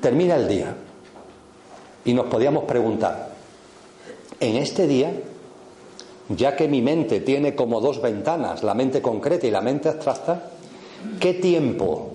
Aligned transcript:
Termina 0.00 0.36
el 0.36 0.46
día 0.46 0.72
y 2.04 2.14
nos 2.14 2.26
podíamos 2.26 2.62
preguntar, 2.62 3.30
en 4.38 4.54
este 4.54 4.86
día, 4.86 5.12
ya 6.28 6.54
que 6.54 6.68
mi 6.68 6.80
mente 6.80 7.18
tiene 7.20 7.56
como 7.56 7.80
dos 7.80 8.00
ventanas, 8.00 8.62
la 8.62 8.74
mente 8.74 9.02
concreta 9.02 9.48
y 9.48 9.50
la 9.50 9.62
mente 9.62 9.88
abstracta, 9.88 10.50
¿qué 11.18 11.34
tiempo 11.34 12.12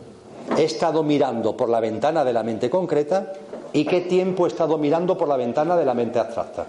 he 0.58 0.64
estado 0.64 1.04
mirando 1.04 1.58
por 1.58 1.68
la 1.68 1.82
ventana 1.82 2.24
de 2.24 2.32
la 2.32 2.44
mente 2.44 2.70
concreta 2.70 3.34
y 3.74 3.86
qué 3.86 4.02
tiempo 4.02 4.46
he 4.46 4.50
estado 4.50 4.78
mirando 4.78 5.18
por 5.18 5.28
la 5.28 5.38
ventana 5.38 5.78
de 5.78 5.86
la 5.86 5.94
mente 5.94 6.20
abstracta? 6.20 6.68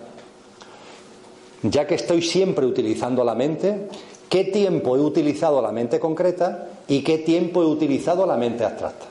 Ya 1.63 1.87
que 1.87 1.95
estoy 1.95 2.23
siempre 2.23 2.67
utilizando 2.67 3.25
la 3.25 3.35
mente, 3.35 3.89
¿qué 4.29 4.45
tiempo 4.45 4.97
he 4.97 5.01
utilizado 5.01 5.63
la 5.63 5.73
mente 5.73 6.01
concreta 6.01 6.69
y 6.89 7.03
qué 7.03 7.19
tiempo 7.19 7.63
he 7.63 7.67
utilizado 7.67 8.27
la 8.27 8.37
mente 8.37 8.65
abstracta? 8.65 9.07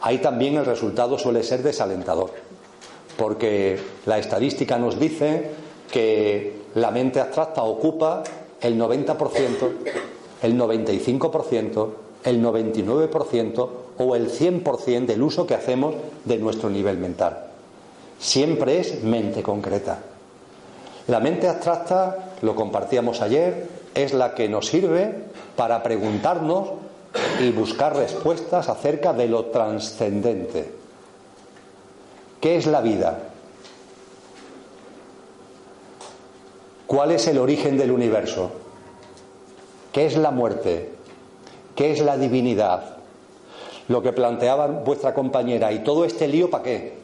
Ahí 0.00 0.18
también 0.18 0.56
el 0.56 0.66
resultado 0.66 1.18
suele 1.18 1.42
ser 1.42 1.62
desalentador, 1.62 2.30
porque 3.16 3.78
la 4.06 4.18
estadística 4.18 4.78
nos 4.78 4.98
dice 4.98 5.50
que 5.90 6.64
la 6.74 6.90
mente 6.90 7.20
abstracta 7.20 7.62
ocupa 7.62 8.22
el 8.60 8.78
90%, 8.78 9.72
el 10.42 10.58
95%, 10.58 11.88
el 12.24 12.42
99% 12.42 13.68
o 13.98 14.16
el 14.16 14.30
100% 14.30 15.06
del 15.06 15.22
uso 15.22 15.46
que 15.46 15.54
hacemos 15.54 15.94
de 16.24 16.38
nuestro 16.38 16.70
nivel 16.70 16.98
mental. 16.98 17.46
Siempre 18.18 18.80
es 18.80 19.02
mente 19.02 19.42
concreta. 19.42 19.98
La 21.06 21.20
mente 21.20 21.48
abstracta, 21.48 22.32
lo 22.42 22.54
compartíamos 22.54 23.20
ayer, 23.20 23.68
es 23.94 24.14
la 24.14 24.34
que 24.34 24.48
nos 24.48 24.66
sirve 24.66 25.14
para 25.56 25.82
preguntarnos 25.82 26.70
y 27.40 27.50
buscar 27.50 27.94
respuestas 27.94 28.68
acerca 28.68 29.12
de 29.12 29.28
lo 29.28 29.46
trascendente. 29.46 30.72
¿Qué 32.40 32.56
es 32.56 32.66
la 32.66 32.80
vida? 32.80 33.18
¿Cuál 36.86 37.12
es 37.12 37.26
el 37.28 37.38
origen 37.38 37.78
del 37.78 37.90
universo? 37.90 38.50
¿Qué 39.92 40.06
es 40.06 40.16
la 40.16 40.30
muerte? 40.30 40.90
¿Qué 41.76 41.92
es 41.92 42.00
la 42.00 42.16
divinidad? 42.16 42.93
Lo 43.88 44.02
que 44.02 44.12
planteaba 44.12 44.66
vuestra 44.66 45.12
compañera, 45.12 45.72
¿y 45.72 45.80
todo 45.80 46.04
este 46.04 46.26
lío 46.26 46.50
para 46.50 46.64
qué? 46.64 46.94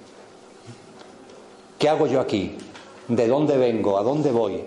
¿Qué 1.79 1.89
hago 1.89 2.07
yo 2.07 2.21
aquí? 2.21 2.57
¿De 3.09 3.29
dónde 3.29 3.57
vengo? 3.57 3.99
¿A 3.99 4.03
dónde 4.03 4.31
voy? 4.31 4.63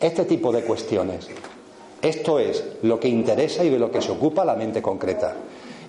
Este 0.00 0.24
tipo 0.24 0.52
de 0.52 0.62
cuestiones. 0.62 1.28
Esto 2.00 2.38
es 2.38 2.62
lo 2.82 3.00
que 3.00 3.08
interesa 3.08 3.64
y 3.64 3.70
de 3.70 3.78
lo 3.78 3.90
que 3.90 4.02
se 4.02 4.12
ocupa 4.12 4.44
la 4.44 4.54
mente 4.54 4.82
concreta. 4.82 5.34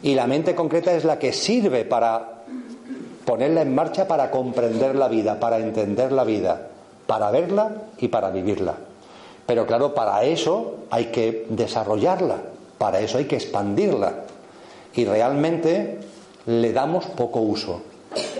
Y 0.02 0.16
la 0.16 0.28
mente 0.28 0.56
concreta 0.56 0.94
es 0.94 1.04
la 1.04 1.20
que 1.20 1.34
sirve 1.34 1.84
para 1.84 2.36
ponerla 3.26 3.64
en 3.64 3.74
marcha 3.76 4.08
para 4.08 4.32
comprender 4.32 4.96
la 4.96 5.08
vida, 5.08 5.40
para 5.40 5.58
entender 5.58 6.12
la 6.12 6.24
vida, 6.24 6.68
para 7.08 7.32
verla 7.32 7.84
y 7.98 8.08
para 8.08 8.30
vivirla. 8.30 8.76
Pero 9.46 9.66
claro, 9.66 9.94
para 9.94 10.24
eso 10.24 10.76
hay 10.90 11.06
que 11.08 11.46
desarrollarla, 11.50 12.38
para 12.78 13.00
eso 13.00 13.18
hay 13.18 13.26
que 13.26 13.36
expandirla. 13.36 14.25
Y 14.96 15.06
realmente 15.06 16.00
le 16.46 16.74
damos 16.74 17.06
poco 17.06 17.40
uso. 17.40 17.82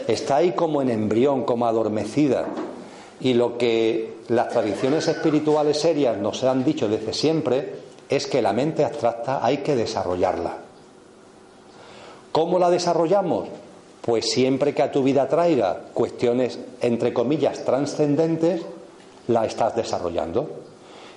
Está 0.08 0.38
ahí 0.38 0.52
como 0.52 0.82
en 0.82 0.90
embrión, 0.90 1.44
como 1.44 1.66
adormecida. 1.66 2.46
Y 3.20 3.34
lo 3.34 3.58
que 3.58 4.16
las 4.30 4.50
tradiciones 4.50 5.08
espirituales 5.08 5.80
serias 5.80 6.18
nos 6.18 6.44
han 6.44 6.64
dicho 6.64 6.88
desde 6.88 7.14
siempre 7.14 7.74
es 8.10 8.28
que 8.28 8.42
la 8.42 8.54
mente 8.54 8.86
abstracta 8.86 9.44
hay 9.44 9.58
que 9.58 9.76
desarrollarla. 9.76 10.58
¿Cómo 12.32 12.60
la 12.60 12.70
desarrollamos? 12.70 13.48
Pues 14.02 14.30
siempre 14.30 14.76
que 14.76 14.84
a 14.84 14.92
tu 14.92 15.02
vida 15.02 15.28
traiga 15.28 15.80
cuestiones, 15.94 16.60
entre 16.82 17.14
comillas, 17.14 17.64
trascendentes, 17.64 18.62
la 19.28 19.46
estás 19.46 19.76
desarrollando. 19.76 20.50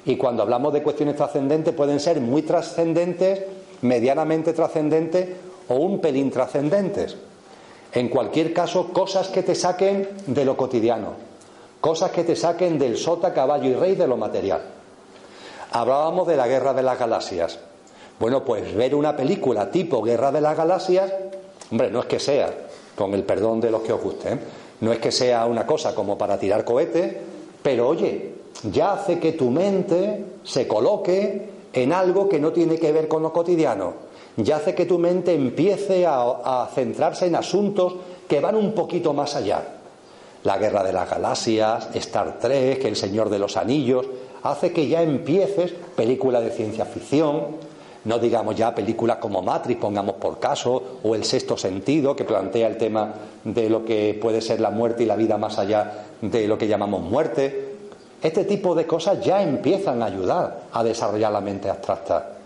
Y 0.07 0.17
cuando 0.17 0.43
hablamos 0.43 0.73
de 0.73 0.83
cuestiones 0.83 1.17
trascendentes 1.17 1.75
pueden 1.75 2.01
ser 2.01 2.21
muy 2.21 2.43
trascendentes, 2.43 3.43
medianamente 3.83 4.53
trascendentes 4.53 5.29
o 5.69 5.75
un 5.77 6.01
pelín 6.01 6.31
trascendentes. 6.31 7.17
En 7.93 8.09
cualquier 8.09 8.53
caso, 8.53 8.93
cosas 8.93 9.29
que 9.29 9.43
te 9.43 9.55
saquen 9.55 10.09
de 10.27 10.45
lo 10.45 10.57
cotidiano 10.57 11.29
Cosas 11.81 12.11
que 12.11 12.25
te 12.25 12.35
saquen 12.35 12.79
del 12.79 12.97
sota, 12.97 13.33
caballo 13.33 13.69
y 13.71 13.75
rey 13.75 13.95
de 13.95 14.09
lo 14.09 14.17
material. 14.17 14.63
Hablábamos 15.71 16.27
de 16.27 16.37
la 16.37 16.49
guerra 16.49 16.75
de 16.75 16.83
las 16.83 16.99
galaxias. 16.99 17.59
Bueno, 18.19 18.45
pues 18.45 18.75
ver 18.75 18.97
una 18.97 19.17
película 19.17 19.71
tipo 19.71 20.03
Guerra 20.03 20.33
de 20.33 20.41
las 20.41 20.57
Galaxias, 20.57 21.13
hombre, 21.71 21.89
no 21.91 22.01
es 22.01 22.07
que 22.07 22.19
sea, 22.19 22.53
con 22.97 23.15
el 23.15 23.23
perdón 23.23 23.61
de 23.61 23.71
los 23.71 23.83
que 23.83 23.93
os 23.93 24.03
guste, 24.03 24.33
¿eh? 24.33 24.39
no 24.81 24.93
es 24.93 24.99
que 24.99 25.13
sea 25.13 25.47
una 25.47 25.65
cosa 25.65 25.95
como 25.95 26.19
para 26.19 26.37
tirar 26.37 26.65
cohetes, 26.65 27.15
pero 27.63 27.87
oye, 27.87 28.35
ya 28.65 28.95
hace 28.95 29.21
que 29.21 29.33
tu 29.33 29.51
mente 29.51 30.25
se 30.43 30.67
coloque 30.67 31.49
en 31.73 31.93
algo 31.93 32.29
que 32.29 32.41
no 32.41 32.53
tiene 32.53 32.79
que 32.79 32.93
ver 32.93 33.09
con 33.09 33.23
lo 33.23 33.33
cotidiano, 33.33 33.95
ya 34.37 34.57
hace 34.57 34.75
que 34.75 34.87
tu 34.87 34.99
mente 34.99 35.35
empiece 35.35 36.07
a, 36.07 36.21
a 36.23 36.69
centrarse 36.75 37.27
en 37.27 37.35
asuntos 37.35 37.95
que 38.29 38.41
van 38.41 38.57
un 38.57 38.73
poquito 38.73 39.13
más 39.13 39.35
allá. 39.35 39.63
La 40.45 40.59
Guerra 40.59 40.85
de 40.85 40.93
las 40.93 41.11
Galaxias, 41.11 41.89
Star 41.95 42.39
Trek, 42.39 42.85
El 42.85 42.95
Señor 42.95 43.29
de 43.29 43.41
los 43.41 43.57
Anillos, 43.57 44.07
hace 44.43 44.73
que 44.73 44.87
ya 44.87 45.03
empieces 45.03 45.73
película 45.97 46.41
de 46.41 46.51
ciencia 46.51 46.85
ficción, 46.85 47.69
no 48.05 48.19
digamos 48.19 48.55
ya 48.55 48.75
películas 48.75 49.17
como 49.17 49.43
Matrix, 49.43 49.81
pongamos 49.81 50.15
por 50.17 50.39
caso, 50.39 51.01
o 51.03 51.15
El 51.15 51.25
Sexto 51.25 51.57
Sentido, 51.57 52.15
que 52.15 52.25
plantea 52.25 52.69
el 52.69 52.77
tema 52.77 53.13
de 53.45 53.69
lo 53.69 53.85
que 53.85 54.19
puede 54.21 54.41
ser 54.41 54.61
la 54.61 54.71
muerte 54.71 55.03
y 55.03 55.07
la 55.07 55.17
vida 55.17 55.37
más 55.37 55.59
allá 55.59 56.07
de 56.23 56.47
lo 56.47 56.57
que 56.57 56.69
llamamos 56.69 57.03
muerte. 57.03 57.68
Este 58.23 58.45
tipo 58.45 58.75
de 58.75 58.87
cosas 58.87 59.25
ya 59.25 59.43
empiezan 59.43 60.03
a 60.03 60.07
ayudar 60.07 60.63
a 60.73 60.83
desarrollar 60.83 61.33
la 61.33 61.41
mente 61.41 61.71
abstracta. 61.71 62.39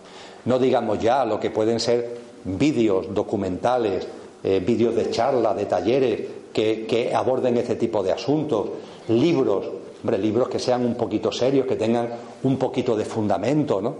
No 0.45 0.59
digamos 0.59 0.99
ya 0.99 1.25
lo 1.25 1.39
que 1.39 1.49
pueden 1.49 1.79
ser 1.79 2.17
vídeos, 2.43 3.13
documentales, 3.13 4.07
eh, 4.43 4.61
vídeos 4.63 4.95
de 4.95 5.09
charla, 5.09 5.53
de 5.53 5.65
talleres, 5.65 6.21
que, 6.53 7.11
aborden 7.15 7.57
este 7.57 7.75
tipo 7.75 8.03
de 8.03 8.11
asuntos, 8.11 8.69
libros, 9.07 9.65
hombre, 10.03 10.17
libros 10.19 10.49
que 10.49 10.59
sean 10.59 10.85
un 10.85 10.95
poquito 10.95 11.31
serios, 11.31 11.65
que 11.65 11.75
tengan 11.75 12.09
un 12.43 12.57
poquito 12.57 12.95
de 12.95 13.05
fundamento, 13.05 13.81
¿no? 13.81 13.95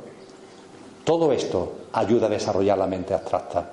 Todo 1.03 1.33
esto 1.33 1.73
ayuda 1.93 2.27
a 2.27 2.29
desarrollar 2.29 2.77
la 2.77 2.87
mente 2.87 3.13
abstracta. 3.13 3.71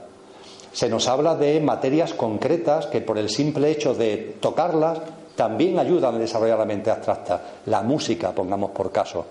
Se 0.72 0.88
nos 0.88 1.06
habla 1.08 1.34
de 1.34 1.60
materias 1.60 2.14
concretas 2.14 2.86
que 2.86 3.00
por 3.00 3.18
el 3.18 3.28
simple 3.28 3.70
hecho 3.70 3.94
de 3.94 4.36
tocarlas 4.40 5.00
también 5.40 5.78
ayudan 5.78 6.16
a 6.16 6.18
desarrollar 6.18 6.58
la 6.58 6.66
mente 6.66 6.90
abstracta. 6.90 7.40
La 7.64 7.80
música, 7.80 8.30
pongamos 8.32 8.72
por 8.72 8.92
caso. 8.92 9.24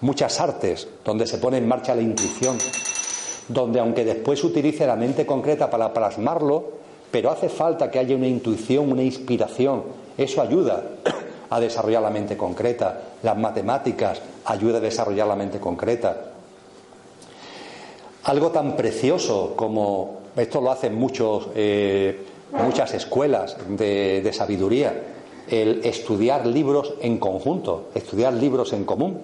Muchas 0.00 0.40
artes 0.40 0.88
donde 1.04 1.28
se 1.28 1.38
pone 1.38 1.58
en 1.58 1.68
marcha 1.68 1.94
la 1.94 2.02
intuición, 2.02 2.58
donde 3.46 3.78
aunque 3.78 4.04
después 4.04 4.42
utilice 4.42 4.84
la 4.88 4.96
mente 4.96 5.24
concreta 5.24 5.70
para 5.70 5.92
plasmarlo, 5.92 6.72
pero 7.08 7.30
hace 7.30 7.48
falta 7.48 7.88
que 7.88 8.00
haya 8.00 8.16
una 8.16 8.26
intuición, 8.26 8.90
una 8.90 9.04
inspiración. 9.04 9.84
Eso 10.18 10.42
ayuda 10.42 10.82
a 11.50 11.60
desarrollar 11.60 12.02
la 12.02 12.10
mente 12.10 12.36
concreta. 12.36 13.00
Las 13.22 13.38
matemáticas 13.38 14.20
ayudan 14.46 14.82
a 14.82 14.86
desarrollar 14.86 15.28
la 15.28 15.36
mente 15.36 15.60
concreta. 15.60 16.32
Algo 18.24 18.50
tan 18.50 18.74
precioso 18.74 19.52
como 19.54 20.22
esto 20.34 20.60
lo 20.60 20.72
hacen 20.72 20.96
muchos, 20.96 21.46
eh, 21.54 22.26
muchas 22.52 22.94
escuelas 22.94 23.56
de, 23.68 24.30
sabiduría, 24.32 24.94
el 25.48 25.84
estudiar 25.84 26.46
libros 26.46 26.94
en 27.00 27.18
conjunto, 27.18 27.88
estudiar 27.94 28.32
libros 28.34 28.72
en 28.72 28.84
común. 28.84 29.20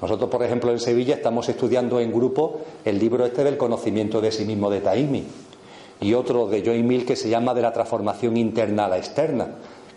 Nosotros, 0.00 0.30
por 0.30 0.42
ejemplo, 0.42 0.70
en 0.70 0.80
Sevilla 0.80 1.14
estamos 1.14 1.48
estudiando 1.48 2.00
en 2.00 2.12
grupo 2.12 2.60
el 2.84 2.98
libro 2.98 3.26
este 3.26 3.44
del 3.44 3.56
conocimiento 3.56 4.20
de 4.20 4.32
sí 4.32 4.44
mismo 4.44 4.70
de 4.70 4.80
Taimi 4.80 5.24
y 6.00 6.14
otro 6.14 6.46
de 6.46 6.62
Joy 6.62 6.82
Mill 6.82 7.04
que 7.04 7.16
se 7.16 7.28
llama 7.28 7.52
de 7.52 7.62
la 7.62 7.72
transformación 7.72 8.36
interna 8.36 8.86
a 8.86 8.88
la 8.88 8.98
externa. 8.98 9.48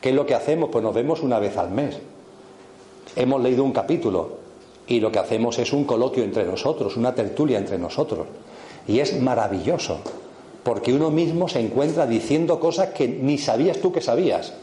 ¿Qué 0.02 0.10
es 0.10 0.16
lo 0.16 0.26
que 0.26 0.36
hacemos? 0.36 0.70
Pues 0.70 0.84
nos 0.84 0.94
vemos 0.94 1.22
una 1.22 1.40
vez 1.40 1.56
al 1.58 1.72
mes. 1.72 1.98
Hemos 3.16 3.42
leído 3.42 3.64
un 3.64 3.72
capítulo 3.72 4.44
y 4.88 5.00
lo 5.00 5.12
que 5.12 5.20
hacemos 5.20 5.58
es 5.60 5.72
un 5.72 5.86
coloquio 5.86 6.24
entre 6.24 6.44
nosotros, 6.44 6.98
una 6.98 7.16
tertulia 7.16 7.58
entre 7.58 7.78
nosotros. 7.78 8.28
Y 8.86 9.00
es 9.00 9.20
maravilloso, 9.22 10.00
porque 10.64 10.94
uno 10.94 11.12
mismo 11.12 11.48
se 11.48 11.60
encuentra 11.60 12.06
diciendo 12.08 12.60
cosas 12.60 12.90
que 12.90 13.08
ni 13.08 13.38
sabías 13.38 13.80
tú 13.80 13.92
que 13.92 14.02
sabías. 14.02 14.54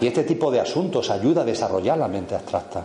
Y 0.00 0.06
este 0.06 0.24
tipo 0.24 0.50
de 0.50 0.60
asuntos 0.60 1.10
ayuda 1.10 1.42
a 1.42 1.44
desarrollar 1.44 1.98
la 1.98 2.08
mente 2.08 2.34
abstracta. 2.34 2.84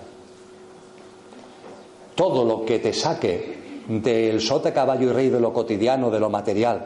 Todo 2.16 2.44
lo 2.44 2.66
que 2.66 2.80
te 2.80 2.94
saque 2.94 3.84
del 3.88 4.42
sote 4.42 4.74
caballo 4.74 5.10
y 5.10 5.14
rey 5.14 5.30
de 5.30 5.40
lo 5.40 5.54
cotidiano, 5.54 6.12
de 6.12 6.20
lo 6.20 6.30
material, 6.30 6.86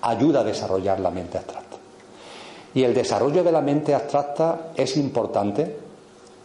ayuda 0.00 0.40
a 0.40 0.44
desarrollar 0.44 1.00
la 1.00 1.10
mente 1.10 1.38
abstracta. 1.38 1.76
Y 2.74 2.82
el 2.82 2.94
desarrollo 2.94 3.42
de 3.42 3.52
la 3.52 3.60
mente 3.60 3.94
abstracta 3.94 4.70
es 4.76 4.96
importante 4.96 5.76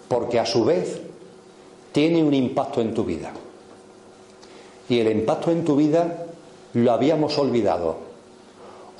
porque 0.08 0.40
a 0.40 0.46
su 0.46 0.66
vez 0.66 1.02
tiene 1.92 2.24
un 2.24 2.34
impacto 2.34 2.82
en 2.82 2.94
tu 2.94 3.04
vida. 3.04 3.32
Y 4.90 5.00
el 5.00 5.12
impacto 5.12 5.52
en 5.52 5.64
tu 5.64 5.76
vida 5.76 6.26
lo 6.74 6.92
habíamos 6.92 7.38
olvidado. 7.38 7.98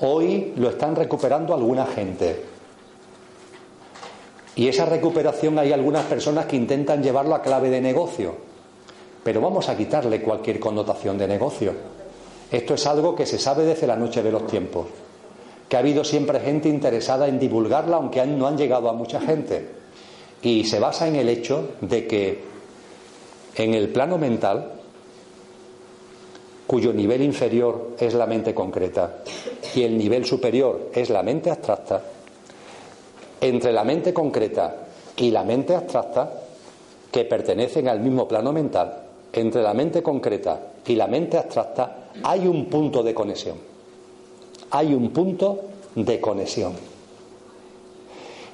Hoy 0.00 0.52
lo 0.56 0.70
están 0.70 0.96
recuperando 0.96 1.54
alguna 1.54 1.86
gente. 1.86 2.44
Y 4.56 4.68
esa 4.68 4.84
recuperación 4.84 5.58
hay 5.58 5.72
algunas 5.72 6.04
personas 6.06 6.46
que 6.46 6.56
intentan 6.56 7.02
llevarlo 7.02 7.34
a 7.34 7.42
clave 7.42 7.70
de 7.70 7.80
negocio. 7.80 8.34
Pero 9.22 9.40
vamos 9.40 9.68
a 9.68 9.76
quitarle 9.76 10.22
cualquier 10.22 10.58
connotación 10.58 11.18
de 11.18 11.28
negocio. 11.28 11.72
Esto 12.50 12.74
es 12.74 12.86
algo 12.86 13.14
que 13.14 13.26
se 13.26 13.38
sabe 13.38 13.64
desde 13.64 13.86
la 13.86 13.96
noche 13.96 14.22
de 14.22 14.32
los 14.32 14.46
tiempos. 14.46 14.86
Que 15.68 15.76
ha 15.76 15.80
habido 15.80 16.02
siempre 16.02 16.40
gente 16.40 16.68
interesada 16.68 17.28
en 17.28 17.38
divulgarla, 17.38 17.96
aunque 17.96 18.24
no 18.26 18.48
han 18.48 18.58
llegado 18.58 18.88
a 18.88 18.92
mucha 18.92 19.20
gente. 19.20 19.68
Y 20.42 20.64
se 20.64 20.80
basa 20.80 21.06
en 21.06 21.16
el 21.16 21.28
hecho 21.28 21.74
de 21.80 22.06
que 22.06 22.42
en 23.54 23.74
el 23.74 23.90
plano 23.90 24.18
mental, 24.18 24.79
cuyo 26.70 26.92
nivel 26.92 27.20
inferior 27.22 27.96
es 27.98 28.14
la 28.14 28.26
mente 28.26 28.54
concreta 28.54 29.24
y 29.74 29.82
el 29.82 29.98
nivel 29.98 30.24
superior 30.24 30.90
es 30.94 31.10
la 31.10 31.20
mente 31.20 31.50
abstracta, 31.50 32.00
entre 33.40 33.72
la 33.72 33.82
mente 33.82 34.14
concreta 34.14 34.86
y 35.16 35.32
la 35.32 35.42
mente 35.42 35.74
abstracta, 35.74 36.32
que 37.10 37.24
pertenecen 37.24 37.88
al 37.88 37.98
mismo 37.98 38.28
plano 38.28 38.52
mental, 38.52 39.02
entre 39.32 39.62
la 39.62 39.74
mente 39.74 40.00
concreta 40.00 40.60
y 40.86 40.94
la 40.94 41.08
mente 41.08 41.38
abstracta 41.38 42.10
hay 42.22 42.46
un 42.46 42.66
punto 42.66 43.02
de 43.02 43.14
conexión. 43.14 43.56
Hay 44.70 44.94
un 44.94 45.10
punto 45.10 45.62
de 45.96 46.20
conexión. 46.20 46.74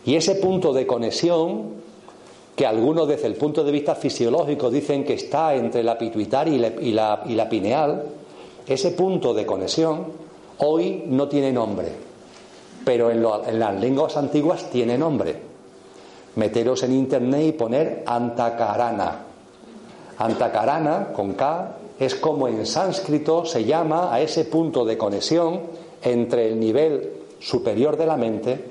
Y 0.06 0.14
ese 0.14 0.36
punto 0.36 0.72
de 0.72 0.86
conexión 0.86 1.82
que 2.56 2.66
algunos 2.66 3.06
desde 3.06 3.26
el 3.26 3.34
punto 3.34 3.62
de 3.62 3.70
vista 3.70 3.94
fisiológico 3.94 4.70
dicen 4.70 5.04
que 5.04 5.12
está 5.12 5.54
entre 5.54 5.82
la 5.82 5.98
pituitaria 5.98 6.72
y 6.80 6.92
la, 6.92 7.48
pineal, 7.50 8.02
ese 8.66 8.92
punto 8.92 9.34
de 9.34 9.44
conexión 9.44 10.06
hoy 10.58 11.04
no 11.06 11.28
tiene 11.28 11.52
nombre, 11.52 11.88
pero 12.82 13.10
en, 13.10 13.22
las 13.58 13.78
lenguas 13.78 14.16
antiguas 14.16 14.70
tiene 14.70 14.96
nombre. 14.96 15.36
Meteros 16.36 16.82
en 16.82 16.94
internet 16.94 17.46
y 17.46 17.52
poner 17.52 18.02
antakarana. 18.06 19.20
Antakarana, 20.18 21.12
con 21.12 21.34
K, 21.34 21.76
es 21.98 22.14
como 22.14 22.48
en 22.48 22.64
sánscrito 22.64 23.44
se 23.44 23.64
llama 23.64 24.14
a 24.14 24.20
ese 24.22 24.46
punto 24.46 24.86
de 24.86 24.96
conexión 24.96 25.60
entre 26.02 26.48
el 26.48 26.58
nivel 26.58 27.12
superior 27.38 27.98
de 27.98 28.06
la 28.06 28.16
mente, 28.16 28.64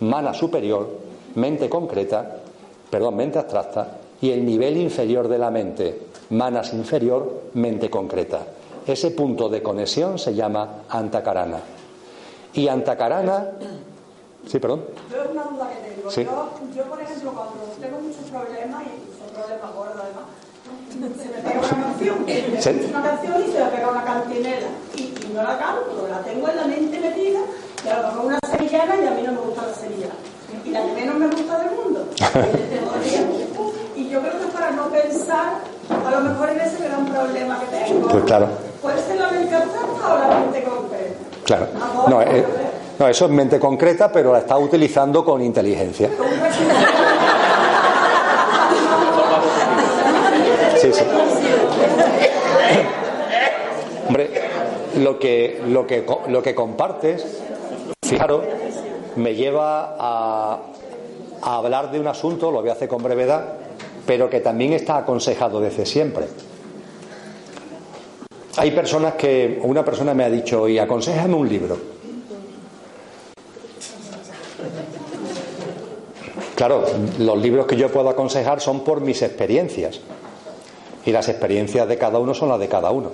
mana 0.00 0.34
superior, 0.34 0.88
mente 1.34 1.68
concreta, 1.68 2.43
perdón, 2.94 3.16
mente 3.16 3.40
abstracta, 3.40 3.88
y 4.20 4.30
el 4.30 4.46
nivel 4.46 4.76
inferior 4.76 5.26
de 5.26 5.36
la 5.36 5.50
mente, 5.50 6.06
manas 6.30 6.72
inferior, 6.74 7.50
mente 7.54 7.90
concreta. 7.90 8.46
Ese 8.86 9.10
punto 9.10 9.48
de 9.48 9.60
conexión 9.64 10.16
se 10.16 10.32
llama 10.32 10.84
antacarana. 10.88 11.58
Y 12.52 12.68
antacarana. 12.68 13.50
Sí, 14.46 14.60
perdón. 14.60 14.84
Yo 15.10 15.24
es 15.24 15.30
una 15.32 15.42
duda 15.42 15.70
que 15.70 15.90
tengo. 15.90 16.08
Yo, 16.72 16.84
por 16.84 17.02
ejemplo, 17.02 17.32
cuando 17.32 17.64
tengo 17.80 17.98
muchos 17.98 18.30
problemas, 18.30 18.82
y 18.84 19.18
son 19.18 19.42
problemas 19.42 19.74
gordos 19.74 19.96
además, 19.98 21.18
se 21.18 21.28
me 21.30 21.38
pega 21.42 21.58
una 21.58 21.82
canción, 21.82 22.16
¿Sí? 22.60 22.90
una 22.90 23.02
canción 23.02 23.42
y 23.42 23.52
se 23.52 23.58
me 23.58 23.70
pega 23.70 23.90
una 23.90 24.04
cantinela. 24.04 24.68
Y, 24.94 25.00
y, 25.02 25.32
no 25.34 25.42
la 25.42 25.58
canto, 25.58 26.06
la 26.08 26.20
tengo 26.20 26.48
en 26.48 26.56
la 26.56 26.66
mente 26.68 27.00
metida, 27.00 27.40
y 27.84 27.88
a 27.88 28.02
lo 28.02 28.06
mejor 28.06 28.26
una 28.26 28.38
sevillana 28.48 28.94
y 29.02 29.06
a 29.08 29.10
mí 29.10 29.22
no 29.22 29.32
me 29.32 29.40
gusta 29.40 29.66
la 29.66 29.74
sevillana 29.74 30.14
y 30.64 30.70
la 30.70 30.82
que 30.82 30.92
menos 30.92 31.16
me 31.16 31.26
gusta 31.26 31.58
del 31.58 31.70
mundo. 31.70 32.06
y 33.96 34.08
yo 34.08 34.20
creo 34.20 34.32
que 34.32 34.46
para 34.52 34.70
no 34.70 34.88
pensar, 34.88 35.58
a 35.90 36.10
lo 36.10 36.20
mejor 36.20 36.50
en 36.50 36.60
ese 36.60 36.84
gran 36.84 37.06
problema 37.06 37.60
que 37.60 37.76
tengo. 37.76 38.08
Pues 38.08 38.24
claro. 38.24 38.48
¿Puede 38.80 39.02
ser 39.02 39.16
la 39.18 39.30
mente 39.30 39.54
abstracta 39.54 40.14
o 40.14 40.18
la 40.18 40.38
mente 40.38 40.64
concreta? 40.64 41.14
Claro. 41.44 41.66
No, 42.08 42.22
eh, 42.22 42.44
no, 42.98 43.08
eso 43.08 43.24
es 43.26 43.30
mente 43.30 43.60
concreta, 43.60 44.10
pero 44.10 44.32
la 44.32 44.38
está 44.38 44.56
utilizando 44.56 45.24
con 45.24 45.42
inteligencia. 45.42 46.10
Sí, 50.76 50.92
sí. 50.92 51.04
Hombre, 54.06 54.30
lo 54.96 55.18
que, 55.18 55.62
lo 55.66 55.86
que, 55.86 56.06
lo 56.28 56.42
que 56.42 56.54
compartes, 56.54 57.24
fijaros, 58.02 58.44
me 59.16 59.34
lleva 59.34 59.96
a, 59.98 60.60
hablar 61.42 61.90
de 61.90 62.00
un 62.00 62.06
asunto, 62.06 62.50
lo 62.50 62.60
voy 62.60 62.70
a 62.70 62.72
hacer 62.72 62.88
con 62.88 63.02
brevedad, 63.02 63.44
pero 64.06 64.28
que 64.30 64.40
también 64.40 64.72
está 64.72 64.98
aconsejado 64.98 65.60
desde 65.60 65.86
siempre. 65.86 66.26
Hay 68.56 68.70
personas 68.70 69.14
que, 69.14 69.58
una 69.62 69.84
persona 69.84 70.14
me 70.14 70.24
ha 70.24 70.30
dicho, 70.30 70.68
y 70.68 70.78
aconsejame 70.78 71.34
un 71.34 71.48
libro. 71.48 71.76
Claro, 76.54 76.84
los 77.18 77.38
libros 77.38 77.66
que 77.66 77.76
yo 77.76 77.90
puedo 77.90 78.08
aconsejar 78.08 78.60
son 78.60 78.84
por 78.84 79.00
mis 79.00 79.22
experiencias. 79.22 80.00
Y 81.04 81.10
las 81.10 81.28
experiencias 81.28 81.86
de 81.88 81.98
cada 81.98 82.18
uno 82.18 82.32
son 82.32 82.48
las 82.48 82.60
de 82.60 82.68
cada 82.68 82.90
uno. 82.90 83.10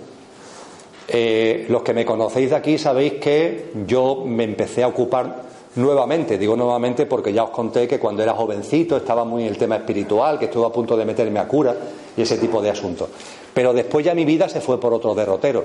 Eh, 1.08 1.66
los 1.68 1.82
que 1.82 1.92
me 1.92 2.04
conocéis 2.04 2.50
de 2.50 2.56
aquí 2.56 2.78
sabéis 2.78 3.14
que 3.14 3.72
yo 3.86 4.22
me 4.24 4.44
empecé 4.44 4.84
a 4.84 4.88
ocupar 4.88 5.49
nuevamente. 5.76 6.38
Digo 6.38 6.56
nuevamente 6.56 7.06
porque 7.06 7.32
ya 7.32 7.44
os 7.44 7.50
conté 7.50 7.86
que 7.86 7.98
cuando 7.98 8.22
era 8.22 8.34
jovencito 8.34 8.96
estaba 8.96 9.24
muy 9.24 9.42
en 9.42 9.48
el 9.48 9.58
tema 9.58 9.76
espiritual, 9.76 10.38
que 10.38 10.46
estuve 10.46 10.66
a 10.66 10.70
punto 10.70 10.96
de 10.96 11.04
meterme 11.04 11.38
a 11.38 11.46
cura 11.46 11.74
y 12.16 12.22
ese 12.22 12.38
tipo 12.38 12.60
de 12.60 12.70
asuntos. 12.70 13.08
Pero 13.52 13.72
después 13.72 14.04
ya 14.04 14.14
mi 14.14 14.24
vida 14.24 14.48
se 14.48 14.60
fue 14.60 14.80
por 14.80 14.94
otros 14.94 15.16
derroteros. 15.16 15.64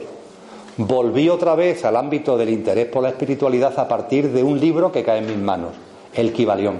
Volví 0.78 1.30
otra 1.30 1.56
vez 1.56 1.86
al 1.86 1.96
ámbito 1.96 2.38
del 2.38 2.50
interés 2.50 2.88
por 2.88 3.02
la 3.02 3.10
espiritualidad 3.10 3.78
a 3.80 3.88
partir 3.88 4.32
de 4.32 4.44
un 4.44 4.60
libro 4.60 4.92
que 4.92 5.04
cae 5.04 5.20
en 5.20 5.28
mis 5.28 5.38
manos, 5.38 5.72
el 6.14 6.34
Kibalión. 6.34 6.80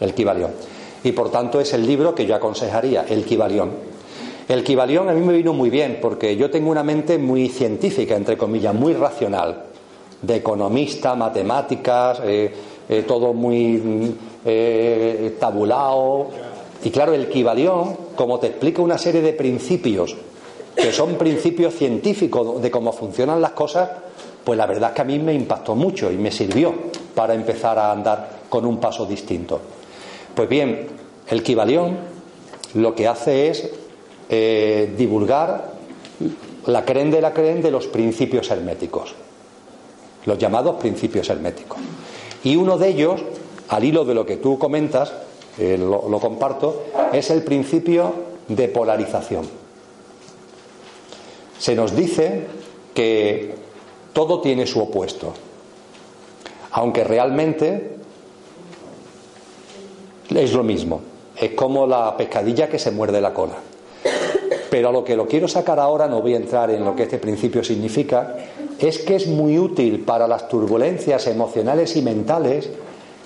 El 0.00 0.14
Kibalión. 0.14 0.52
Y 1.04 1.12
por 1.12 1.30
tanto 1.30 1.60
es 1.60 1.72
el 1.74 1.86
libro 1.86 2.14
que 2.14 2.24
yo 2.24 2.34
aconsejaría, 2.34 3.04
el 3.08 3.24
Kibalión. 3.24 3.70
El 4.48 4.64
Kibalión 4.64 5.10
a 5.10 5.12
mí 5.12 5.20
me 5.20 5.34
vino 5.34 5.52
muy 5.52 5.68
bien 5.68 5.98
porque 6.00 6.34
yo 6.36 6.50
tengo 6.50 6.70
una 6.70 6.82
mente 6.82 7.18
muy 7.18 7.50
científica, 7.50 8.16
entre 8.16 8.38
comillas, 8.38 8.74
muy 8.74 8.94
racional 8.94 9.67
de 10.22 10.36
economista, 10.36 11.14
matemáticas, 11.14 12.20
eh, 12.24 12.52
eh, 12.88 13.04
todo 13.06 13.32
muy 13.32 14.14
eh, 14.44 15.36
tabulado. 15.38 16.28
Y 16.82 16.90
claro, 16.90 17.14
el 17.14 17.28
Kibalión, 17.28 17.96
como 18.16 18.38
te 18.38 18.48
explica 18.48 18.82
una 18.82 18.98
serie 18.98 19.22
de 19.22 19.32
principios, 19.32 20.16
que 20.76 20.92
son 20.92 21.14
principios 21.16 21.74
científicos 21.74 22.62
de 22.62 22.70
cómo 22.70 22.92
funcionan 22.92 23.40
las 23.40 23.52
cosas, 23.52 23.90
pues 24.44 24.56
la 24.56 24.66
verdad 24.66 24.90
es 24.90 24.94
que 24.94 25.02
a 25.02 25.04
mí 25.04 25.18
me 25.18 25.34
impactó 25.34 25.74
mucho 25.74 26.10
y 26.10 26.16
me 26.16 26.30
sirvió 26.30 26.72
para 27.14 27.34
empezar 27.34 27.78
a 27.78 27.90
andar 27.90 28.38
con 28.48 28.64
un 28.64 28.78
paso 28.78 29.04
distinto. 29.04 29.60
Pues 30.34 30.48
bien, 30.48 30.86
el 31.28 31.42
Kibalión 31.42 31.96
lo 32.74 32.94
que 32.94 33.08
hace 33.08 33.48
es 33.48 33.70
divulgar 34.96 35.72
la 36.66 36.84
creen 36.84 37.10
de 37.10 37.20
la 37.20 37.32
creen 37.32 37.60
de 37.60 37.70
los 37.70 37.86
principios 37.86 38.50
herméticos 38.50 39.14
los 40.28 40.38
llamados 40.38 40.76
principios 40.76 41.28
herméticos. 41.30 41.78
Y 42.44 42.54
uno 42.54 42.78
de 42.78 42.88
ellos, 42.88 43.20
al 43.68 43.82
hilo 43.82 44.04
de 44.04 44.14
lo 44.14 44.24
que 44.24 44.36
tú 44.36 44.58
comentas, 44.58 45.12
eh, 45.58 45.76
lo, 45.76 46.08
lo 46.08 46.20
comparto, 46.20 46.84
es 47.12 47.30
el 47.30 47.42
principio 47.42 48.12
de 48.46 48.68
polarización. 48.68 49.48
Se 51.58 51.74
nos 51.74 51.96
dice 51.96 52.46
que 52.94 53.54
todo 54.12 54.40
tiene 54.40 54.66
su 54.66 54.80
opuesto, 54.80 55.32
aunque 56.72 57.02
realmente 57.02 57.96
es 60.28 60.52
lo 60.52 60.62
mismo, 60.62 61.00
es 61.36 61.52
como 61.52 61.86
la 61.86 62.16
pescadilla 62.16 62.68
que 62.68 62.78
se 62.78 62.90
muerde 62.90 63.20
la 63.20 63.32
cola. 63.32 63.56
Pero 64.70 64.90
a 64.90 64.92
lo 64.92 65.02
que 65.02 65.16
lo 65.16 65.26
quiero 65.26 65.48
sacar 65.48 65.80
ahora, 65.80 66.06
no 66.06 66.20
voy 66.20 66.34
a 66.34 66.36
entrar 66.36 66.70
en 66.70 66.84
lo 66.84 66.94
que 66.94 67.04
este 67.04 67.18
principio 67.18 67.64
significa, 67.64 68.36
es 68.78 68.98
que 68.98 69.16
es 69.16 69.26
muy 69.26 69.58
útil 69.58 70.00
para 70.00 70.28
las 70.28 70.48
turbulencias 70.48 71.26
emocionales 71.26 71.96
y 71.96 72.02
mentales, 72.02 72.70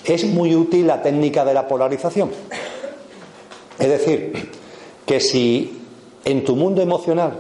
es 0.05 0.25
muy 0.25 0.55
útil 0.55 0.87
la 0.87 1.03
técnica 1.03 1.45
de 1.45 1.55
la 1.55 1.69
polarización. 1.69 2.31
Es 3.79 3.89
decir, 3.89 4.51
que 5.05 5.21
si 5.21 5.81
en 6.25 6.45
tu 6.45 6.57
mundo 6.57 6.81
emocional 6.83 7.39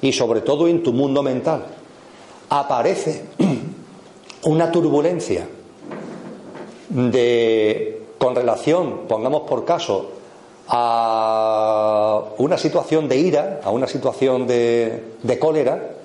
y 0.00 0.12
sobre 0.12 0.40
todo 0.40 0.68
en 0.68 0.82
tu 0.82 0.92
mundo 0.92 1.22
mental 1.22 1.66
aparece 2.48 3.24
una 4.44 4.70
turbulencia 4.70 5.46
de, 6.88 8.02
con 8.18 8.34
relación, 8.34 9.02
pongamos 9.08 9.42
por 9.42 9.64
caso, 9.64 10.12
a 10.68 12.24
una 12.38 12.58
situación 12.58 13.08
de 13.08 13.16
ira, 13.18 13.60
a 13.62 13.70
una 13.70 13.86
situación 13.86 14.46
de, 14.46 15.14
de 15.22 15.38
cólera, 15.38 15.95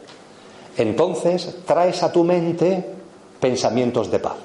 entonces 0.78 1.58
traes 1.66 2.02
a 2.04 2.12
tu 2.12 2.24
mente 2.24 2.86
pensamientos 3.40 4.10
de 4.12 4.20
paz. 4.20 4.36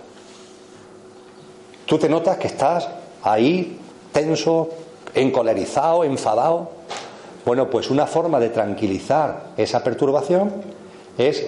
Tú 1.85 1.99
te 1.99 2.09
notas 2.09 2.37
que 2.39 2.49
estás 2.49 2.89
ahí 3.23 3.79
tenso, 4.13 4.69
encolerizado, 5.15 6.05
enfadado. 6.05 6.71
Bueno, 7.45 7.71
pues 7.71 7.91
una 7.91 8.07
forma 8.07 8.41
de 8.41 8.49
tranquilizar 8.49 9.53
esa 9.57 9.85
perturbación 9.85 10.53
es 11.17 11.47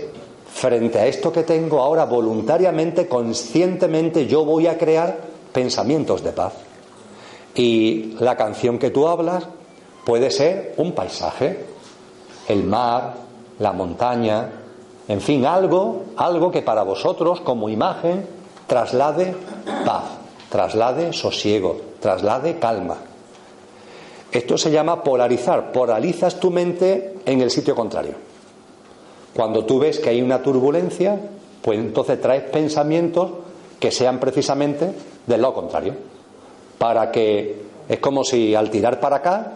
frente 0.53 0.99
a 0.99 1.07
esto 1.07 1.33
que 1.33 1.43
tengo 1.43 1.81
ahora 1.81 2.05
voluntariamente, 2.05 3.09
conscientemente, 3.09 4.27
yo 4.27 4.45
voy 4.45 4.67
a 4.67 4.79
crear 4.79 5.17
pensamientos 5.53 6.23
de 6.23 6.33
paz. 6.33 6.53
Y 7.55 8.17
la 8.21 8.37
canción 8.37 8.79
que 8.79 8.91
tú 8.91 9.09
hablas 9.09 9.45
puede 10.05 10.31
ser 10.31 10.75
un 10.77 10.93
paisaje, 10.93 11.65
el 12.49 12.65
mar, 12.65 13.15
la 13.59 13.73
montaña, 13.73 14.49
en 15.09 15.23
fin, 15.23 15.47
algo, 15.47 16.05
algo 16.17 16.51
que 16.51 16.61
para 16.61 16.83
vosotros 16.83 17.41
como 17.41 17.71
imagen 17.71 18.27
traslade 18.67 19.35
paz, 19.85 20.05
traslade 20.51 21.15
sosiego, 21.15 21.81
traslade 21.99 22.59
calma. 22.59 22.99
Esto 24.31 24.59
se 24.59 24.71
llama 24.71 25.03
polarizar. 25.03 25.73
Polarizas 25.73 26.39
tu 26.39 26.51
mente 26.51 27.15
en 27.25 27.41
el 27.41 27.51
sitio 27.51 27.75
contrario. 27.75 28.15
Cuando 29.35 29.65
tú 29.65 29.79
ves 29.79 29.99
que 29.99 30.11
hay 30.11 30.21
una 30.21 30.43
turbulencia, 30.43 31.19
pues 31.63 31.79
entonces 31.79 32.21
traes 32.21 32.43
pensamientos 32.43 33.31
que 33.81 33.91
sean 33.91 34.21
precisamente 34.21 34.93
del 35.27 35.41
lado 35.41 35.55
contrario. 35.55 35.95
Para 36.77 37.11
que 37.11 37.63
es 37.89 37.99
como 38.01 38.23
si 38.25 38.55
al 38.55 38.69
tirar 38.69 39.01
para 39.01 39.17
acá, 39.17 39.53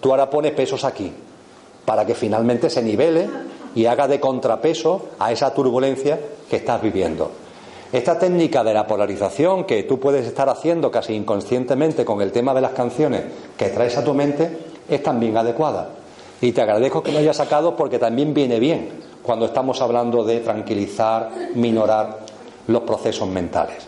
tú 0.00 0.10
ahora 0.10 0.28
pones 0.28 0.52
pesos 0.52 0.84
aquí. 0.84 1.10
Para 1.86 2.04
que 2.04 2.14
finalmente 2.14 2.68
se 2.68 2.82
nivele 2.82 3.28
y 3.74 3.86
haga 3.86 4.08
de 4.08 4.20
contrapeso 4.20 5.10
a 5.18 5.32
esa 5.32 5.52
turbulencia 5.54 6.18
que 6.48 6.56
estás 6.56 6.82
viviendo. 6.82 7.30
Esta 7.92 8.18
técnica 8.18 8.62
de 8.62 8.72
la 8.72 8.86
polarización 8.86 9.64
que 9.64 9.82
tú 9.82 9.98
puedes 9.98 10.24
estar 10.26 10.48
haciendo 10.48 10.90
casi 10.90 11.14
inconscientemente 11.14 12.04
con 12.04 12.22
el 12.22 12.30
tema 12.30 12.54
de 12.54 12.60
las 12.60 12.72
canciones 12.72 13.22
que 13.56 13.68
traes 13.70 13.96
a 13.96 14.04
tu 14.04 14.14
mente 14.14 14.48
es 14.88 15.02
también 15.02 15.36
adecuada. 15.36 15.90
Y 16.40 16.52
te 16.52 16.62
agradezco 16.62 17.02
que 17.02 17.12
lo 17.12 17.18
hayas 17.18 17.36
sacado 17.36 17.74
porque 17.74 17.98
también 17.98 18.32
viene 18.32 18.60
bien 18.60 18.88
cuando 19.22 19.46
estamos 19.46 19.80
hablando 19.82 20.24
de 20.24 20.40
tranquilizar, 20.40 21.30
minorar 21.54 22.20
los 22.68 22.82
procesos 22.82 23.28
mentales. 23.28 23.86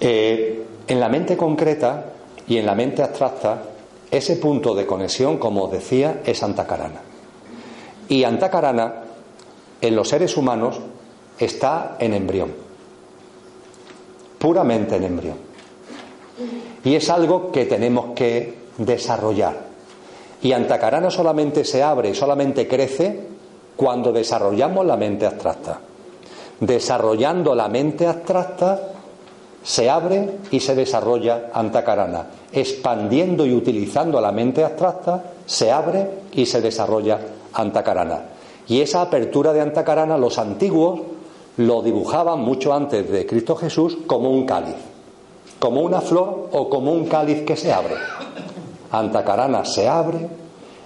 Eh, 0.00 0.64
en 0.88 0.98
la 0.98 1.08
mente 1.08 1.36
concreta 1.36 2.06
y 2.48 2.56
en 2.56 2.66
la 2.66 2.74
mente 2.74 3.02
abstracta, 3.02 3.62
ese 4.10 4.36
punto 4.36 4.74
de 4.74 4.86
conexión, 4.86 5.36
como 5.36 5.64
os 5.64 5.72
decía, 5.72 6.22
es 6.24 6.42
antacarana. 6.42 7.09
Y 8.10 8.24
Antacarana, 8.24 8.92
en 9.80 9.94
los 9.94 10.08
seres 10.08 10.36
humanos, 10.36 10.80
está 11.38 11.94
en 12.00 12.12
embrión, 12.12 12.52
puramente 14.36 14.96
en 14.96 15.04
embrión. 15.04 15.36
Y 16.82 16.96
es 16.96 17.08
algo 17.08 17.52
que 17.52 17.66
tenemos 17.66 18.06
que 18.16 18.58
desarrollar. 18.78 19.56
Y 20.42 20.50
Antacarana 20.50 21.08
solamente 21.08 21.64
se 21.64 21.84
abre, 21.84 22.12
solamente 22.12 22.66
crece 22.66 23.28
cuando 23.76 24.10
desarrollamos 24.12 24.84
la 24.84 24.96
mente 24.96 25.24
abstracta. 25.24 25.78
Desarrollando 26.58 27.54
la 27.54 27.68
mente 27.68 28.08
abstracta, 28.08 28.88
se 29.62 29.88
abre 29.88 30.38
y 30.50 30.58
se 30.58 30.74
desarrolla 30.74 31.50
Antacarana. 31.52 32.26
Expandiendo 32.50 33.46
y 33.46 33.54
utilizando 33.54 34.20
la 34.20 34.32
mente 34.32 34.64
abstracta, 34.64 35.22
se 35.46 35.70
abre 35.70 36.10
y 36.32 36.44
se 36.44 36.60
desarrolla 36.60 37.20
Antacarana. 37.54 38.22
Y 38.68 38.80
esa 38.80 39.02
apertura 39.02 39.52
de 39.52 39.60
Antacarana 39.60 40.16
los 40.16 40.38
antiguos 40.38 41.00
lo 41.56 41.82
dibujaban 41.82 42.40
mucho 42.40 42.72
antes 42.72 43.10
de 43.10 43.26
Cristo 43.26 43.56
Jesús 43.56 43.98
como 44.06 44.30
un 44.30 44.46
cáliz, 44.46 44.76
como 45.58 45.82
una 45.82 46.00
flor 46.00 46.48
o 46.52 46.68
como 46.70 46.92
un 46.92 47.06
cáliz 47.06 47.42
que 47.42 47.56
se 47.56 47.72
abre. 47.72 47.94
Antacarana 48.92 49.64
se 49.64 49.88
abre, 49.88 50.28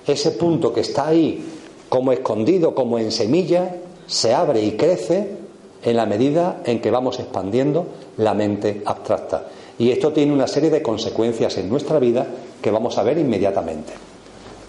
ese 0.07 0.33
punto 0.33 0.73
que 0.73 0.81
está 0.81 1.09
ahí 1.09 1.45
como 1.89 2.13
escondido, 2.13 2.75
como 2.75 2.99
en 2.99 3.13
semilla, 3.13 3.77
se 4.07 4.35
abre 4.35 4.63
y 4.63 4.73
crece 4.73 5.37
en 5.83 5.97
la 5.97 6.07
medida 6.07 6.61
en 6.65 6.81
que 6.81 6.91
vamos 6.91 7.21
expandiendo 7.21 7.87
la 8.17 8.35
mente 8.35 8.83
abstracta. 8.85 9.45
Y 9.79 9.91
esto 9.91 10.13
tiene 10.13 10.33
una 10.33 10.47
serie 10.47 10.71
de 10.71 10.83
consecuencias 10.83 11.57
en 11.59 11.69
nuestra 11.69 11.99
vida 11.99 12.27
que 12.61 12.71
vamos 12.71 12.97
a 12.99 13.03
ver 13.03 13.19
inmediatamente. 13.19 13.93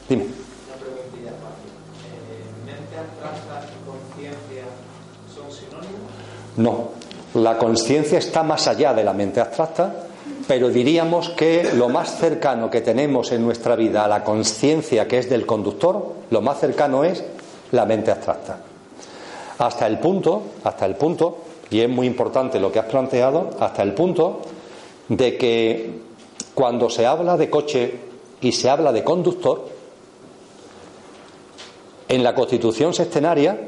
Dime. 0.09 0.44
No, 6.57 6.89
la 7.33 7.57
conciencia 7.57 8.17
está 8.17 8.43
más 8.43 8.67
allá 8.67 8.93
de 8.93 9.03
la 9.03 9.13
mente 9.13 9.41
abstracta, 9.41 9.93
pero 10.47 10.69
diríamos 10.69 11.29
que 11.29 11.73
lo 11.73 11.89
más 11.89 12.17
cercano 12.17 12.69
que 12.69 12.81
tenemos 12.81 13.31
en 13.31 13.43
nuestra 13.43 13.75
vida 13.75 14.05
a 14.05 14.07
la 14.07 14.23
conciencia 14.23 15.07
que 15.07 15.19
es 15.19 15.29
del 15.29 15.45
conductor, 15.45 16.13
lo 16.29 16.41
más 16.41 16.59
cercano 16.59 17.03
es 17.03 17.23
la 17.71 17.85
mente 17.85 18.11
abstracta. 18.11 18.59
Hasta 19.57 19.87
el 19.87 19.99
punto, 19.99 20.43
hasta 20.63 20.85
el 20.85 20.95
punto, 20.95 21.37
y 21.69 21.81
es 21.81 21.89
muy 21.89 22.07
importante 22.07 22.59
lo 22.59 22.71
que 22.71 22.79
has 22.79 22.85
planteado, 22.85 23.49
hasta 23.59 23.83
el 23.83 23.93
punto 23.93 24.41
de 25.09 25.37
que 25.37 25.99
cuando 26.53 26.89
se 26.89 27.05
habla 27.05 27.37
de 27.37 27.49
coche 27.49 27.99
y 28.41 28.51
se 28.51 28.69
habla 28.69 28.91
de 28.91 29.03
conductor, 29.03 29.75
en 32.07 32.23
la 32.23 32.35
Constitución 32.35 32.93
sextenaria, 32.93 33.59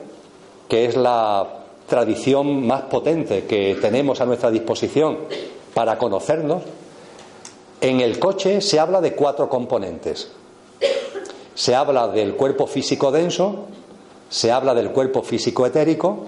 que 0.69 0.85
es 0.85 0.95
la 0.95 1.56
tradición 1.87 2.67
más 2.67 2.83
potente 2.83 3.45
que 3.45 3.77
tenemos 3.81 4.19
a 4.21 4.25
nuestra 4.25 4.51
disposición 4.51 5.19
para 5.73 5.97
conocernos, 5.97 6.63
en 7.79 8.01
el 8.01 8.19
coche 8.19 8.61
se 8.61 8.79
habla 8.79 9.01
de 9.01 9.13
cuatro 9.13 9.49
componentes. 9.49 10.31
Se 11.55 11.75
habla 11.75 12.07
del 12.07 12.35
cuerpo 12.35 12.67
físico 12.67 13.11
denso, 13.11 13.65
se 14.29 14.51
habla 14.51 14.73
del 14.73 14.91
cuerpo 14.91 15.23
físico 15.23 15.65
etérico, 15.65 16.25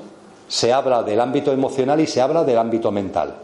se 0.47 0.73
habla 0.73 1.03
del 1.03 1.19
ámbito 1.19 1.51
emocional 1.51 1.99
y 1.99 2.07
se 2.07 2.21
habla 2.21 2.43
del 2.43 2.57
ámbito 2.57 2.91
mental. 2.91 3.35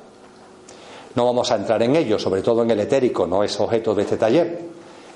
No 1.16 1.26
vamos 1.26 1.52
a 1.52 1.56
entrar 1.56 1.82
en 1.84 1.96
ello, 1.96 2.18
sobre 2.18 2.42
todo 2.42 2.64
en 2.64 2.72
el 2.72 2.80
etérico, 2.80 3.28
no 3.28 3.44
es 3.44 3.60
objeto 3.60 3.94
de 3.94 4.04
este 4.04 4.18
taller. 4.18 4.62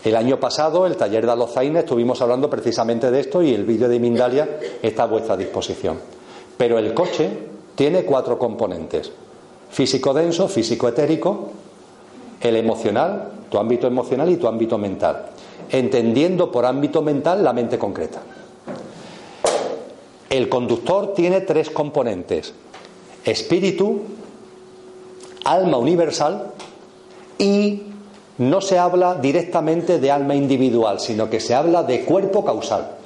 El 0.04 0.16
año 0.16 0.40
pasado, 0.40 0.86
el 0.86 0.96
taller 0.96 1.26
de 1.26 1.32
Alozaina, 1.32 1.80
estuvimos 1.80 2.22
hablando 2.22 2.50
precisamente 2.50 3.12
de 3.12 3.20
esto 3.20 3.42
y 3.42 3.54
el 3.54 3.66
vídeo 3.66 3.90
de 3.90 4.00
Mindalia 4.00 4.60
está 4.82 5.04
a 5.04 5.08
vuestra 5.08 5.36
disposición. 5.36 6.19
Pero 6.60 6.78
el 6.78 6.94
coche 6.94 7.30
tiene 7.76 8.04
cuatro 8.04 8.38
componentes. 8.38 9.10
Físico 9.72 10.14
denso, 10.14 10.50
físico 10.50 10.90
etérico, 10.90 11.52
el 12.42 12.58
emocional, 12.58 13.32
tu 13.50 13.58
ámbito 13.58 13.88
emocional 13.88 14.30
y 14.30 14.36
tu 14.36 14.46
ámbito 14.46 14.78
mental. 14.78 15.28
Entendiendo 15.70 16.52
por 16.52 16.66
ámbito 16.66 17.02
mental 17.02 17.46
la 17.46 17.54
mente 17.54 17.80
concreta. 17.80 18.20
El 20.30 20.50
conductor 20.50 21.14
tiene 21.14 21.40
tres 21.40 21.70
componentes. 21.70 22.54
Espíritu, 23.24 24.02
alma 25.46 25.78
universal 25.78 26.52
y 27.38 27.84
no 28.38 28.60
se 28.60 28.78
habla 28.78 29.16
directamente 29.16 29.98
de 29.98 30.12
alma 30.12 30.36
individual, 30.36 31.00
sino 31.00 31.30
que 31.30 31.40
se 31.40 31.56
habla 31.56 31.84
de 31.84 32.04
cuerpo 32.04 32.44
causal. 32.44 32.98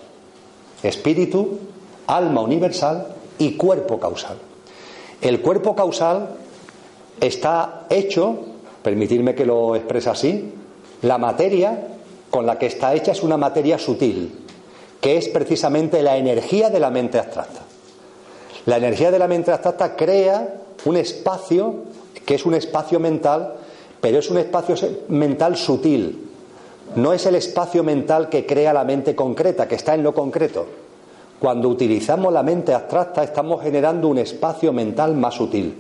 Espíritu, 0.82 1.60
alma 2.08 2.42
universal 2.42 3.14
y 3.44 3.58
cuerpo 3.58 4.00
causal. 4.00 4.38
El 5.22 5.42
cuerpo 5.42 5.76
causal 5.76 6.30
está 7.20 7.86
hecho, 7.90 8.40
permitirme 8.82 9.36
que 9.36 9.46
lo 9.46 9.76
exprese 9.76 10.10
así, 10.10 10.54
la 11.02 11.18
materia 11.18 11.88
con 12.30 12.46
la 12.46 12.58
que 12.58 12.68
está 12.68 12.94
hecha 12.94 13.12
es 13.12 13.22
una 13.22 13.38
materia 13.38 13.78
sutil, 13.78 14.40
que 15.02 15.18
es 15.18 15.28
precisamente 15.28 16.02
la 16.02 16.18
energía 16.18 16.70
de 16.70 16.80
la 16.80 16.90
mente 16.90 17.20
abstracta. 17.20 17.62
La 18.66 18.78
energía 18.78 19.12
de 19.12 19.20
la 19.20 19.28
mente 19.28 19.52
abstracta 19.52 19.96
crea 19.96 20.62
un 20.86 20.96
espacio 20.96 21.84
que 22.26 22.36
es 22.36 22.46
un 22.46 22.54
espacio 22.54 23.00
mental, 23.00 23.56
pero 24.00 24.20
es 24.20 24.30
un 24.30 24.38
espacio 24.38 24.76
mental 25.10 25.58
sutil. 25.58 26.30
No 26.96 27.12
es 27.12 27.26
el 27.26 27.36
espacio 27.36 27.84
mental 27.84 28.30
que 28.30 28.46
crea 28.46 28.72
la 28.72 28.86
mente 28.86 29.16
concreta, 29.16 29.68
que 29.68 29.76
está 29.76 29.96
en 29.96 30.04
lo 30.04 30.14
concreto. 30.14 30.83
Cuando 31.44 31.68
utilizamos 31.68 32.32
la 32.32 32.42
mente 32.42 32.74
abstracta 32.74 33.22
estamos 33.22 33.62
generando 33.62 34.08
un 34.08 34.18
espacio 34.18 34.72
mental 34.72 35.14
más 35.14 35.34
sutil. 35.34 35.78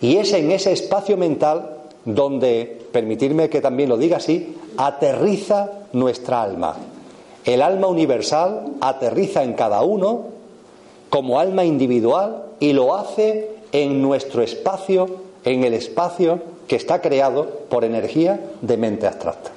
Y 0.00 0.16
es 0.16 0.32
en 0.32 0.50
ese 0.50 0.72
espacio 0.72 1.18
mental 1.18 1.80
donde, 2.06 2.80
permitirme 2.92 3.50
que 3.50 3.60
también 3.60 3.90
lo 3.90 3.98
diga 3.98 4.16
así, 4.16 4.56
aterriza 4.78 5.70
nuestra 5.92 6.40
alma. 6.40 6.76
El 7.44 7.60
alma 7.60 7.88
universal 7.88 8.62
aterriza 8.80 9.42
en 9.42 9.52
cada 9.52 9.82
uno 9.82 10.28
como 11.10 11.40
alma 11.40 11.66
individual 11.66 12.44
y 12.58 12.72
lo 12.72 12.96
hace 12.96 13.50
en 13.72 14.00
nuestro 14.00 14.40
espacio, 14.40 15.08
en 15.44 15.64
el 15.64 15.74
espacio 15.74 16.40
que 16.66 16.76
está 16.76 17.02
creado 17.02 17.46
por 17.68 17.84
energía 17.84 18.40
de 18.62 18.78
mente 18.78 19.06
abstracta. 19.06 19.50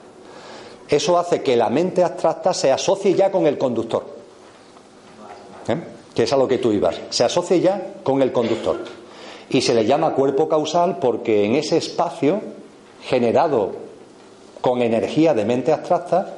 Eso 0.90 1.18
hace 1.18 1.42
que 1.44 1.56
la 1.56 1.70
mente 1.70 2.04
abstracta 2.04 2.54
se 2.54 2.74
asocie 2.74 3.14
ya 3.14 3.32
con 3.32 3.48
el 3.48 3.58
conductor, 3.58 4.19
¿eh? 5.70 5.78
que 6.14 6.24
es 6.24 6.34
a 6.34 6.38
lo 6.38 6.48
que 6.48 6.58
tú 6.58 6.72
ibas, 6.72 7.00
se 7.10 7.24
asocie 7.24 7.62
ya 7.62 7.94
con 8.04 8.22
el 8.22 8.32
conductor. 8.32 8.78
Y 9.50 9.62
se 9.62 9.74
le 9.74 9.86
llama 9.86 10.14
cuerpo 10.14 10.48
causal 10.48 10.98
porque 11.00 11.46
en 11.46 11.56
ese 11.56 11.78
espacio 11.78 12.42
generado 13.04 13.72
con 14.62 14.82
energía 14.82 15.34
de 15.34 15.46
mente 15.46 15.72
abstracta 15.72 16.36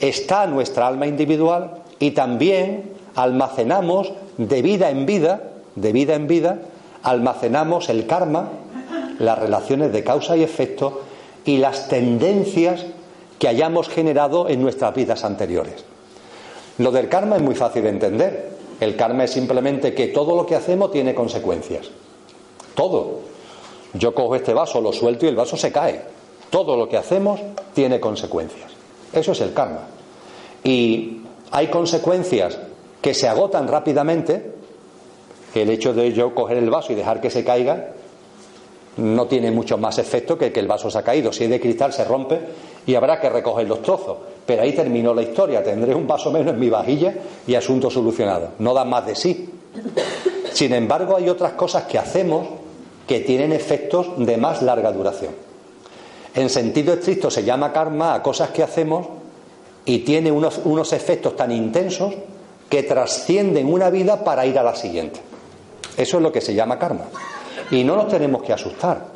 está 0.00 0.46
nuestra 0.46 0.86
alma 0.86 1.06
individual 1.06 1.82
y 1.98 2.10
también 2.10 2.92
almacenamos 3.14 4.12
de 4.36 4.62
vida 4.62 4.90
en 4.90 5.06
vida, 5.06 5.42
de 5.76 5.92
vida 5.92 6.14
en 6.14 6.26
vida, 6.26 6.58
almacenamos 7.02 7.88
el 7.88 8.06
karma, 8.06 8.48
las 9.18 9.38
relaciones 9.38 9.92
de 9.92 10.02
causa 10.02 10.36
y 10.36 10.42
efecto 10.42 11.02
y 11.44 11.58
las 11.58 11.88
tendencias 11.88 12.84
que 13.38 13.48
hayamos 13.48 13.88
generado 13.88 14.48
en 14.48 14.62
nuestras 14.62 14.94
vidas 14.94 15.24
anteriores. 15.24 15.84
Lo 16.78 16.90
del 16.90 17.08
karma 17.08 17.36
es 17.36 17.42
muy 17.42 17.54
fácil 17.54 17.82
de 17.82 17.88
entender. 17.90 18.49
El 18.80 18.96
karma 18.96 19.24
es 19.24 19.32
simplemente 19.32 19.94
que 19.94 20.08
todo 20.08 20.34
lo 20.34 20.46
que 20.46 20.56
hacemos 20.56 20.90
tiene 20.90 21.14
consecuencias. 21.14 21.90
Todo. 22.74 23.20
Yo 23.92 24.14
cojo 24.14 24.34
este 24.34 24.54
vaso, 24.54 24.80
lo 24.80 24.92
suelto 24.92 25.26
y 25.26 25.28
el 25.28 25.36
vaso 25.36 25.56
se 25.56 25.70
cae. 25.70 26.02
Todo 26.48 26.76
lo 26.76 26.88
que 26.88 26.96
hacemos 26.96 27.40
tiene 27.74 28.00
consecuencias. 28.00 28.72
Eso 29.12 29.32
es 29.32 29.40
el 29.42 29.52
karma. 29.52 29.86
Y 30.64 31.20
hay 31.50 31.66
consecuencias 31.68 32.58
que 33.02 33.12
se 33.12 33.28
agotan 33.28 33.68
rápidamente. 33.68 34.54
El 35.54 35.68
hecho 35.68 35.92
de 35.92 36.12
yo 36.12 36.34
coger 36.34 36.56
el 36.56 36.70
vaso 36.70 36.92
y 36.92 36.96
dejar 36.96 37.20
que 37.20 37.30
se 37.30 37.44
caiga 37.44 37.92
no 38.96 39.26
tiene 39.26 39.50
mucho 39.50 39.78
más 39.78 39.98
efecto 39.98 40.38
que 40.38 40.52
que 40.52 40.60
el 40.60 40.68
vaso 40.68 40.90
se 40.90 40.98
ha 40.98 41.02
caído. 41.02 41.32
Si 41.32 41.44
es 41.44 41.50
de 41.50 41.60
cristal 41.60 41.92
se 41.92 42.04
rompe 42.04 42.40
y 42.86 42.94
habrá 42.94 43.20
que 43.20 43.28
recoger 43.28 43.66
los 43.66 43.82
trozos. 43.82 44.18
Pero 44.46 44.62
ahí 44.62 44.72
terminó 44.72 45.14
la 45.14 45.22
historia. 45.22 45.62
Tendré 45.62 45.94
un 45.94 46.06
vaso 46.06 46.30
menos 46.30 46.54
en 46.54 46.60
mi 46.60 46.70
vajilla 46.70 47.14
y 47.46 47.54
asunto 47.54 47.90
solucionado. 47.90 48.50
No 48.58 48.74
da 48.74 48.84
más 48.84 49.06
de 49.06 49.14
sí. 49.14 49.48
Sin 50.52 50.74
embargo, 50.74 51.16
hay 51.16 51.28
otras 51.28 51.52
cosas 51.52 51.84
que 51.84 51.98
hacemos 51.98 52.46
que 53.06 53.20
tienen 53.20 53.52
efectos 53.52 54.08
de 54.18 54.36
más 54.36 54.62
larga 54.62 54.92
duración. 54.92 55.32
En 56.34 56.48
sentido 56.48 56.94
estricto 56.94 57.30
se 57.30 57.44
llama 57.44 57.72
karma 57.72 58.14
a 58.14 58.22
cosas 58.22 58.50
que 58.50 58.62
hacemos 58.62 59.06
y 59.84 60.00
tiene 60.00 60.30
unos, 60.30 60.60
unos 60.64 60.92
efectos 60.92 61.34
tan 61.34 61.50
intensos 61.50 62.14
que 62.68 62.84
trascienden 62.84 63.72
una 63.72 63.90
vida 63.90 64.22
para 64.22 64.46
ir 64.46 64.58
a 64.58 64.62
la 64.62 64.76
siguiente. 64.76 65.20
Eso 65.96 66.16
es 66.18 66.22
lo 66.22 66.30
que 66.30 66.40
se 66.40 66.54
llama 66.54 66.78
karma. 66.78 67.06
Y 67.72 67.82
no 67.82 67.96
nos 67.96 68.08
tenemos 68.08 68.42
que 68.42 68.52
asustar. 68.52 69.06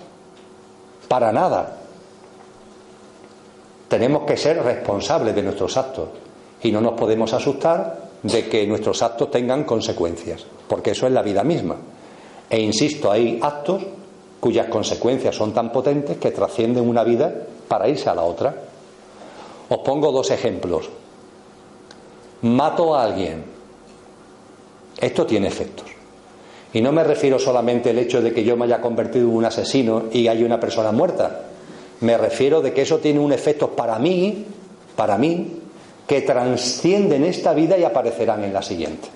Para 1.07 1.33
nada. 1.33 1.78
Tenemos 3.88 4.25
que 4.25 4.37
ser 4.37 4.62
responsables 4.62 5.35
de 5.35 5.43
nuestros 5.43 5.76
actos. 5.76 6.09
Y 6.62 6.73
no 6.73 6.81
nos 6.81 6.95
podemos 6.95 7.33
asustar 7.33 8.05
de 8.23 8.49
que 8.49 8.67
nuestros 8.67 9.03
actos 9.03 9.31
tengan 9.31 9.64
consecuencias. 9.64 10.45
Porque 10.67 10.93
eso 10.93 11.07
es 11.07 11.12
la 11.12 11.23
vida 11.23 11.45
misma. 11.45 11.76
E 12.49 12.61
insisto, 12.61 13.11
hay 13.11 13.38
actos 13.43 13.83
cuyas 14.41 14.69
consecuencias 14.69 15.35
son 15.35 15.53
tan 15.53 15.73
potentes 15.73 16.19
que 16.19 16.30
trascienden 16.30 16.89
una 16.89 17.04
vida 17.04 17.32
para 17.69 17.89
irse 17.89 18.08
a 18.08 18.15
la 18.15 18.23
otra. 18.23 18.54
Os 19.69 19.78
pongo 19.78 20.13
dos 20.13 20.30
ejemplos. 20.30 20.89
Mato 22.43 22.95
a 22.95 23.04
alguien. 23.04 23.45
Esto 25.00 25.26
tiene 25.26 25.49
efectos. 25.49 25.87
Y 26.73 26.80
no 26.80 26.93
me 26.93 27.04
refiero 27.04 27.39
solamente 27.39 27.91
al 27.91 27.99
hecho 27.99 28.21
de 28.21 28.32
que 28.32 28.45
yo 28.45 28.56
me 28.56 28.65
haya 28.65 28.80
convertido 28.80 29.28
en 29.28 29.37
un 29.37 29.45
asesino 29.45 30.04
y 30.13 30.26
hay 30.28 30.43
una 30.43 30.58
persona 30.58 30.93
muerta. 30.93 31.41
Me 32.00 32.19
refiero 32.19 32.61
de 32.61 32.73
que 32.73 32.83
eso 32.83 32.99
tiene 32.99 33.21
un 33.21 33.33
efecto 33.33 33.71
para 33.71 33.99
mí, 33.99 34.45
para 34.97 35.17
mí, 35.17 35.61
que 36.07 36.23
trascienden 36.23 37.25
esta 37.25 37.54
vida 37.54 37.78
y 37.78 37.85
aparecerán 37.85 38.45
en 38.45 38.52
la 38.52 38.63
siguiente. 38.63 39.09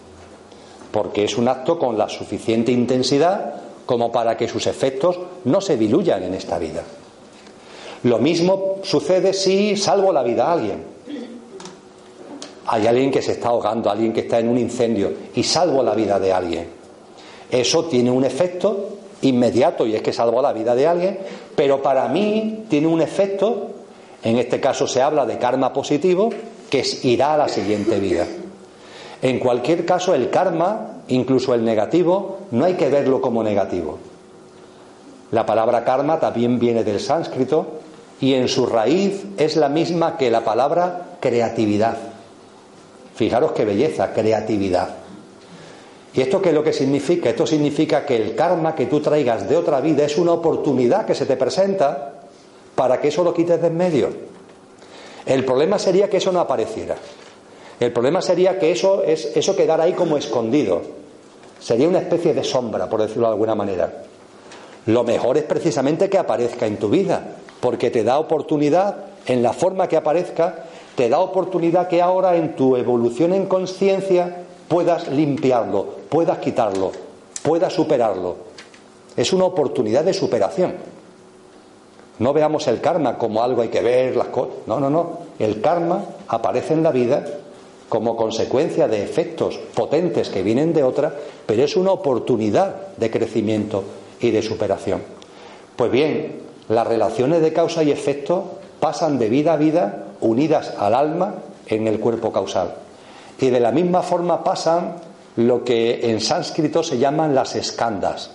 Porque 0.91 1.25
es 1.25 1.37
un 1.37 1.49
acto 1.49 1.79
con 1.79 1.99
la 1.99 2.09
suficiente 2.09 2.73
intensidad 2.73 3.55
como 3.85 4.11
para 4.11 4.37
que 4.37 4.49
sus 4.49 4.67
efectos 4.67 5.19
no 5.45 5.61
se 5.61 5.77
diluyan 5.77 6.23
en 6.23 6.35
esta 6.35 6.59
vida. 6.59 6.83
Lo 8.05 8.19
mismo 8.19 8.77
sucede 8.83 9.33
si 9.33 9.77
salvo 9.77 10.12
la 10.12 10.23
vida 10.23 10.47
a 10.47 10.53
alguien. 10.53 10.85
Hay 12.67 12.87
alguien 12.87 13.11
que 13.11 13.23
se 13.23 13.33
está 13.33 13.49
ahogando, 13.49 13.91
alguien 13.91 14.12
que 14.12 14.21
está 14.21 14.38
en 14.38 14.49
un 14.49 14.59
incendio 14.59 15.12
y 15.35 15.43
salvo 15.43 15.83
la 15.83 15.95
vida 15.95 16.19
de 16.21 16.33
alguien. 16.33 16.69
Eso 17.51 17.87
tiene 17.87 18.11
un 18.11 18.25
efecto 18.25 18.98
inmediato 19.22 19.87
y 19.87 19.94
es 19.94 20.02
que 20.02 20.12
salvo 20.12 20.42
la 20.42 20.52
vida 20.52 20.74
de 20.74 20.87
alguien, 20.87 21.18
pero 21.57 21.83
para 21.83 22.09
mí 22.09 22.64
tiene 22.68 22.87
un 22.87 23.00
efecto, 23.00 23.70
en 24.22 24.38
este 24.38 24.61
caso 24.61 24.87
se 24.87 25.02
habla 25.02 25.26
de 25.26 25.38
karma 25.38 25.72
positivo, 25.72 26.31
que 26.70 26.85
irá 27.02 27.35
a 27.35 27.38
la 27.38 27.48
siguiente 27.48 27.98
vida. 27.98 28.26
En 29.22 29.38
cualquier 29.38 29.85
caso, 29.85 30.14
el 30.14 30.31
karma, 30.31 31.02
incluso 31.09 31.54
el 31.54 31.64
negativo, 31.64 32.40
no 32.50 32.64
hay 32.64 32.74
que 32.74 32.88
verlo 32.88 33.20
como 33.20 33.42
negativo. 33.42 33.98
La 35.33 35.44
palabra 35.44 35.85
karma 35.85 36.20
también 36.20 36.59
viene 36.59 36.85
del 36.85 37.00
sánscrito 37.00 37.66
y 38.20 38.35
en 38.35 38.48
su 38.48 38.66
raíz 38.66 39.24
es 39.37 39.57
la 39.57 39.68
misma 39.68 40.16
que 40.16 40.31
la 40.31 40.44
palabra 40.44 41.16
creatividad. 41.20 41.96
Fijaros 43.14 43.52
qué 43.52 43.64
belleza, 43.64 44.12
creatividad. 44.12 45.08
¿Y 46.18 46.22
esto 46.22 46.42
qué 46.42 46.48
es 46.48 46.54
lo 46.57 46.64
que 46.64 46.72
significa? 46.72 47.31
Esto 47.31 47.46
significa 47.46 48.04
que 48.04 48.16
el 48.16 48.35
karma 48.35 48.74
que 48.74 48.87
tú 48.87 48.98
traigas 48.98 49.48
de 49.48 49.57
otra 49.57 49.81
vida 49.81 50.04
es 50.04 50.18
una 50.18 50.33
oportunidad 50.33 51.07
que 51.07 51.14
se 51.14 51.26
te 51.26 51.37
presenta 51.37 52.14
para 52.74 53.00
que 53.00 53.07
eso 53.07 53.22
lo 53.22 53.33
quites 53.33 53.62
de 53.62 53.68
en 53.68 53.76
medio. 53.76 54.09
El 55.24 55.44
problema 55.44 55.78
sería 55.78 56.11
que 56.11 56.16
eso 56.16 56.33
no 56.33 56.40
apareciera. 56.40 56.96
El 57.78 57.92
problema 57.92 58.20
sería 58.20 58.59
que 58.59 58.72
eso, 58.72 59.04
es, 59.04 59.26
eso 59.37 59.54
quedara 59.54 59.85
ahí 59.85 59.92
como 59.92 60.16
escondido. 60.16 60.83
Sería 61.61 61.87
una 61.87 62.00
especie 62.00 62.35
de 62.35 62.42
sombra, 62.42 62.90
por 62.90 63.00
decirlo 63.00 63.28
de 63.28 63.35
alguna 63.35 63.54
manera. 63.54 64.02
Lo 64.87 65.04
mejor 65.04 65.37
es 65.37 65.44
precisamente 65.44 66.11
que 66.11 66.18
aparezca 66.18 66.66
en 66.66 66.78
tu 66.78 66.88
vida, 66.88 67.37
porque 67.61 67.92
te 67.92 68.02
da 68.02 68.18
oportunidad, 68.18 69.04
en 69.24 69.40
la 69.44 69.52
forma 69.52 69.87
que 69.87 69.96
aparezca, 69.96 70.64
te 70.96 71.09
da 71.09 71.20
oportunidad 71.20 71.87
que 71.87 72.02
ahora 72.02 72.35
en 72.35 72.57
tu 72.57 72.74
evolución 72.74 73.33
en 73.33 73.46
conciencia 73.46 74.46
puedas 74.66 75.09
limpiarlo, 75.09 75.98
puedas 76.09 76.38
quitarlo, 76.38 76.92
puedas 77.42 77.73
superarlo. 77.73 78.37
Es 79.16 79.33
una 79.33 79.44
oportunidad 79.44 80.05
de 80.05 80.14
superación. 80.14 80.75
No 82.18 82.33
veamos 82.33 82.66
el 82.68 82.81
karma 82.81 83.16
como 83.16 83.42
algo 83.42 83.62
hay 83.62 83.68
que 83.68 83.81
ver, 83.81 84.16
las 84.16 84.29
cosas. 84.29 84.55
No, 84.66 84.81
no, 84.81 84.90
no. 84.90 85.18
El 85.38 85.61
karma 85.61 86.05
aparece 86.29 86.75
en 86.75 86.83
la 86.83 86.90
vida 86.90 87.25
como 87.88 88.16
consecuencia 88.16 88.87
de 88.88 89.03
efectos 89.03 89.59
potentes 89.75 90.29
que 90.29 90.42
vienen 90.42 90.73
de 90.73 90.83
otra, 90.83 91.14
pero 91.47 91.62
es 91.62 91.77
una 91.77 91.92
oportunidad 91.92 92.88
de 92.97 93.11
crecimiento 93.11 93.85
y 94.21 94.31
de 94.31 94.42
superación. 94.42 95.03
Pues 95.77 95.90
bien, 95.90 96.42
las 96.68 96.87
relaciones 96.87 97.40
de 97.40 97.53
causa 97.53 97.83
y 97.83 97.90
efecto 97.90 98.59
pasan 98.81 99.18
de 99.18 99.29
vida 99.29 99.55
a 99.55 99.57
vida 99.57 100.05
unidas 100.21 100.75
al 100.79 100.94
alma 100.94 101.35
en 101.66 101.87
el 101.87 102.01
cuerpo 102.01 102.33
causal. 102.33 102.75
Y 103.40 103.51
de 103.51 103.61
la 103.61 103.73
misma 103.73 104.03
forma 104.03 104.42
pasan 104.42 104.97
lo 105.38 105.62
que 105.62 106.11
en 106.11 106.20
sánscrito 106.20 106.83
se 106.83 106.98
llaman 106.98 107.33
las 107.33 107.55
escandas. 107.55 108.33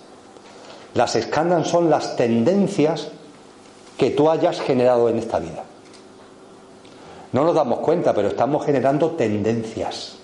Las 0.94 1.16
escandas 1.16 1.68
son 1.68 1.90
las 1.90 2.16
tendencias 2.16 3.08
que 3.98 4.08
tú 4.08 4.30
hayas 4.30 4.58
generado 4.62 5.10
en 5.10 5.18
esta 5.18 5.38
vida. 5.38 5.64
No 7.32 7.44
nos 7.44 7.54
damos 7.54 7.80
cuenta, 7.80 8.14
pero 8.14 8.28
estamos 8.28 8.64
generando 8.64 9.10
tendencias. 9.10 10.16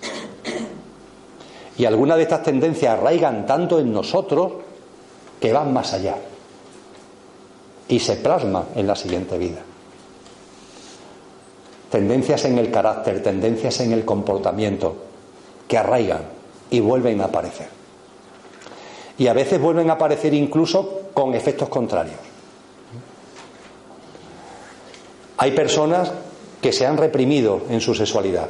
Y 1.77 1.85
algunas 1.85 2.17
de 2.17 2.23
estas 2.23 2.41
tendencias 2.41 2.97
arraigan 2.97 3.45
tanto 3.45 3.79
en 3.79 3.93
nosotros 3.93 4.53
que 5.39 5.53
van 5.53 5.71
más 5.71 5.93
allá. 5.93 6.15
Y 7.89 7.99
se 7.99 8.15
plasman 8.15 8.65
en 8.73 8.87
la 8.87 8.95
siguiente 8.95 9.37
vida 9.37 9.61
tendencias 11.91 12.45
en 12.45 12.57
el 12.57 12.71
carácter, 12.71 13.21
tendencias 13.21 13.81
en 13.81 13.91
el 13.91 14.05
comportamiento, 14.05 14.95
que 15.67 15.77
arraigan 15.77 16.40
y 16.71 16.79
vuelven 16.79 17.21
a 17.21 17.25
aparecer. 17.25 17.67
Y 19.19 19.27
a 19.27 19.33
veces 19.33 19.61
vuelven 19.61 19.91
a 19.91 19.93
aparecer 19.93 20.33
incluso 20.33 21.01
con 21.13 21.35
efectos 21.35 21.69
contrarios. 21.69 22.17
Hay 25.37 25.51
personas 25.51 26.11
que 26.59 26.73
se 26.73 26.87
han 26.87 26.97
reprimido 26.97 27.61
en 27.69 27.81
su 27.81 27.93
sexualidad 27.93 28.47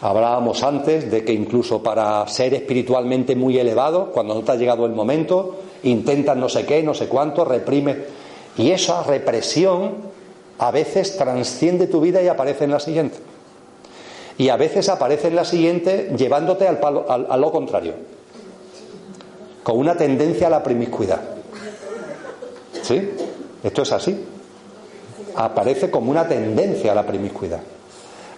Hablábamos 0.00 0.62
antes 0.62 1.10
de 1.10 1.24
que 1.24 1.32
incluso 1.32 1.82
para 1.82 2.26
ser 2.28 2.52
espiritualmente 2.52 3.34
muy 3.34 3.58
elevado, 3.58 4.12
cuando 4.12 4.34
no 4.34 4.42
te 4.42 4.52
ha 4.52 4.56
llegado 4.56 4.84
el 4.84 4.92
momento, 4.92 5.56
intentas 5.84 6.36
no 6.36 6.50
sé 6.50 6.66
qué, 6.66 6.82
no 6.82 6.92
sé 6.92 7.08
cuánto, 7.08 7.44
reprime. 7.46 7.96
Y 8.58 8.70
esa 8.72 9.02
represión 9.02 9.94
a 10.58 10.70
veces 10.70 11.16
transciende 11.16 11.86
tu 11.86 12.00
vida 12.00 12.22
y 12.22 12.28
aparece 12.28 12.64
en 12.64 12.72
la 12.72 12.80
siguiente. 12.80 13.16
Y 14.38 14.48
a 14.48 14.56
veces 14.56 14.88
aparece 14.88 15.28
en 15.28 15.36
la 15.36 15.44
siguiente 15.44 16.12
llevándote 16.16 16.68
al 16.68 16.78
a 17.06 17.36
lo 17.36 17.50
contrario, 17.50 17.94
con 19.62 19.78
una 19.78 19.96
tendencia 19.96 20.48
a 20.48 20.50
la 20.50 20.62
promiscuidad. 20.62 21.20
¿Sí? 22.82 23.10
Esto 23.62 23.82
es 23.82 23.92
así. 23.92 24.24
Aparece 25.34 25.90
como 25.90 26.10
una 26.10 26.28
tendencia 26.28 26.92
a 26.92 26.94
la 26.94 27.04
promiscuidad. 27.04 27.60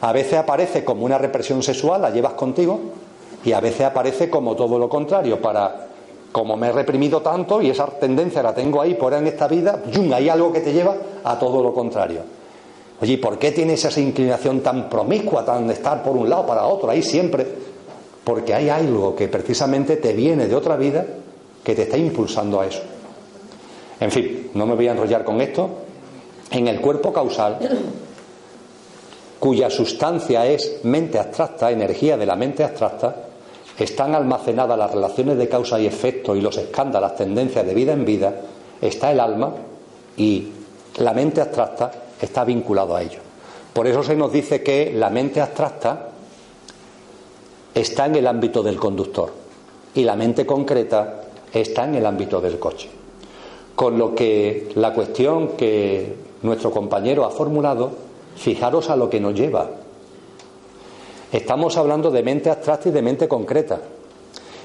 A 0.00 0.12
veces 0.12 0.34
aparece 0.34 0.84
como 0.84 1.04
una 1.04 1.18
represión 1.18 1.62
sexual, 1.62 2.02
la 2.02 2.10
llevas 2.10 2.34
contigo, 2.34 2.80
y 3.44 3.52
a 3.52 3.60
veces 3.60 3.82
aparece 3.82 4.30
como 4.30 4.54
todo 4.54 4.78
lo 4.78 4.88
contrario, 4.88 5.40
para 5.40 5.88
como 6.32 6.56
me 6.56 6.68
he 6.68 6.72
reprimido 6.72 7.20
tanto 7.22 7.62
y 7.62 7.70
esa 7.70 7.86
tendencia 7.86 8.42
la 8.42 8.54
tengo 8.54 8.80
ahí 8.80 8.94
por 8.94 9.14
en 9.14 9.26
esta 9.26 9.48
vida, 9.48 9.82
¡yum! 9.90 10.12
hay 10.12 10.28
algo 10.28 10.52
que 10.52 10.60
te 10.60 10.72
lleva 10.72 10.94
a 11.24 11.38
todo 11.38 11.62
lo 11.62 11.72
contrario. 11.72 12.20
Oye, 13.00 13.18
¿por 13.18 13.38
qué 13.38 13.52
tienes 13.52 13.84
esa 13.84 14.00
inclinación 14.00 14.60
tan 14.60 14.88
promiscua, 14.88 15.44
tan 15.44 15.68
de 15.68 15.74
estar 15.74 16.02
por 16.02 16.16
un 16.16 16.28
lado 16.28 16.46
para 16.46 16.66
otro, 16.66 16.90
ahí 16.90 17.02
siempre? 17.02 17.46
Porque 18.24 18.54
hay 18.54 18.68
algo 18.68 19.14
que 19.14 19.28
precisamente 19.28 19.96
te 19.96 20.12
viene 20.12 20.48
de 20.48 20.54
otra 20.54 20.76
vida 20.76 21.06
que 21.62 21.74
te 21.74 21.82
está 21.82 21.96
impulsando 21.96 22.60
a 22.60 22.66
eso. 22.66 22.80
En 24.00 24.10
fin, 24.10 24.50
no 24.54 24.66
me 24.66 24.74
voy 24.74 24.88
a 24.88 24.92
enrollar 24.92 25.24
con 25.24 25.40
esto. 25.40 25.68
En 26.50 26.66
el 26.66 26.80
cuerpo 26.80 27.12
causal 27.12 27.58
cuya 29.38 29.70
sustancia 29.70 30.46
es 30.46 30.80
mente 30.82 31.18
abstracta, 31.18 31.70
energía 31.70 32.16
de 32.16 32.26
la 32.26 32.34
mente 32.34 32.64
abstracta, 32.64 33.14
están 33.78 34.14
almacenadas 34.14 34.76
las 34.76 34.92
relaciones 34.92 35.38
de 35.38 35.48
causa 35.48 35.78
y 35.78 35.86
efecto 35.86 36.34
y 36.34 36.40
los 36.40 36.56
escándalos, 36.56 37.14
tendencias 37.14 37.64
de 37.64 37.74
vida 37.74 37.92
en 37.92 38.04
vida, 38.04 38.34
está 38.80 39.12
el 39.12 39.20
alma 39.20 39.54
y 40.16 40.48
la 40.96 41.12
mente 41.12 41.40
abstracta 41.40 41.92
está 42.20 42.44
vinculado 42.44 42.96
a 42.96 43.02
ello. 43.02 43.20
Por 43.72 43.86
eso 43.86 44.02
se 44.02 44.16
nos 44.16 44.32
dice 44.32 44.62
que 44.62 44.92
la 44.92 45.10
mente 45.10 45.40
abstracta 45.40 46.08
está 47.74 48.06
en 48.06 48.16
el 48.16 48.26
ámbito 48.26 48.62
del 48.62 48.76
conductor 48.76 49.32
y 49.94 50.04
la 50.04 50.16
mente 50.16 50.44
concreta 50.44 51.22
está 51.52 51.84
en 51.84 51.94
el 51.94 52.06
ámbito 52.06 52.40
del 52.40 52.58
coche. 52.58 52.90
Con 53.74 53.98
lo 53.98 54.14
que 54.14 54.72
la 54.74 54.92
cuestión 54.92 55.48
que 55.56 56.16
nuestro 56.42 56.70
compañero 56.70 57.24
ha 57.24 57.30
formulado 57.30 58.08
Fijaros 58.38 58.88
a 58.88 58.94
lo 58.94 59.10
que 59.10 59.18
nos 59.18 59.34
lleva. 59.34 59.68
Estamos 61.32 61.76
hablando 61.76 62.10
de 62.10 62.22
mente 62.22 62.50
abstracta 62.50 62.88
y 62.88 62.92
de 62.92 63.02
mente 63.02 63.26
concreta. 63.26 63.80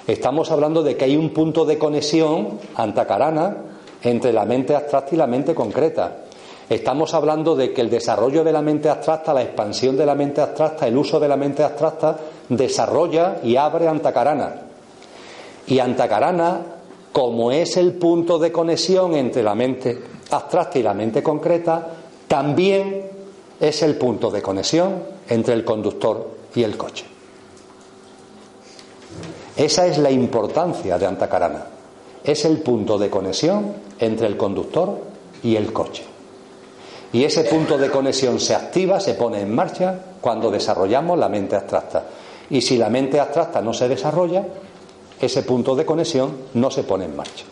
Estamos 0.06 0.52
hablando 0.52 0.84
de 0.84 0.96
que 0.96 1.06
hay 1.06 1.18
un 1.18 1.32
punto 1.32 1.66
de 1.66 1.80
conexión 1.80 2.60
antacarana 2.76 3.58
entre 4.04 4.32
la 4.32 4.46
mente 4.46 4.76
abstracta 4.76 5.16
y 5.16 5.18
la 5.18 5.26
mente 5.26 5.56
concreta. 5.56 6.23
Estamos 6.70 7.14
hablando 7.14 7.56
de 7.56 7.74
que 7.74 7.82
el 7.82 7.90
desarrollo 7.90 8.44
de 8.44 8.52
la 8.52 8.62
mente 8.62 8.90
abstracta, 8.90 9.34
la 9.34 9.44
expansión 9.44 9.98
de 9.98 10.06
la 10.06 10.16
mente 10.16 10.42
abstracta, 10.42 10.88
el 10.88 10.98
uso 10.98 11.20
de 11.20 11.28
la 11.28 11.36
mente 11.36 11.64
abstracta 11.64 12.18
desarrolla 12.50 13.38
y 13.44 13.56
abre 13.56 13.88
antacarana. 13.88 14.56
Y 15.68 15.80
antacarana, 15.80 16.62
como 17.12 17.52
es 17.52 17.78
el 17.78 17.94
punto 17.94 18.40
de 18.40 18.52
conexión 18.52 19.14
entre 19.14 19.44
la 19.44 19.56
mente 19.56 20.02
abstracta 20.32 20.80
y 20.80 20.84
la 20.84 20.94
mente 20.94 21.22
concreta, 21.22 21.88
también 22.28 23.10
es 23.60 23.84
el 23.84 23.96
punto 23.96 24.32
de 24.32 24.42
conexión 24.42 25.04
entre 25.30 25.54
el 25.54 25.64
conductor 25.64 26.30
y 26.56 26.64
el 26.64 26.78
coche. 26.78 27.06
Esa 29.56 29.86
es 29.86 29.98
la 30.00 30.10
importancia 30.10 30.98
de 30.98 31.06
Antacarana. 31.06 31.68
Es 32.24 32.46
el 32.46 32.58
punto 32.60 32.98
de 32.98 33.10
conexión 33.10 33.74
entre 34.00 34.28
el 34.28 34.38
conductor 34.38 34.98
y 35.44 35.56
el 35.56 35.72
coche. 35.72 36.13
Y 37.14 37.24
ese 37.24 37.44
punto 37.44 37.78
de 37.78 37.92
conexión 37.92 38.40
se 38.40 38.56
activa, 38.56 39.00
se 39.00 39.14
pone 39.14 39.40
en 39.40 39.54
marcha 39.54 40.00
cuando 40.20 40.50
desarrollamos 40.50 41.18
la 41.18 41.30
mente 41.30 41.56
abstracta. 41.56 42.04
Y 42.50 42.62
si 42.62 42.76
la 42.78 42.90
mente 42.90 43.20
abstracta 43.20 43.62
no 43.62 43.72
se 43.72 43.88
desarrolla, 43.88 44.44
ese 45.22 45.44
punto 45.44 45.76
de 45.76 45.86
conexión 45.86 46.36
no 46.56 46.72
se 46.72 46.84
pone 46.84 47.06
en 47.06 47.16
marcha. 47.16 47.46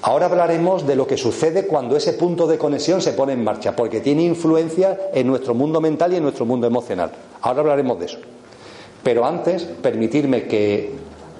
Ahora 0.00 0.26
hablaremos 0.26 0.86
de 0.86 0.96
lo 0.96 1.06
que 1.06 1.16
sucede 1.16 1.66
cuando 1.66 1.94
ese 1.94 2.14
punto 2.14 2.46
de 2.46 2.58
conexión 2.58 3.02
se 3.02 3.12
pone 3.12 3.34
en 3.34 3.44
marcha, 3.44 3.76
porque 3.76 4.00
tiene 4.00 4.24
influencia 4.24 4.98
en 5.12 5.26
nuestro 5.26 5.54
mundo 5.54 5.80
mental 5.80 6.12
y 6.12 6.16
en 6.16 6.22
nuestro 6.22 6.46
mundo 6.46 6.66
emocional. 6.66 7.12
Ahora 7.42 7.60
hablaremos 7.60 8.00
de 8.00 8.06
eso. 8.06 8.18
Pero 9.02 9.26
antes, 9.26 9.64
permitirme 9.64 10.44
que 10.44 10.90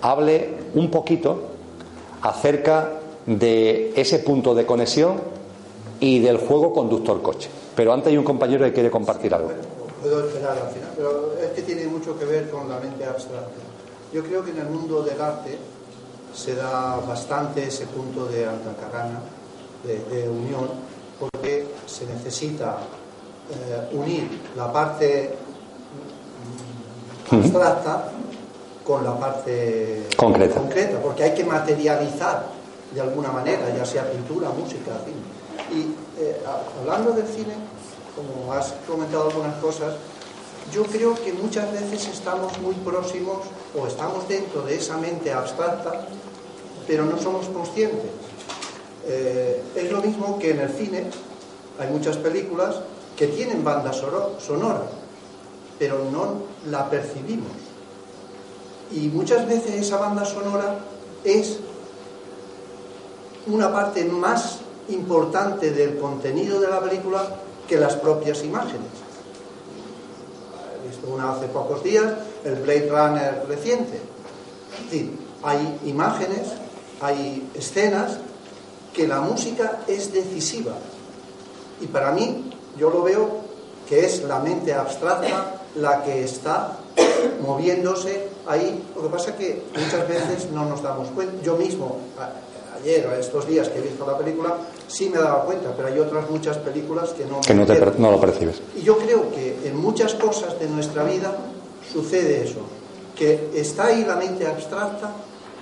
hable 0.03 0.51
un 0.75 0.91
poquito 0.91 1.43
acerca 2.21 2.91
de 3.27 3.93
ese 3.97 4.19
punto 4.19 4.55
de 4.55 4.67
conexión 4.67 5.32
y 6.03 6.19
del 6.19 6.37
juego 6.37 6.73
conductor-coche. 6.73 7.49
Pero 7.77 7.93
antes 7.93 8.09
hay 8.09 8.19
un 8.19 8.25
compañero 8.25 8.65
que 8.65 8.73
quiere 8.73 8.91
compartir 8.91 9.33
algo. 9.33 9.51
Puedo 10.03 10.27
esperar 10.27 10.59
al 10.59 10.75
final, 10.75 10.91
pero 10.97 11.35
es 11.41 11.51
que 11.53 11.63
tiene 11.63 11.87
mucho 11.87 12.19
que 12.19 12.25
ver 12.25 12.51
con 12.51 12.69
la 12.69 12.81
mente 12.81 13.05
abstracta. 13.05 13.63
Yo 14.13 14.25
creo 14.25 14.45
que 14.45 14.51
en 14.51 14.59
el 14.59 14.67
mundo 14.67 15.05
del 15.05 15.21
arte 15.21 15.57
se 16.35 16.57
da 16.57 16.97
bastante 17.07 17.69
ese 17.69 17.87
punto 17.87 18.27
de 18.27 18.45
antacarana, 18.47 19.21
de, 19.85 20.29
unión, 20.29 20.71
porque 21.21 21.69
se 21.87 22.05
necesita 22.07 22.79
eh, 23.49 23.97
unir 23.97 24.25
la 24.57 24.73
parte 24.73 25.37
abstracta 27.31 28.11
con 28.85 29.05
la 29.05 29.17
parte 29.17 30.09
concreta. 30.17 30.61
porque 31.01 31.23
hay 31.23 31.35
que 31.35 31.45
materializar 31.45 32.47
de 32.93 33.01
alguna 33.01 33.31
manera, 33.31 33.73
ya 33.73 33.87
sea 33.87 34.11
pintura, 34.11 34.49
música, 34.51 34.99
cine. 35.05 35.42
Y 35.73 35.95
eh, 36.21 36.43
hablando 36.81 37.13
del 37.13 37.27
cine, 37.27 37.55
como 38.15 38.53
has 38.53 38.75
comentado 38.87 39.29
algunas 39.29 39.57
cosas, 39.57 39.95
yo 40.73 40.85
creo 40.85 41.15
que 41.15 41.33
muchas 41.33 41.73
veces 41.73 42.09
estamos 42.09 42.59
muy 42.61 42.75
próximos 42.77 43.39
o 43.79 43.87
estamos 43.87 44.29
dentro 44.29 44.63
de 44.63 44.77
esa 44.77 44.99
mente 44.99 45.33
abstracta, 45.33 46.07
pero 46.87 47.05
no 47.05 47.19
somos 47.19 47.47
conscientes. 47.47 48.11
Eh, 49.07 49.63
es 49.75 49.91
lo 49.91 50.01
mismo 50.03 50.39
que 50.39 50.51
en 50.51 50.61
el 50.61 50.71
cine, 50.71 51.07
hay 51.79 51.89
muchas 51.89 52.17
películas 52.19 52.77
que 53.17 53.27
tienen 53.29 53.65
banda 53.65 53.93
sonora, 53.93 54.83
pero 55.79 56.05
no 56.11 56.43
la 56.71 56.89
percibimos. 56.89 57.53
Y 58.91 59.09
muchas 59.09 59.49
veces 59.49 59.75
esa 59.75 59.97
banda 59.97 60.25
sonora 60.25 60.79
es 61.25 61.59
una 63.47 63.73
parte 63.73 64.05
más 64.05 64.61
importante 64.89 65.71
del 65.71 65.99
contenido 65.99 66.61
de 66.61 66.69
la 66.69 66.81
película 66.81 67.25
que 67.69 67.77
las 67.77 67.97
propias 67.97 68.43
imágenes 68.45 69.03
una 71.07 71.33
hace 71.33 71.47
pocos 71.47 71.83
días, 71.83 72.13
el 72.45 72.57
Blade 72.57 72.89
Runner 72.89 73.45
reciente. 73.49 74.01
hay 75.43 75.81
imágenes, 75.87 76.53
hay 77.01 77.49
escenas 77.55 78.19
que 78.93 79.09
la 79.09 79.21
música 79.21 79.81
es 79.89 80.13
decisiva. 80.13 80.75
Y 81.81 81.87
para 81.87 82.13
mí, 82.13 82.53
yo 82.79 82.91
lo 82.91 83.03
veo 83.03 83.43
que 83.89 84.05
es 84.05 84.23
la 84.23 84.39
mente 84.39 84.73
abstracta 84.75 85.63
la 85.77 86.05
que 86.05 86.23
está 86.23 86.79
moviéndose 87.45 88.29
ahí. 88.47 88.85
Lo 88.95 89.03
que 89.03 89.09
pasa 89.09 89.31
es 89.31 89.37
que 89.37 89.63
muchas 89.75 90.09
veces 90.09 90.51
no 90.53 90.67
nos 90.67 90.83
damos 90.83 91.09
cuenta. 91.09 91.43
Yo 91.43 91.57
mismo, 91.57 91.97
ayer, 92.81 93.07
estos 93.19 93.47
días 93.49 93.69
que 93.69 93.79
he 93.79 93.83
visto 93.83 94.07
la 94.07 94.19
película, 94.19 94.57
sí 94.93 95.09
me 95.09 95.19
he 95.19 95.23
dado 95.23 95.45
cuenta, 95.45 95.73
pero 95.75 95.89
hay 95.89 95.99
otras 95.99 96.29
muchas 96.31 96.59
películas 96.59 97.11
que 97.11 97.25
no, 97.25 97.41
que 97.41 97.55
no, 97.55 97.67
te, 97.67 97.81
no 97.99 98.11
lo 98.11 98.21
percibes. 98.21 98.61
Y 98.77 98.83
yo 98.83 98.99
creo 98.99 99.31
que 99.31 99.57
en 99.65 99.77
muchas 99.81 100.15
cosas 100.15 100.59
de 100.61 100.69
nuestra 100.69 101.03
vida 101.05 101.35
sucede 101.91 102.45
eso, 102.45 102.61
que 103.17 103.51
está 103.55 103.87
ahí 103.87 104.05
la 104.05 104.17
mente 104.17 104.47
abstracta, 104.47 105.13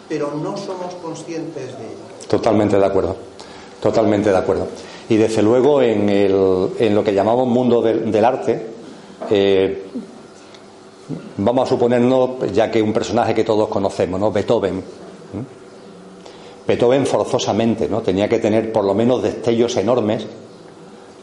pero 0.08 0.32
no 0.34 0.56
somos 0.56 0.94
conscientes 0.96 1.66
de 1.66 1.84
ella. 1.84 2.28
Totalmente 2.28 2.78
de 2.78 2.84
acuerdo, 2.84 3.16
totalmente 3.80 4.30
de 4.30 4.36
acuerdo. 4.36 4.66
Y 5.08 5.16
desde 5.16 5.42
luego 5.42 5.80
en, 5.82 6.08
el, 6.08 6.70
en 6.78 6.94
lo 6.94 7.02
que 7.02 7.12
llamamos 7.12 7.46
mundo 7.46 7.82
del, 7.82 8.24
arte, 8.24 8.66
eh, 9.30 9.84
vamos 11.36 11.66
a 11.66 11.68
suponernos, 11.68 12.52
ya 12.52 12.70
que 12.70 12.82
un 12.82 12.92
personaje 12.92 13.34
que 13.34 13.44
todos 13.44 13.68
conocemos, 13.68 14.20
¿no? 14.20 14.30
Beethoven. 14.30 14.82
Beethoven 16.66 17.06
forzosamente, 17.06 17.88
¿no? 17.88 18.00
Tenía 18.00 18.28
que 18.28 18.38
tener 18.38 18.72
por 18.72 18.84
lo 18.84 18.94
menos 18.94 19.22
destellos 19.22 19.76
enormes 19.76 20.26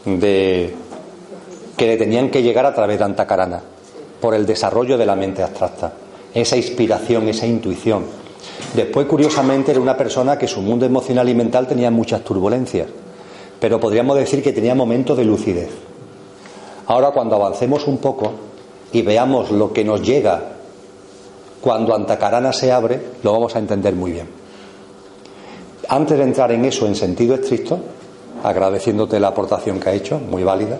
de 0.05 0.73
que 1.75 1.87
le 1.87 1.97
tenían 1.97 2.29
que 2.29 2.41
llegar 2.41 2.65
a 2.65 2.73
través 2.73 2.97
de 2.97 3.05
Antacarana, 3.05 3.61
por 4.19 4.33
el 4.33 4.45
desarrollo 4.45 4.97
de 4.97 5.05
la 5.05 5.15
mente 5.15 5.43
abstracta, 5.43 5.93
esa 6.33 6.57
inspiración, 6.57 7.27
esa 7.27 7.45
intuición. 7.45 8.05
Después, 8.75 9.05
curiosamente, 9.05 9.71
era 9.71 9.79
una 9.79 9.95
persona 9.95 10.37
que 10.37 10.47
su 10.47 10.61
mundo 10.61 10.85
emocional 10.85 11.29
y 11.29 11.35
mental 11.35 11.67
tenía 11.67 11.91
muchas 11.91 12.23
turbulencias, 12.23 12.87
pero 13.59 13.79
podríamos 13.79 14.17
decir 14.17 14.41
que 14.41 14.53
tenía 14.53 14.75
momentos 14.75 15.17
de 15.17 15.25
lucidez. 15.25 15.69
Ahora, 16.87 17.11
cuando 17.11 17.35
avancemos 17.35 17.85
un 17.87 17.97
poco, 17.97 18.33
y 18.91 19.01
veamos 19.01 19.51
lo 19.51 19.73
que 19.73 19.83
nos 19.83 20.01
llega 20.01 20.41
cuando 21.61 21.93
Antacarana 21.93 22.53
se 22.53 22.71
abre, 22.71 23.01
lo 23.23 23.33
vamos 23.33 23.55
a 23.55 23.59
entender 23.59 23.93
muy 23.93 24.11
bien. 24.11 24.27
Antes 25.89 26.17
de 26.17 26.23
entrar 26.23 26.51
en 26.51 26.65
eso 26.65 26.85
en 26.85 26.95
sentido 26.95 27.35
estricto, 27.35 27.79
agradeciéndote 28.43 29.19
la 29.19 29.29
aportación 29.29 29.79
que 29.79 29.89
ha 29.89 29.93
hecho, 29.93 30.19
muy 30.19 30.43
válida, 30.43 30.77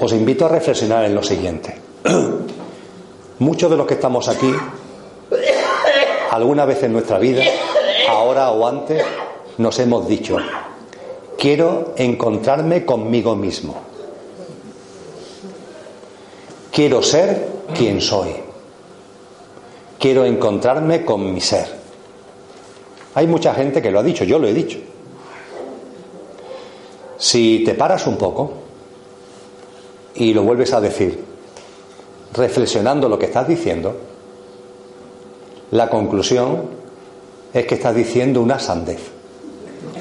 os 0.00 0.12
invito 0.12 0.46
a 0.46 0.48
reflexionar 0.48 1.04
en 1.04 1.14
lo 1.14 1.22
siguiente. 1.22 1.76
Muchos 3.38 3.70
de 3.70 3.76
los 3.76 3.86
que 3.86 3.94
estamos 3.94 4.28
aquí, 4.28 4.52
alguna 6.30 6.64
vez 6.64 6.82
en 6.82 6.92
nuestra 6.92 7.18
vida, 7.18 7.44
ahora 8.08 8.50
o 8.50 8.66
antes, 8.66 9.04
nos 9.58 9.78
hemos 9.78 10.08
dicho, 10.08 10.38
quiero 11.38 11.94
encontrarme 11.96 12.84
conmigo 12.84 13.36
mismo. 13.36 13.76
Quiero 16.72 17.02
ser 17.02 17.48
quien 17.76 18.00
soy. 18.00 18.30
Quiero 19.98 20.24
encontrarme 20.24 21.04
con 21.04 21.32
mi 21.32 21.40
ser. 21.40 21.81
Hay 23.14 23.26
mucha 23.26 23.54
gente 23.54 23.82
que 23.82 23.90
lo 23.90 24.00
ha 24.00 24.02
dicho, 24.02 24.24
yo 24.24 24.38
lo 24.38 24.48
he 24.48 24.54
dicho. 24.54 24.78
Si 27.18 27.62
te 27.64 27.74
paras 27.74 28.06
un 28.06 28.16
poco 28.16 28.52
y 30.14 30.34
lo 30.34 30.42
vuelves 30.42 30.72
a 30.72 30.80
decir, 30.80 31.22
reflexionando 32.32 33.08
lo 33.08 33.18
que 33.18 33.26
estás 33.26 33.46
diciendo, 33.46 33.96
la 35.70 35.88
conclusión 35.88 36.62
es 37.52 37.66
que 37.66 37.74
estás 37.74 37.94
diciendo 37.94 38.40
una 38.40 38.58
sandez, 38.58 39.00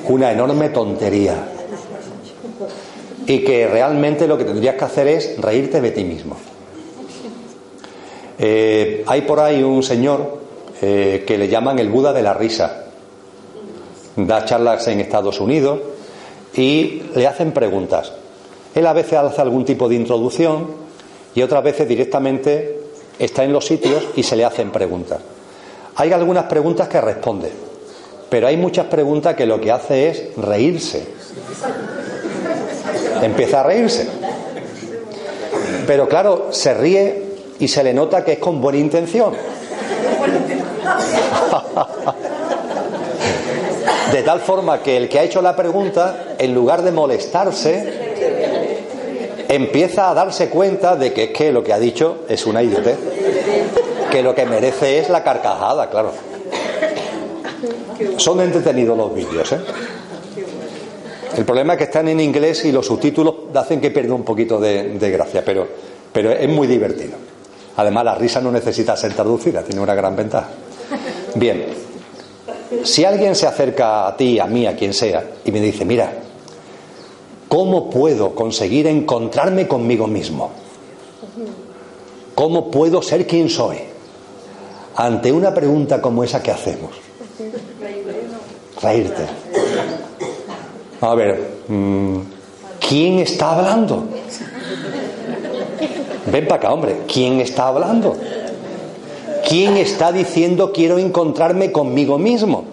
una 0.07 0.31
enorme 0.31 0.69
tontería. 0.69 1.47
Y 3.27 3.43
que 3.43 3.67
realmente 3.67 4.27
lo 4.27 4.37
que 4.37 4.45
tendrías 4.45 4.75
que 4.75 4.83
hacer 4.83 5.07
es 5.07 5.37
reírte 5.39 5.79
de 5.79 5.91
ti 5.91 6.03
mismo. 6.03 6.37
Eh, 8.39 9.03
hay 9.05 9.21
por 9.21 9.39
ahí 9.39 9.61
un 9.61 9.83
señor 9.83 10.39
eh, 10.81 11.23
que 11.27 11.37
le 11.37 11.47
llaman 11.47 11.77
el 11.77 11.89
Buda 11.89 12.11
de 12.11 12.23
la 12.23 12.33
risa. 12.33 12.85
Da 14.15 14.45
charlas 14.45 14.87
en 14.87 14.99
Estados 14.99 15.39
Unidos 15.39 15.79
y 16.53 17.03
le 17.15 17.27
hacen 17.27 17.51
preguntas. 17.51 18.11
Él 18.75 18.85
a 18.87 18.93
veces 18.93 19.13
hace 19.13 19.41
algún 19.41 19.65
tipo 19.65 19.87
de 19.87 19.95
introducción 19.95 20.67
y 21.33 21.41
otras 21.41 21.63
veces 21.63 21.87
directamente 21.87 22.79
está 23.19 23.43
en 23.43 23.53
los 23.53 23.65
sitios 23.65 24.03
y 24.15 24.23
se 24.23 24.35
le 24.35 24.45
hacen 24.45 24.71
preguntas. 24.71 25.19
Hay 25.95 26.11
algunas 26.11 26.45
preguntas 26.45 26.87
que 26.87 26.99
responde, 26.99 27.51
pero 28.29 28.47
hay 28.47 28.57
muchas 28.57 28.87
preguntas 28.87 29.35
que 29.35 29.45
lo 29.45 29.59
que 29.59 29.71
hace 29.71 30.09
es 30.09 30.35
reírse. 30.37 31.05
Empieza 33.21 33.59
a 33.59 33.63
reírse. 33.63 34.07
Pero 35.85 36.07
claro, 36.07 36.47
se 36.51 36.73
ríe 36.73 37.23
y 37.59 37.67
se 37.67 37.83
le 37.83 37.93
nota 37.93 38.23
que 38.23 38.33
es 38.33 38.39
con 38.39 38.61
buena 38.61 38.79
intención. 38.79 39.33
De 44.11 44.23
tal 44.23 44.39
forma 44.39 44.81
que 44.81 44.97
el 44.97 45.07
que 45.07 45.19
ha 45.19 45.23
hecho 45.23 45.41
la 45.41 45.55
pregunta, 45.55 46.35
en 46.37 46.53
lugar 46.53 46.81
de 46.81 46.91
molestarse, 46.91 48.11
empieza 49.47 50.09
a 50.09 50.13
darse 50.13 50.49
cuenta 50.49 50.95
de 50.95 51.13
que 51.13 51.25
es 51.25 51.29
que 51.31 51.51
lo 51.51 51.63
que 51.63 51.73
ha 51.73 51.79
dicho 51.79 52.19
es 52.27 52.45
una 52.45 52.61
idiotez. 52.61 52.97
Que 54.09 54.21
lo 54.21 54.35
que 54.35 54.45
merece 54.45 54.99
es 54.99 55.09
la 55.09 55.23
carcajada, 55.23 55.89
claro. 55.89 56.11
Son 58.17 58.41
entretenidos 58.41 58.97
los 58.97 59.13
vídeos, 59.13 59.51
¿eh? 59.51 59.59
El 61.37 61.45
problema 61.45 61.73
es 61.73 61.77
que 61.77 61.83
están 61.85 62.09
en 62.09 62.19
inglés 62.19 62.65
y 62.65 62.71
los 62.71 62.85
subtítulos 62.85 63.35
hacen 63.53 63.79
que 63.79 63.89
pierda 63.89 64.13
un 64.13 64.23
poquito 64.23 64.59
de, 64.59 64.97
gracia, 64.99 65.43
pero, 65.45 65.65
pero 66.11 66.31
es 66.31 66.49
muy 66.49 66.67
divertido. 66.67 67.13
Además, 67.77 68.03
la 68.03 68.15
risa 68.15 68.41
no 68.41 68.51
necesita 68.51 68.97
ser 68.97 69.13
traducida, 69.13 69.63
tiene 69.63 69.81
una 69.81 69.95
gran 69.95 70.15
ventaja. 70.15 70.49
Bien, 71.35 71.65
si 72.83 73.05
alguien 73.05 73.35
se 73.35 73.47
acerca 73.47 74.07
a 74.07 74.17
ti, 74.17 74.39
a 74.39 74.45
mí, 74.45 74.65
a 74.65 74.75
quien 74.75 74.93
sea, 74.93 75.23
y 75.43 75.51
me 75.51 75.59
dice, 75.59 75.85
mira, 75.85 76.21
¿Cómo 77.51 77.89
puedo 77.89 78.33
conseguir 78.33 78.87
encontrarme 78.87 79.67
conmigo 79.67 80.07
mismo? 80.07 80.51
¿Cómo 82.33 82.71
puedo 82.71 83.01
ser 83.01 83.27
quien 83.27 83.49
soy? 83.49 83.77
Ante 84.95 85.33
una 85.33 85.53
pregunta 85.53 86.01
como 86.01 86.23
esa, 86.23 86.41
¿qué 86.41 86.51
hacemos? 86.51 86.91
Reírte. 88.81 89.25
A 91.01 91.13
ver, 91.13 91.55
mm, 91.67 92.19
¿quién 92.87 93.19
está 93.19 93.51
hablando? 93.51 94.05
Ven 96.31 96.47
para 96.47 96.55
acá, 96.55 96.71
hombre. 96.71 97.01
¿Quién 97.05 97.41
está 97.41 97.67
hablando? 97.67 98.15
¿Quién 99.51 99.75
está 99.75 100.13
diciendo 100.13 100.71
quiero 100.71 100.97
encontrarme 100.97 101.73
conmigo 101.73 102.17
mismo? 102.17 102.63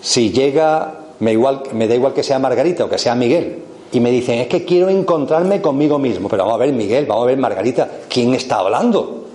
Si 0.00 0.32
llega 0.32 0.98
me, 1.20 1.30
igual, 1.30 1.62
me 1.74 1.86
da 1.86 1.94
igual 1.94 2.12
que 2.12 2.24
sea 2.24 2.40
Margarita 2.40 2.86
o 2.86 2.88
que 2.88 2.98
sea 2.98 3.14
Miguel, 3.14 3.62
y 3.92 4.00
me 4.00 4.10
dicen, 4.10 4.40
es 4.40 4.48
que 4.48 4.64
quiero 4.64 4.88
encontrarme 4.88 5.62
conmigo 5.62 5.96
mismo. 5.96 6.28
Pero 6.28 6.42
vamos 6.42 6.56
a 6.56 6.64
ver, 6.64 6.72
Miguel, 6.72 7.06
vamos 7.06 7.22
a 7.22 7.26
ver, 7.28 7.38
Margarita, 7.38 7.88
¿quién 8.08 8.34
está 8.34 8.56
hablando? 8.56 9.26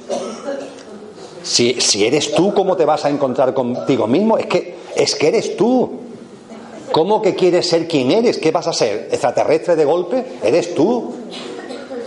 Si, 1.41 1.77
eres 2.03 2.33
tú, 2.33 2.53
¿cómo 2.53 2.75
te 2.75 2.83
vas 2.83 3.05
a 3.05 3.09
encontrar 3.09 3.53
contigo 3.53 4.07
mismo? 4.07 4.37
Es 4.37 4.47
que, 4.47 4.75
es 4.93 5.15
que 5.15 5.29
eres 5.29 5.55
tú. 5.55 5.89
¿Cómo 6.91 7.21
que 7.21 7.33
quieres 7.33 7.69
ser 7.69 7.87
quien 7.87 8.11
eres? 8.11 8.39
¿Qué 8.39 8.51
vas 8.51 8.67
a 8.67 8.73
ser? 8.73 9.07
¿Extraterrestre 9.09 9.77
de 9.77 9.85
golpe? 9.85 10.25
Eres 10.43 10.75
tú. 10.75 11.13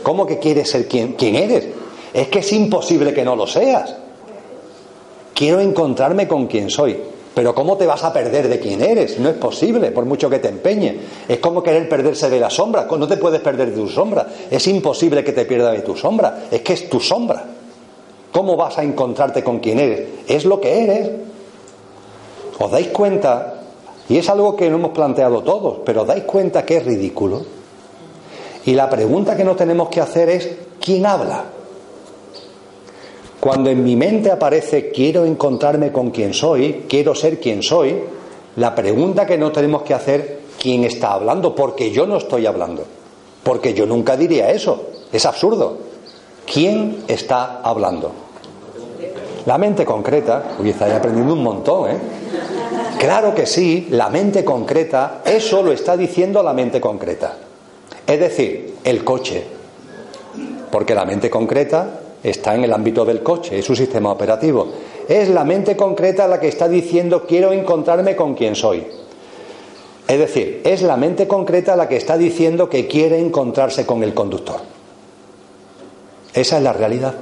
¿Cómo 0.02 0.26
que 0.26 0.38
quieres 0.38 0.68
ser 0.68 0.86
quien, 0.86 1.14
quien 1.14 1.36
eres? 1.36 1.79
Es 2.12 2.28
que 2.28 2.40
es 2.40 2.52
imposible 2.52 3.14
que 3.14 3.24
no 3.24 3.36
lo 3.36 3.46
seas. 3.46 3.94
Quiero 5.34 5.60
encontrarme 5.60 6.26
con 6.26 6.46
quien 6.46 6.70
soy. 6.70 6.98
Pero 7.34 7.54
¿cómo 7.54 7.76
te 7.76 7.86
vas 7.86 8.02
a 8.02 8.12
perder 8.12 8.48
de 8.48 8.58
quién 8.58 8.82
eres? 8.82 9.18
No 9.20 9.28
es 9.28 9.36
posible, 9.36 9.92
por 9.92 10.04
mucho 10.04 10.28
que 10.28 10.40
te 10.40 10.48
empeñe. 10.48 10.98
Es 11.28 11.38
como 11.38 11.62
querer 11.62 11.88
perderse 11.88 12.28
de 12.28 12.40
la 12.40 12.50
sombra. 12.50 12.86
No 12.90 13.06
te 13.06 13.16
puedes 13.16 13.40
perder 13.40 13.70
de 13.70 13.80
tu 13.80 13.88
sombra. 13.88 14.26
Es 14.50 14.66
imposible 14.66 15.22
que 15.22 15.32
te 15.32 15.44
pierdas 15.44 15.72
de 15.74 15.82
tu 15.82 15.96
sombra. 15.96 16.44
Es 16.50 16.62
que 16.62 16.72
es 16.72 16.90
tu 16.90 16.98
sombra. 16.98 17.44
¿Cómo 18.32 18.56
vas 18.56 18.78
a 18.78 18.82
encontrarte 18.82 19.44
con 19.44 19.60
quién 19.60 19.78
eres? 19.78 20.08
Es 20.26 20.44
lo 20.44 20.60
que 20.60 20.84
eres. 20.84 21.10
¿Os 22.58 22.70
dais 22.70 22.88
cuenta? 22.88 23.54
Y 24.08 24.18
es 24.18 24.28
algo 24.28 24.56
que 24.56 24.68
no 24.68 24.76
hemos 24.76 24.90
planteado 24.90 25.42
todos, 25.42 25.78
pero 25.84 26.02
¿os 26.02 26.08
dais 26.08 26.24
cuenta 26.24 26.66
que 26.66 26.78
es 26.78 26.84
ridículo? 26.84 27.42
Y 28.66 28.74
la 28.74 28.90
pregunta 28.90 29.36
que 29.36 29.44
nos 29.44 29.56
tenemos 29.56 29.88
que 29.88 30.00
hacer 30.00 30.28
es, 30.28 30.50
¿quién 30.80 31.06
habla? 31.06 31.44
Cuando 33.40 33.70
en 33.70 33.82
mi 33.82 33.96
mente 33.96 34.30
aparece 34.30 34.90
quiero 34.90 35.24
encontrarme 35.24 35.90
con 35.90 36.10
quien 36.10 36.34
soy, 36.34 36.84
quiero 36.86 37.14
ser 37.14 37.40
quien 37.40 37.62
soy, 37.62 37.96
la 38.56 38.74
pregunta 38.74 39.24
que 39.24 39.38
no 39.38 39.50
tenemos 39.50 39.82
que 39.82 39.94
hacer, 39.94 40.40
¿quién 40.60 40.84
está 40.84 41.14
hablando? 41.14 41.54
Porque 41.54 41.90
yo 41.90 42.06
no 42.06 42.18
estoy 42.18 42.44
hablando. 42.44 42.84
Porque 43.42 43.72
yo 43.72 43.86
nunca 43.86 44.16
diría 44.16 44.50
eso. 44.50 44.88
Es 45.10 45.24
absurdo. 45.24 45.78
¿Quién 46.52 47.04
está 47.08 47.60
hablando? 47.62 48.12
La 49.46 49.56
mente 49.56 49.86
concreta, 49.86 50.56
uy, 50.58 50.70
estáis 50.70 50.92
aprendiendo 50.92 51.32
un 51.32 51.42
montón, 51.42 51.90
¿eh? 51.90 51.98
Claro 52.98 53.34
que 53.34 53.46
sí, 53.46 53.86
la 53.90 54.10
mente 54.10 54.44
concreta, 54.44 55.22
eso 55.24 55.62
lo 55.62 55.72
está 55.72 55.96
diciendo 55.96 56.42
la 56.42 56.52
mente 56.52 56.78
concreta. 56.78 57.36
Es 58.06 58.20
decir, 58.20 58.74
el 58.84 59.02
coche. 59.02 59.42
Porque 60.70 60.94
la 60.94 61.06
mente 61.06 61.30
concreta 61.30 62.00
está 62.22 62.54
en 62.54 62.64
el 62.64 62.72
ámbito 62.72 63.04
del 63.04 63.22
coche, 63.22 63.58
es 63.58 63.64
su 63.64 63.74
sistema 63.74 64.12
operativo. 64.12 64.68
Es 65.08 65.28
la 65.28 65.44
mente 65.44 65.76
concreta 65.76 66.28
la 66.28 66.38
que 66.38 66.48
está 66.48 66.68
diciendo 66.68 67.24
quiero 67.26 67.52
encontrarme 67.52 68.14
con 68.14 68.34
quien 68.34 68.54
soy. 68.54 68.86
Es 70.06 70.18
decir, 70.18 70.60
es 70.64 70.82
la 70.82 70.96
mente 70.96 71.28
concreta 71.28 71.76
la 71.76 71.88
que 71.88 71.96
está 71.96 72.18
diciendo 72.18 72.68
que 72.68 72.86
quiere 72.86 73.20
encontrarse 73.20 73.86
con 73.86 74.02
el 74.02 74.12
conductor. 74.12 74.60
Esa 76.34 76.56
es 76.58 76.62
la 76.62 76.72
realidad. 76.72 77.14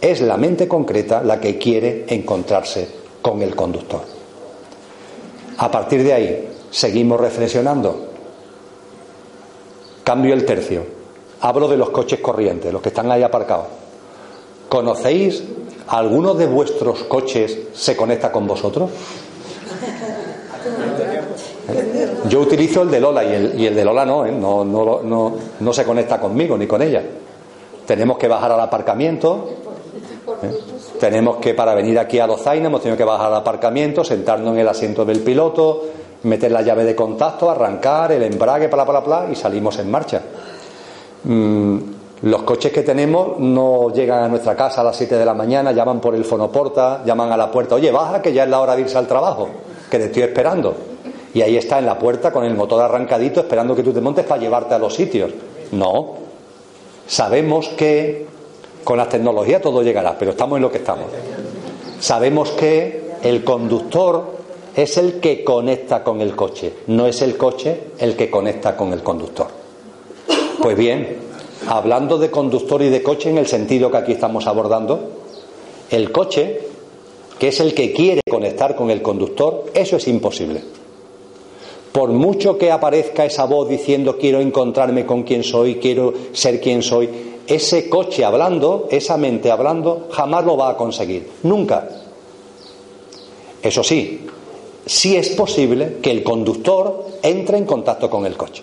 Es 0.00 0.20
la 0.20 0.36
mente 0.36 0.66
concreta 0.66 1.22
la 1.22 1.40
que 1.40 1.58
quiere 1.58 2.04
encontrarse 2.08 2.88
con 3.20 3.42
el 3.42 3.54
conductor. 3.54 4.02
A 5.58 5.70
partir 5.70 6.02
de 6.02 6.12
ahí, 6.12 6.48
seguimos 6.70 7.20
reflexionando. 7.20 8.08
Cambio 10.04 10.32
el 10.32 10.44
tercio. 10.46 10.84
Hablo 11.42 11.68
de 11.68 11.76
los 11.76 11.90
coches 11.90 12.20
corrientes, 12.20 12.72
los 12.72 12.80
que 12.80 12.88
están 12.88 13.10
ahí 13.10 13.22
aparcados. 13.22 13.79
¿Conocéis? 14.70 15.42
¿Alguno 15.88 16.34
de 16.34 16.46
vuestros 16.46 17.02
coches 17.02 17.58
se 17.74 17.96
conecta 17.96 18.30
con 18.30 18.46
vosotros? 18.46 18.88
Yo 22.28 22.38
utilizo 22.38 22.82
el 22.82 22.90
de 22.92 23.00
Lola 23.00 23.24
y 23.24 23.32
el, 23.34 23.60
y 23.60 23.66
el 23.66 23.74
de 23.74 23.84
Lola 23.84 24.06
no, 24.06 24.24
¿eh? 24.24 24.30
no, 24.30 24.64
no, 24.64 25.02
no, 25.02 25.34
no, 25.58 25.72
se 25.72 25.84
conecta 25.84 26.20
conmigo 26.20 26.56
ni 26.56 26.68
con 26.68 26.82
ella. 26.82 27.02
Tenemos 27.84 28.16
que 28.16 28.28
bajar 28.28 28.52
al 28.52 28.60
aparcamiento. 28.60 29.48
¿eh? 30.40 30.56
Tenemos 31.00 31.38
que, 31.38 31.52
para 31.54 31.74
venir 31.74 31.98
aquí 31.98 32.20
a 32.20 32.28
Lozaina, 32.28 32.68
hemos 32.68 32.80
tenido 32.80 32.96
que 32.96 33.02
bajar 33.02 33.26
al 33.26 33.34
aparcamiento, 33.34 34.04
sentarnos 34.04 34.54
en 34.54 34.60
el 34.60 34.68
asiento 34.68 35.04
del 35.04 35.18
piloto, 35.18 35.82
meter 36.22 36.52
la 36.52 36.62
llave 36.62 36.84
de 36.84 36.94
contacto, 36.94 37.50
arrancar 37.50 38.12
el 38.12 38.22
embrague, 38.22 38.68
bla, 38.68 38.84
bla, 38.84 39.00
bla, 39.00 39.26
y 39.32 39.34
salimos 39.34 39.80
en 39.80 39.90
marcha. 39.90 40.22
Mm, 41.24 41.78
Los 42.22 42.42
coches 42.42 42.70
que 42.70 42.82
tenemos 42.82 43.38
no 43.38 43.90
llegan 43.94 44.22
a 44.24 44.28
nuestra 44.28 44.54
casa 44.54 44.82
a 44.82 44.84
las 44.84 44.96
7 44.96 45.16
de 45.16 45.24
la 45.24 45.32
mañana, 45.32 45.72
llaman 45.72 46.00
por 46.00 46.14
el 46.14 46.24
fonoporta, 46.24 47.02
llaman 47.04 47.32
a 47.32 47.36
la 47.36 47.50
puerta, 47.50 47.76
oye, 47.76 47.90
baja 47.90 48.20
que 48.20 48.32
ya 48.32 48.44
es 48.44 48.50
la 48.50 48.60
hora 48.60 48.76
de 48.76 48.82
irse 48.82 48.98
al 48.98 49.06
trabajo, 49.06 49.48
que 49.90 49.98
te 49.98 50.04
estoy 50.06 50.24
esperando. 50.24 50.74
Y 51.32 51.40
ahí 51.40 51.56
está 51.56 51.78
en 51.78 51.86
la 51.86 51.98
puerta 51.98 52.30
con 52.30 52.44
el 52.44 52.54
motor 52.54 52.82
arrancadito 52.82 53.40
esperando 53.40 53.74
que 53.74 53.82
tú 53.82 53.92
te 53.92 54.00
montes 54.02 54.26
para 54.26 54.40
llevarte 54.40 54.74
a 54.74 54.78
los 54.78 54.94
sitios. 54.94 55.32
No. 55.72 56.16
Sabemos 57.06 57.68
que 57.68 58.26
con 58.84 58.98
las 58.98 59.08
tecnologías 59.08 59.62
todo 59.62 59.82
llegará, 59.82 60.18
pero 60.18 60.32
estamos 60.32 60.56
en 60.56 60.62
lo 60.62 60.70
que 60.70 60.78
estamos. 60.78 61.06
Sabemos 62.00 62.50
que 62.50 63.12
el 63.22 63.44
conductor 63.44 64.40
es 64.76 64.98
el 64.98 65.20
que 65.20 65.42
conecta 65.42 66.04
con 66.04 66.20
el 66.20 66.36
coche, 66.36 66.74
no 66.88 67.06
es 67.06 67.22
el 67.22 67.36
coche 67.36 67.80
el 67.98 68.16
que 68.16 68.30
conecta 68.30 68.76
con 68.76 68.92
el 68.92 69.02
conductor. 69.02 69.48
Pues 70.62 70.76
bien, 70.76 71.29
hablando 71.66 72.18
de 72.18 72.30
conductor 72.30 72.82
y 72.82 72.88
de 72.88 73.02
coche 73.02 73.30
en 73.30 73.38
el 73.38 73.46
sentido 73.46 73.90
que 73.90 73.96
aquí 73.98 74.12
estamos 74.12 74.46
abordando, 74.46 75.00
el 75.90 76.12
coche, 76.12 76.60
que 77.38 77.48
es 77.48 77.60
el 77.60 77.74
que 77.74 77.92
quiere 77.92 78.22
conectar 78.28 78.76
con 78.76 78.90
el 78.90 79.02
conductor, 79.02 79.66
eso 79.74 79.96
es 79.96 80.08
imposible. 80.08 80.62
Por 81.92 82.10
mucho 82.10 82.56
que 82.56 82.70
aparezca 82.70 83.24
esa 83.24 83.46
voz 83.46 83.68
diciendo 83.68 84.16
quiero 84.16 84.40
encontrarme 84.40 85.04
con 85.04 85.24
quien 85.24 85.42
soy, 85.42 85.76
quiero 85.76 86.12
ser 86.32 86.60
quien 86.60 86.82
soy, 86.82 87.08
ese 87.46 87.88
coche 87.88 88.24
hablando, 88.24 88.86
esa 88.90 89.16
mente 89.16 89.50
hablando, 89.50 90.06
jamás 90.12 90.44
lo 90.44 90.56
va 90.56 90.70
a 90.70 90.76
conseguir. 90.76 91.28
Nunca. 91.42 91.88
Eso 93.60 93.82
sí, 93.82 94.26
sí 94.86 95.16
es 95.16 95.30
posible 95.30 95.96
que 96.00 96.12
el 96.12 96.22
conductor 96.22 97.06
entre 97.22 97.58
en 97.58 97.64
contacto 97.64 98.08
con 98.08 98.24
el 98.24 98.36
coche. 98.36 98.62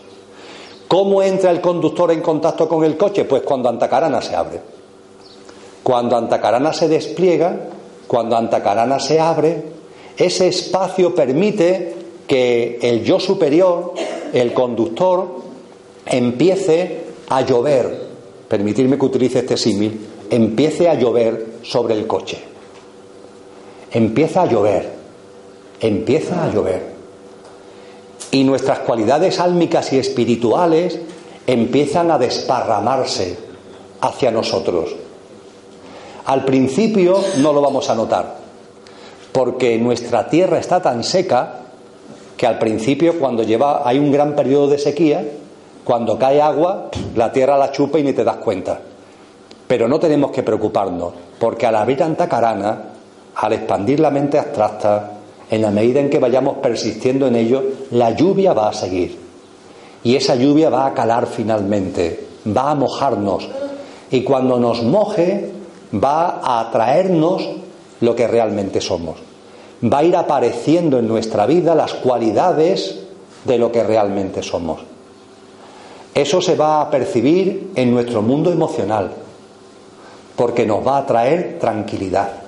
¿Cómo 0.88 1.22
entra 1.22 1.52
el 1.52 1.60
conductor 1.60 2.12
en 2.12 2.22
contacto 2.22 2.68
con 2.68 2.84
el 2.84 2.96
coche? 2.96 3.26
Pues 3.26 3.42
cuando 3.42 3.68
Antacarana 3.68 4.22
se 4.22 4.36
abre. 4.36 4.62
Cuando 5.84 6.16
Antacarana 6.16 6.72
se 6.72 6.88
despliega, 6.88 7.58
cuando 8.08 8.38
Antacarana 8.38 9.00
se 9.00 9.20
abre, 9.20 9.64
ese 10.18 10.48
espacio 10.48 11.14
permite 11.14 11.96
que 12.26 12.80
el 12.82 13.04
yo 13.04 13.20
superior, 13.20 13.94
el 14.32 14.54
conductor, 14.54 15.28
empiece 16.06 17.04
a 17.30 17.42
llover, 17.42 18.08
permitirme 18.48 18.98
que 18.98 19.06
utilice 19.06 19.40
este 19.40 19.58
símil, 19.58 20.08
empiece 20.30 20.88
a 20.88 20.94
llover 20.94 21.58
sobre 21.64 21.96
el 21.96 22.08
coche. 22.08 22.40
Empieza 23.92 24.44
a 24.44 24.46
llover, 24.46 24.90
empieza 25.82 26.44
a 26.46 26.54
llover 26.54 26.97
y 28.32 28.44
nuestras 28.44 28.80
cualidades 28.80 29.40
álmicas 29.40 29.94
y 29.94 30.00
espirituales 30.00 31.00
empiezan 31.46 32.12
a 32.12 32.18
desparramarse 32.18 33.38
hacia 34.02 34.32
nosotros. 34.32 34.96
Al 36.26 36.44
principio 36.44 37.18
no 37.38 37.54
lo 37.54 37.62
vamos 37.62 37.90
a 37.90 37.96
notar, 37.96 38.36
porque 39.32 39.78
nuestra 39.78 40.30
tierra 40.30 40.60
está 40.60 40.82
tan 40.82 41.04
seca 41.04 41.62
que 42.36 42.46
al 42.46 42.60
principio 42.60 43.18
cuando 43.18 43.44
lleva 43.44 43.88
hay 43.88 43.98
un 43.98 44.12
gran 44.12 44.36
periodo 44.36 44.68
de 44.68 44.78
sequía, 44.78 45.26
cuando 45.84 46.20
cae 46.20 46.42
agua, 46.42 46.90
la 47.16 47.32
tierra 47.32 47.58
la 47.58 47.72
chupa 47.72 47.98
y 47.98 48.04
ni 48.04 48.14
te 48.14 48.26
das 48.26 48.38
cuenta. 48.38 48.80
Pero 49.68 49.88
no 49.88 50.00
tenemos 50.00 50.32
que 50.32 50.44
preocuparnos, 50.44 51.14
porque 51.40 51.66
al 51.66 51.76
abrir 51.76 52.04
Antacarana, 52.04 52.84
al 53.36 53.54
expandir 53.54 54.00
la 54.00 54.12
mente 54.12 54.38
abstracta, 54.38 55.17
en 55.50 55.62
la 55.62 55.72
medida 55.72 56.00
en 56.00 56.10
que 56.10 56.20
vayamos 56.20 56.58
persistiendo 56.58 57.28
en 57.28 57.36
ello, 57.36 57.64
la 57.92 58.12
lluvia 58.12 58.54
va 58.54 58.70
a 58.70 58.74
seguir. 58.74 59.18
Y 60.04 60.16
esa 60.16 60.36
lluvia 60.36 60.70
va 60.70 60.86
a 60.86 60.94
calar 60.94 61.28
finalmente, 61.28 62.28
va 62.46 62.72
a 62.72 62.76
mojarnos. 62.76 63.50
Y 64.12 64.24
cuando 64.24 64.60
nos 64.60 64.84
moje, 64.84 65.52
va 65.94 66.42
a 66.44 66.62
atraernos 66.62 67.48
lo 68.02 68.16
que 68.16 68.28
realmente 68.28 68.82
somos. 68.82 69.18
Va 69.84 70.00
a 70.00 70.04
ir 70.04 70.16
apareciendo 70.16 71.00
en 71.00 71.08
nuestra 71.08 71.46
vida 71.46 71.76
las 71.76 71.94
cualidades 71.94 73.00
de 73.46 73.58
lo 73.58 73.72
que 73.72 73.84
realmente 73.84 74.44
somos. 74.44 74.82
Eso 76.14 76.42
se 76.42 76.56
va 76.56 76.82
a 76.82 76.90
percibir 76.90 77.72
en 77.76 77.92
nuestro 77.92 78.22
mundo 78.22 78.52
emocional, 78.52 79.12
porque 80.36 80.66
nos 80.66 80.86
va 80.86 80.98
a 80.98 81.06
traer 81.06 81.58
tranquilidad. 81.60 82.47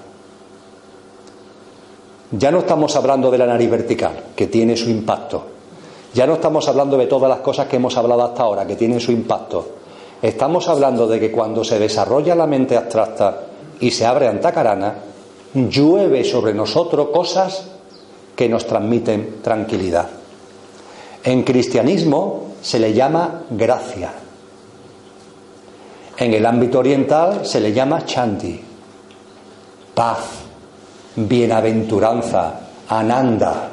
Ya 2.31 2.51
no 2.51 2.59
estamos 2.59 2.95
hablando 2.95 3.31
de 3.31 3.39
la 3.39 3.47
nariz 3.47 3.69
vertical, 3.69 4.11
que 4.35 4.47
tiene 4.47 4.77
su 4.77 4.89
impacto. 4.89 5.43
Ya 6.13 6.27
no 6.27 6.33
estamos 6.33 6.67
hablando 6.67 6.97
de 6.97 7.07
todas 7.07 7.29
las 7.29 7.39
cosas 7.39 7.67
que 7.67 7.77
hemos 7.77 7.97
hablado 7.97 8.23
hasta 8.23 8.43
ahora, 8.43 8.67
que 8.67 8.75
tienen 8.75 8.99
su 8.99 9.11
impacto. 9.11 9.67
Estamos 10.21 10.67
hablando 10.67 11.07
de 11.07 11.19
que 11.19 11.31
cuando 11.31 11.63
se 11.63 11.79
desarrolla 11.79 12.35
la 12.35 12.45
mente 12.45 12.77
abstracta 12.77 13.41
y 13.79 13.89
se 13.89 14.05
abre 14.05 14.27
Antacarana, 14.27 14.95
llueve 15.53 16.23
sobre 16.23 16.53
nosotros 16.53 17.09
cosas 17.09 17.67
que 18.35 18.47
nos 18.47 18.67
transmiten 18.67 19.37
tranquilidad. 19.41 20.07
En 21.23 21.43
cristianismo 21.43 22.51
se 22.61 22.79
le 22.79 22.93
llama 22.93 23.43
gracia. 23.49 24.13
En 26.17 26.33
el 26.33 26.45
ámbito 26.45 26.79
oriental 26.79 27.45
se 27.45 27.59
le 27.59 27.73
llama 27.73 28.05
chanti, 28.05 28.59
paz 29.95 30.38
bienaventuranza, 31.27 32.59
ananda. 32.87 33.71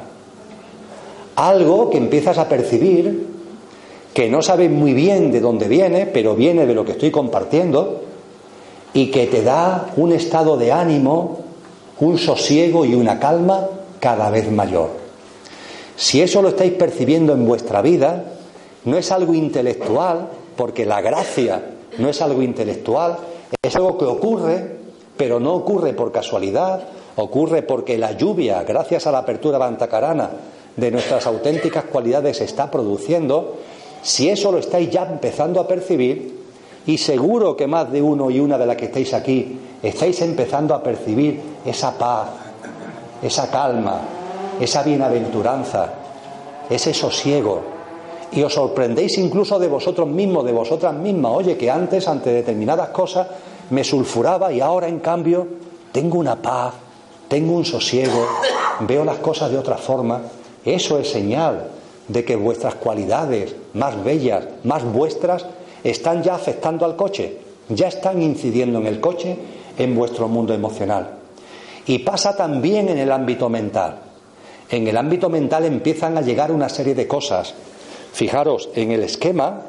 Algo 1.35 1.89
que 1.89 1.97
empiezas 1.97 2.37
a 2.37 2.49
percibir 2.49 3.27
que 4.13 4.29
no 4.29 4.41
sabes 4.41 4.71
muy 4.71 4.93
bien 4.93 5.31
de 5.31 5.39
dónde 5.39 5.67
viene, 5.67 6.07
pero 6.07 6.35
viene 6.35 6.65
de 6.65 6.73
lo 6.73 6.83
que 6.83 6.93
estoy 6.93 7.11
compartiendo 7.11 8.01
y 8.93 9.11
que 9.11 9.27
te 9.27 9.43
da 9.43 9.91
un 9.95 10.11
estado 10.11 10.57
de 10.57 10.71
ánimo, 10.71 11.41
un 11.99 12.17
sosiego 12.17 12.83
y 12.83 12.95
una 12.95 13.19
calma 13.19 13.67
cada 13.99 14.31
vez 14.31 14.51
mayor. 14.51 14.89
Si 15.95 16.21
eso 16.21 16.41
lo 16.41 16.49
estáis 16.49 16.73
percibiendo 16.73 17.33
en 17.33 17.45
vuestra 17.45 17.81
vida, 17.81 18.23
no 18.85 18.97
es 18.97 19.11
algo 19.11 19.33
intelectual, 19.33 20.29
porque 20.55 20.85
la 20.85 21.01
gracia 21.01 21.63
no 21.99 22.09
es 22.09 22.21
algo 22.21 22.41
intelectual, 22.41 23.17
es 23.61 23.75
algo 23.75 23.97
que 23.97 24.05
ocurre, 24.05 24.77
pero 25.15 25.39
no 25.39 25.53
ocurre 25.53 25.93
por 25.93 26.11
casualidad, 26.11 26.87
Ocurre 27.17 27.63
porque 27.63 27.97
la 27.97 28.11
lluvia, 28.11 28.63
gracias 28.63 29.07
a 29.07 29.11
la 29.11 29.19
apertura 29.19 29.57
bantacarana 29.57 30.29
de 30.75 30.91
nuestras 30.91 31.25
auténticas 31.25 31.85
cualidades, 31.85 32.37
se 32.37 32.43
está 32.43 32.69
produciendo. 32.69 33.57
Si 34.03 34.29
eso 34.29 34.51
lo 34.51 34.59
estáis 34.59 34.91
ya 34.91 35.03
empezando 35.03 35.59
a 35.59 35.67
percibir, 35.67 36.37
y 36.85 36.97
seguro 36.97 37.57
que 37.57 37.67
más 37.67 37.91
de 37.91 38.01
uno 38.01 38.29
y 38.29 38.39
una 38.39 38.57
de 38.57 38.65
las 38.65 38.77
que 38.77 38.85
estáis 38.85 39.13
aquí 39.13 39.59
estáis 39.83 40.21
empezando 40.21 40.73
a 40.73 40.81
percibir 40.81 41.41
esa 41.65 41.97
paz, 41.97 42.29
esa 43.21 43.49
calma, 43.49 43.99
esa 44.59 44.83
bienaventuranza, 44.83 45.89
ese 46.69 46.93
sosiego. 46.93 47.61
Y 48.31 48.43
os 48.43 48.53
sorprendéis 48.53 49.17
incluso 49.17 49.57
de 49.57 49.67
vosotros 49.67 50.07
mismos, 50.07 50.45
de 50.45 50.51
vosotras 50.51 50.93
mismas. 50.93 51.31
Oye, 51.33 51.57
que 51.57 51.69
antes, 51.69 52.07
ante 52.07 52.31
determinadas 52.31 52.89
cosas, 52.89 53.27
me 53.71 53.83
sulfuraba 53.83 54.51
y 54.51 54.61
ahora, 54.61 54.87
en 54.87 54.99
cambio, 54.99 55.47
tengo 55.91 56.19
una 56.19 56.35
paz, 56.41 56.73
tengo 57.27 57.53
un 57.53 57.65
sosiego, 57.65 58.27
veo 58.81 59.03
las 59.03 59.17
cosas 59.17 59.51
de 59.51 59.57
otra 59.57 59.77
forma, 59.77 60.21
eso 60.65 60.99
es 60.99 61.09
señal 61.09 61.69
de 62.07 62.23
que 62.23 62.35
vuestras 62.35 62.75
cualidades 62.75 63.55
más 63.73 64.03
bellas, 64.03 64.45
más 64.63 64.83
vuestras, 64.83 65.45
están 65.83 66.23
ya 66.23 66.35
afectando 66.35 66.85
al 66.85 66.95
coche, 66.95 67.37
ya 67.69 67.87
están 67.87 68.21
incidiendo 68.21 68.79
en 68.79 68.87
el 68.87 68.99
coche, 68.99 69.37
en 69.77 69.95
vuestro 69.95 70.27
mundo 70.27 70.53
emocional. 70.53 71.17
Y 71.85 71.99
pasa 71.99 72.35
también 72.35 72.89
en 72.89 72.97
el 72.97 73.11
ámbito 73.11 73.49
mental. 73.49 73.99
En 74.69 74.87
el 74.87 74.97
ámbito 74.97 75.29
mental 75.29 75.65
empiezan 75.65 76.17
a 76.17 76.21
llegar 76.21 76.51
una 76.51 76.67
serie 76.67 76.95
de 76.95 77.07
cosas. 77.07 77.53
Fijaros, 78.11 78.69
en 78.75 78.91
el 78.91 79.03
esquema 79.03 79.63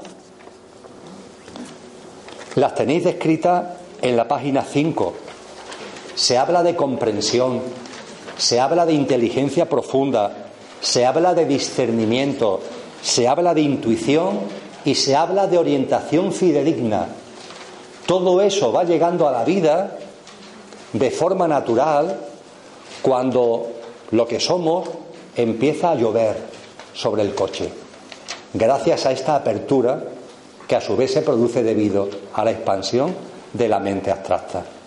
las 2.55 2.75
tenéis 2.75 3.05
descritas 3.05 3.65
en 4.03 4.17
la 4.17 4.27
página 4.27 4.63
5 4.63 5.15
se 6.19 6.37
habla 6.37 6.65
de 6.65 6.75
comprensión, 6.75 7.61
se 8.37 8.59
habla 8.59 8.85
de 8.85 8.93
inteligencia 8.93 9.69
profunda, 9.69 10.49
se 10.81 11.07
habla 11.07 11.33
de 11.33 11.47
discernimiento, 11.47 12.59
se 13.01 13.29
habla 13.29 13.55
de 13.55 13.61
intuición 13.61 14.41
y 14.85 14.97
se 14.97 15.15
habla 15.15 15.47
de 15.47 15.59
orientación 15.59 16.33
fidedigna. 16.33 17.07
Todo 18.05 18.43
eso 18.43 18.73
va 18.73 18.83
llegando 18.83 19.29
a 19.29 19.33
la 19.33 19.45
vida 19.45 19.97
de 20.93 21.11
forma 21.13 21.47
natural 21.47 22.19
cuando 23.01 23.69
lo 24.11 24.27
que 24.27 24.41
somos 24.41 24.89
empieza 25.37 25.93
a 25.93 25.95
llover 25.95 26.37
sobre 26.95 27.23
el 27.23 27.33
coche, 27.33 27.71
gracias 28.55 29.07
a 29.07 29.13
esta 29.13 29.37
apertura 29.37 30.03
que 30.67 30.75
a 30.75 30.81
su 30.81 30.97
vez 30.97 31.13
se 31.13 31.23
produce 31.23 31.63
debido 31.63 32.09
a 32.35 32.45
la 32.45 32.51
expansión 32.51 33.15
de 33.53 33.69
la 33.69 33.79
mente 33.79 34.11
abstracta. 34.11 34.78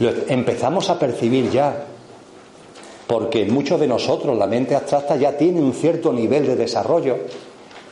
Empezamos 0.00 0.88
a 0.88 0.98
percibir 0.98 1.50
ya, 1.50 1.84
porque 3.06 3.44
muchos 3.44 3.78
de 3.78 3.86
nosotros 3.86 4.38
la 4.38 4.46
mente 4.46 4.74
abstracta 4.74 5.16
ya 5.16 5.36
tiene 5.36 5.60
un 5.60 5.74
cierto 5.74 6.12
nivel 6.12 6.46
de 6.46 6.56
desarrollo 6.56 7.18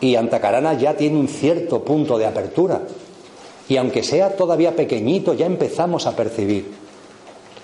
y 0.00 0.14
Antacarana 0.14 0.74
ya 0.74 0.96
tiene 0.96 1.18
un 1.18 1.28
cierto 1.28 1.84
punto 1.84 2.16
de 2.16 2.26
apertura. 2.26 2.80
Y 3.68 3.76
aunque 3.76 4.02
sea 4.02 4.36
todavía 4.36 4.74
pequeñito, 4.74 5.34
ya 5.34 5.44
empezamos 5.44 6.06
a 6.06 6.16
percibir. 6.16 6.72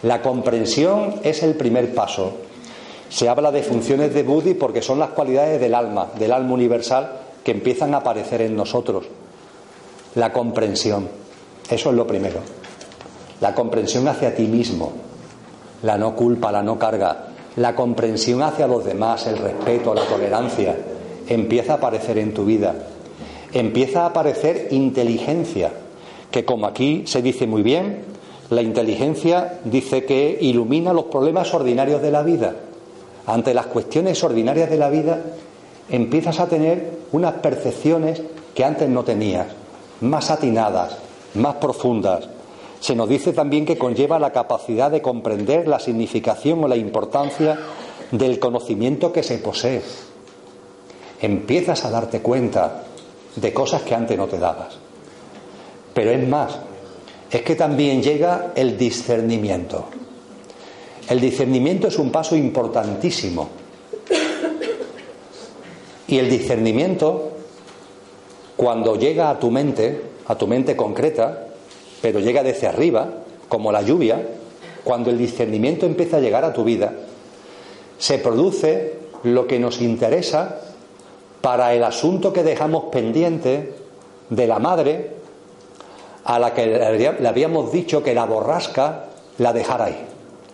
La 0.03 0.21
comprensión 0.21 1.21
es 1.23 1.43
el 1.43 1.55
primer 1.55 1.95
paso. 1.95 2.33
Se 3.09 3.29
habla 3.29 3.51
de 3.51 3.63
funciones 3.63 4.13
de 4.13 4.23
Buddhi 4.23 4.53
porque 4.53 4.83
son 4.83 4.99
las 4.99 5.11
cualidades 5.11 5.59
del 5.59 5.75
alma, 5.75 6.11
del 6.19 6.33
alma 6.33 6.53
universal, 6.53 7.13
que 7.43 7.53
empiezan 7.53 7.95
a 7.95 7.99
aparecer 7.99 8.43
en 8.43 8.57
nosotros. 8.57 9.07
La 10.17 10.33
comprensión, 10.33 11.09
eso 11.71 11.91
es 11.91 11.97
lo 11.97 12.07
primero. 12.07 12.41
La 13.45 13.55
comprensión 13.55 14.09
hacia 14.09 14.35
ti 14.35 14.47
mismo, 14.47 14.91
la 15.83 15.99
no 15.99 16.17
culpa, 16.17 16.51
la 16.51 16.63
no 16.63 16.79
carga, 16.79 17.27
la 17.57 17.75
comprensión 17.75 18.41
hacia 18.41 18.67
los 18.67 18.87
demás, 18.87 19.27
el 19.27 19.37
respeto, 19.37 19.95
la 19.95 20.07
tolerancia, 20.07 20.75
empieza 21.29 21.75
a 21.75 21.77
aparecer 21.77 22.17
en 22.17 22.33
tu 22.33 22.47
vida. 22.47 22.75
Empieza 23.53 24.01
a 24.01 24.07
aparecer 24.07 24.69
inteligencia, 24.71 25.73
que 26.31 26.47
como 26.47 26.67
aquí 26.67 27.03
se 27.07 27.21
dice 27.21 27.47
muy 27.47 27.63
bien, 27.63 28.05
la 28.49 28.63
inteligencia 28.63 29.59
dice 29.65 30.07
que 30.07 30.39
ilumina 30.41 30.95
los 30.95 31.05
problemas 31.05 31.53
ordinarios 31.53 32.01
de 32.01 32.13
la 32.13 32.23
vida. 32.23 32.55
Ante 33.27 33.53
las 33.53 33.67
cuestiones 33.67 34.25
ordinarias 34.25 34.71
de 34.71 34.79
la 34.79 34.89
vida, 34.89 35.21
empiezas 35.91 36.41
a 36.41 36.49
tener 36.49 36.93
unas 37.13 37.35
percepciones 37.35 38.23
que 38.55 38.65
antes 38.65 38.89
no 38.89 39.05
tenías, 39.05 39.49
más 40.01 40.31
atinadas, 40.31 40.97
más 41.35 41.57
profundas. 41.57 42.31
Se 42.85 42.95
nos 42.95 43.09
dice 43.09 43.33
también 43.33 43.65
que 43.65 43.79
conlleva 43.79 44.19
la 44.19 44.31
capacidad 44.31 44.91
de 44.91 45.01
comprender 45.01 45.67
la 45.67 45.81
significación 45.81 46.63
o 46.63 46.69
la 46.69 46.77
importancia 46.77 47.59
del 48.11 48.39
conocimiento 48.39 49.11
que 49.11 49.23
se 49.23 49.39
posee. 49.39 49.81
Empiezas 51.19 51.83
a 51.87 51.91
darte 51.91 52.21
cuenta 52.21 52.85
de 53.37 53.55
cosas 53.55 53.81
que 53.85 53.95
antes 53.95 54.19
no 54.19 54.27
te 54.27 54.39
dabas. 54.39 54.77
Pero 55.95 56.11
es 56.11 56.29
más, 56.29 56.59
es 57.31 57.41
que 57.41 57.57
también 57.57 58.03
llega 58.03 58.53
el 58.55 58.77
discernimiento. 58.77 59.87
El 61.09 61.23
discernimiento 61.23 61.89
es 61.89 61.99
un 61.99 62.13
paso 62.13 62.37
importantísimo. 62.37 63.49
Y 66.07 66.19
el 66.19 66.29
discernimiento, 66.29 67.31
cuando 68.59 68.97
llega 68.97 69.31
a 69.31 69.39
tu 69.39 69.51
mente, 69.51 70.03
a 70.27 70.37
tu 70.37 70.47
mente 70.47 70.77
concreta, 70.77 71.45
pero 72.05 72.21
llega 72.21 72.43
desde 72.43 72.67
arriba, 72.67 73.09
como 73.49 73.73
la 73.73 73.81
lluvia, 73.81 74.21
cuando 74.85 75.09
el 75.09 75.17
discernimiento 75.17 75.87
empieza 75.87 76.19
a 76.19 76.21
llegar 76.21 76.45
a 76.45 76.53
tu 76.53 76.63
vida, 76.63 76.93
se 77.97 78.19
produce 78.19 78.99
lo 79.23 79.47
que 79.47 79.59
nos 79.59 79.81
interesa 79.81 80.61
para 81.41 81.73
el 81.73 81.83
asunto 81.83 82.31
que 82.31 82.43
dejamos 82.43 82.93
pendiente 82.93 83.73
de 84.29 84.47
la 84.47 84.59
madre 84.59 85.13
a 86.25 86.39
la 86.39 86.53
que 86.53 86.67
le 86.67 87.27
habíamos 87.27 87.73
dicho 87.73 88.03
que 88.03 88.13
la 88.13 88.27
borrasca 88.27 89.07
la 89.39 89.55
dejara 89.55 89.87
ahí, 89.87 90.05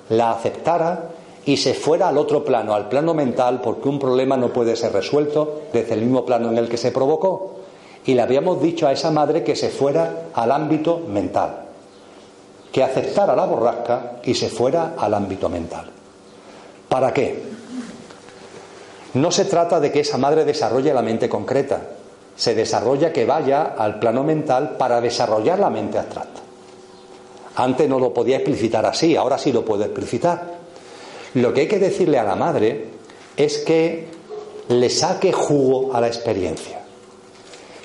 la 0.08 0.30
aceptara 0.30 1.08
y 1.46 1.56
se 1.56 1.74
fuera 1.74 2.06
al 2.06 2.18
otro 2.18 2.44
plano, 2.44 2.74
al 2.74 2.88
plano 2.88 3.12
mental, 3.12 3.60
porque 3.60 3.88
un 3.88 3.98
problema 3.98 4.36
no 4.36 4.52
puede 4.52 4.76
ser 4.76 4.92
resuelto 4.92 5.62
desde 5.72 5.94
el 5.94 6.02
mismo 6.02 6.24
plano 6.24 6.48
en 6.50 6.58
el 6.58 6.68
que 6.68 6.76
se 6.76 6.92
provocó. 6.92 7.59
Y 8.06 8.14
le 8.14 8.22
habíamos 8.22 8.62
dicho 8.62 8.86
a 8.86 8.92
esa 8.92 9.10
madre 9.10 9.44
que 9.44 9.56
se 9.56 9.68
fuera 9.68 10.28
al 10.32 10.50
ámbito 10.52 10.98
mental, 11.08 11.64
que 12.72 12.82
aceptara 12.82 13.36
la 13.36 13.44
borrasca 13.44 14.20
y 14.24 14.34
se 14.34 14.48
fuera 14.48 14.94
al 14.96 15.14
ámbito 15.14 15.48
mental. 15.48 15.90
¿Para 16.88 17.12
qué? 17.12 17.42
No 19.14 19.30
se 19.30 19.44
trata 19.44 19.80
de 19.80 19.90
que 19.90 20.00
esa 20.00 20.18
madre 20.18 20.44
desarrolle 20.44 20.94
la 20.94 21.02
mente 21.02 21.28
concreta, 21.28 21.80
se 22.36 22.54
desarrolla 22.54 23.12
que 23.12 23.26
vaya 23.26 23.74
al 23.76 23.98
plano 23.98 24.24
mental 24.24 24.76
para 24.78 25.00
desarrollar 25.00 25.58
la 25.58 25.68
mente 25.68 25.98
abstracta. 25.98 26.40
Antes 27.56 27.88
no 27.88 27.98
lo 27.98 28.14
podía 28.14 28.36
explicitar 28.36 28.86
así, 28.86 29.16
ahora 29.16 29.36
sí 29.36 29.52
lo 29.52 29.64
puedo 29.64 29.84
explicitar. 29.84 30.60
Lo 31.34 31.52
que 31.52 31.62
hay 31.62 31.68
que 31.68 31.78
decirle 31.78 32.18
a 32.18 32.24
la 32.24 32.36
madre 32.36 32.86
es 33.36 33.58
que 33.58 34.08
le 34.68 34.90
saque 34.90 35.32
jugo 35.32 35.94
a 35.94 36.00
la 36.00 36.06
experiencia. 36.06 36.79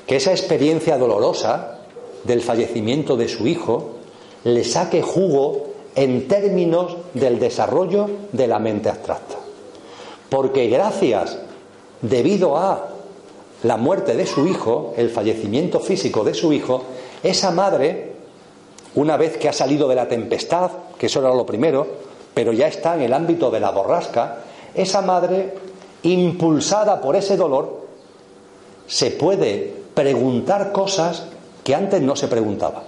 Que 0.06 0.18
esa 0.18 0.32
experiencia 0.32 0.97
dolorosa 0.97 1.80
del 2.24 2.41
fallecimiento 2.41 3.18
de 3.18 3.28
su 3.28 3.47
hijo 3.47 3.91
le 4.43 4.64
saque 4.64 5.01
jugo 5.01 5.68
en 5.95 6.28
términos 6.28 6.97
del 7.14 7.39
desarrollo 7.39 8.10
de 8.32 8.47
la 8.47 8.60
mente 8.60 8.89
abstracta. 8.89 9.36
Porque 10.30 10.68
gracias, 10.68 11.38
debido 12.01 12.58
a 12.58 12.89
la 13.64 13.78
muerte 13.78 14.16
de 14.16 14.26
su 14.26 14.47
hijo, 14.47 14.93
el 14.97 15.10
fallecimiento 15.10 15.80
físico 15.80 16.24
de 16.24 16.34
su 16.34 16.51
hijo, 16.53 16.84
esa 17.24 17.51
madre, 17.51 18.14
una 18.95 19.18
vez 19.18 19.38
que 19.38 19.49
ha 19.49 19.53
salido 19.53 19.88
de 19.88 19.95
la 19.95 20.08
tempestad, 20.08 20.72
que 20.97 21.08
eso 21.08 21.20
era 21.20 21.34
lo 21.34 21.45
primero, 21.45 21.88
pero 22.34 22.51
ya 22.51 22.68
está 22.68 22.95
en 22.95 23.01
el 23.01 23.14
ámbito 23.14 23.49
de 23.49 23.60
la 23.60 23.72
borrasca, 23.72 24.39
esa 24.76 25.01
madre, 25.01 25.53
impulsada 26.03 27.01
por 27.01 27.16
ese 27.16 27.38
dolor, 27.38 27.86
se 28.88 29.12
puede 29.12 29.84
preguntar 29.95 30.71
cosas 30.71 31.23
que 31.63 31.73
antes 31.73 32.01
no 32.01 32.15
se 32.15 32.27
preguntaba. 32.27 32.83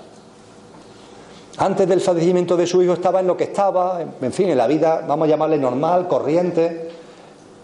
Antes 1.57 1.87
del 1.87 2.01
fallecimiento 2.01 2.55
de 2.55 2.67
su 2.67 2.83
hijo 2.83 2.93
estaba 2.93 3.19
en 3.19 3.27
lo 3.27 3.35
que 3.35 3.45
estaba, 3.45 3.99
en 4.21 4.31
fin, 4.31 4.49
en 4.49 4.57
la 4.57 4.67
vida, 4.67 5.03
vamos 5.07 5.25
a 5.25 5.31
llamarle 5.31 5.57
normal, 5.57 6.07
corriente, 6.07 6.91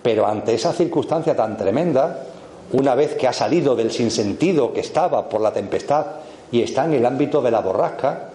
pero 0.01 0.25
ante 0.25 0.55
esa 0.55 0.73
circunstancia 0.73 1.35
tan 1.35 1.55
tremenda, 1.55 2.25
una 2.71 2.95
vez 2.95 3.13
que 3.13 3.27
ha 3.27 3.33
salido 3.33 3.75
del 3.75 3.91
sinsentido 3.91 4.73
que 4.73 4.79
estaba 4.79 5.29
por 5.29 5.41
la 5.41 5.53
tempestad 5.53 6.05
y 6.51 6.63
está 6.63 6.85
en 6.85 6.93
el 6.93 7.05
ámbito 7.05 7.41
de 7.43 7.51
la 7.51 7.59
borrasca, 7.59 8.29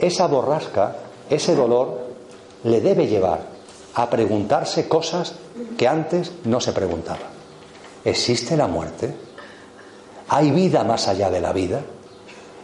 esa 0.00 0.26
borrasca, 0.26 0.96
ese 1.30 1.54
dolor, 1.54 2.00
le 2.64 2.80
debe 2.80 3.06
llevar 3.06 3.40
a 3.94 4.10
preguntarse 4.10 4.88
cosas 4.88 5.34
que 5.78 5.86
antes 5.86 6.32
no 6.44 6.60
se 6.60 6.72
preguntaba. 6.72 7.20
¿Existe 8.04 8.56
la 8.56 8.66
muerte? 8.66 9.14
¿Hay 10.34 10.50
vida 10.50 10.82
más 10.82 11.08
allá 11.08 11.30
de 11.30 11.42
la 11.42 11.52
vida? 11.52 11.82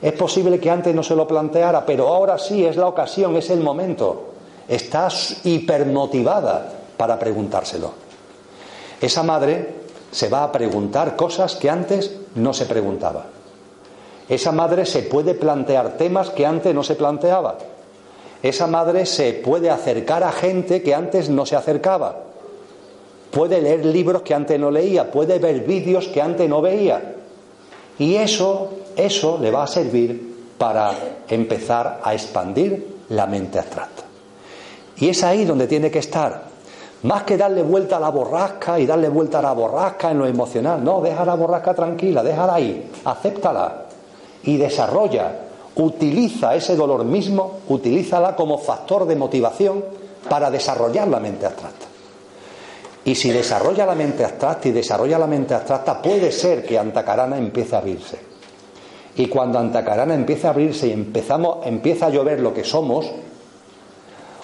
Es 0.01 0.15
posible 0.15 0.59
que 0.59 0.71
antes 0.71 0.95
no 0.95 1.03
se 1.03 1.15
lo 1.15 1.29
planteara, 1.29 1.85
pero 1.85 2.09
ahora 2.09 2.39
sí 2.39 2.65
es 2.65 2.77
la 2.79 2.87
ocasión, 2.87 3.37
es 3.37 3.51
el 3.51 3.61
momento. 3.61 4.31
Estás 4.67 5.45
hipermotivada 5.45 6.73
para 6.97 7.19
preguntárselo. 7.19 7.93
Esa 8.99 9.23
madre 9.23 9.69
se 10.11 10.31
va 10.31 10.45
a 10.45 10.51
preguntar 10.51 11.15
cosas 11.15 11.57
que 11.57 11.69
antes 11.69 12.11
no 12.37 12.55
se 12.55 12.65
preguntaba. 12.65 13.27
Esa 14.31 14.51
madre 14.51 14.87
se 14.87 15.03
puede 15.03 15.35
plantear 15.35 15.99
temas 15.99 16.31
que 16.31 16.47
antes 16.47 16.75
no 16.75 16.83
se 16.83 16.95
planteaba. 16.95 17.59
Esa 18.43 18.67
madre 18.67 19.05
se 19.05 19.35
puede 19.35 19.69
acercar 19.69 20.25
a 20.25 20.33
gente 20.33 20.83
que 20.83 20.95
antes 20.95 21.29
no 21.29 21.45
se 21.45 21.57
acercaba. 21.57 22.17
Puede 23.31 23.61
leer 23.61 23.85
libros 23.85 24.23
que 24.23 24.33
antes 24.33 24.59
no 24.59 24.71
leía, 24.71 25.11
puede 25.11 25.39
ver 25.39 25.67
vídeos 25.67 26.09
que 26.09 26.23
antes 26.23 26.49
no 26.49 26.63
veía. 26.63 27.17
Y 27.99 28.15
eso, 28.15 28.71
eso 28.97 29.39
le 29.41 29.51
va 29.51 29.65
a 29.65 29.67
servir 29.67 30.55
para 30.57 30.93
empezar 31.29 32.01
a 32.03 32.15
expandir 32.15 32.99
la 33.11 33.27
mente 33.27 33.59
abstracta. 33.59 34.05
Y 34.99 35.09
es 35.09 35.23
ahí 35.23 35.45
donde 35.45 35.67
tiene 35.67 35.91
que 35.91 36.01
estar, 36.01 36.43
más 37.03 37.23
que 37.23 37.37
darle 37.37 37.63
vuelta 37.63 37.97
a 37.97 38.01
la 38.01 38.11
borrasca 38.11 38.79
y 38.79 38.87
darle 38.87 39.09
vuelta 39.09 39.39
a 39.39 39.43
la 39.43 39.53
borrasca 39.53 40.11
en 40.11 40.19
lo 40.19 40.27
emocional. 40.27 40.83
No, 40.83 41.01
deja 41.01 41.25
la 41.25 41.35
borrasca 41.35 41.75
tranquila, 41.75 42.23
déjala 42.23 42.55
ahí, 42.55 42.91
acéptala 43.05 43.85
y 44.43 44.57
desarrolla, 44.57 45.33
utiliza 45.77 46.55
ese 46.55 46.75
dolor 46.75 47.05
mismo, 47.05 47.61
utilízala 47.69 48.35
como 48.35 48.59
factor 48.59 49.07
de 49.07 49.17
motivación 49.17 49.85
para 50.29 50.51
desarrollar 50.51 51.09
la 51.09 51.21
mente 51.21 51.47
abstracta. 51.47 51.88
Y 53.09 53.15
si 53.15 53.31
desarrolla 53.31 53.87
la 53.87 53.95
mente 53.95 54.23
abstracta 54.23 54.69
y 54.69 54.73
desarrolla 54.73 55.19
la 55.19 55.27
mente 55.27 55.55
abstracta, 55.55 56.03
puede 56.03 56.31
ser 56.31 56.63
que 56.63 56.79
Antacarana 56.79 57.39
empiece 57.39 57.75
a 57.75 57.79
abrirse. 57.79 58.19
Y 59.17 59.29
cuando 59.29 59.59
Antacarana 59.59 60.13
empieza 60.13 60.49
a 60.49 60.51
abrirse 60.51 60.89
y 60.89 60.93
empezamos, 60.93 61.67
empieza 61.67 62.05
a 62.05 62.11
llover 62.11 62.41
lo 62.41 62.53
que 62.53 62.65
somos, 62.65 63.11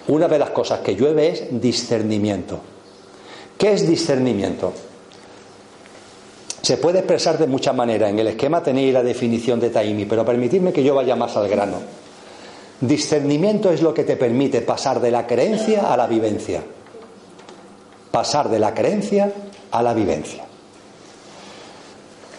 una 0.09 0.29
de 0.29 0.39
las 0.39 0.49
cosas 0.49 0.81
que 0.81 0.97
llueve 0.97 1.29
es 1.29 1.61
discernimiento. 1.61 2.59
¿Qué 3.59 3.75
es 3.75 3.87
discernimiento? 3.87 4.73
Se 6.63 6.79
puede 6.79 7.01
expresar 7.01 7.37
de 7.37 7.47
muchas 7.47 7.75
maneras. 7.75 8.09
En 8.09 8.19
el 8.19 8.29
esquema 8.29 8.63
tenéis 8.63 8.95
la 8.95 9.03
definición 9.03 9.61
de 9.61 9.69
Taimi, 9.69 10.07
pero 10.07 10.25
permitidme 10.25 10.73
que 10.73 10.83
yo 10.83 10.95
vaya 10.95 11.17
más 11.17 11.37
al 11.37 11.51
grano. 11.51 11.77
Discernimiento 12.81 13.71
es 13.71 13.83
lo 13.83 13.93
que 13.93 14.05
te 14.05 14.17
permite 14.17 14.63
pasar 14.63 15.03
de 15.03 15.11
la 15.11 15.27
creencia 15.27 15.93
a 15.93 15.99
la 15.99 16.07
vivencia. 16.07 16.63
Pasar 18.15 18.49
de 18.49 18.61
la 18.61 18.73
creencia 18.73 19.33
a 19.73 19.83
la 19.83 19.93
vivencia. 19.93 20.45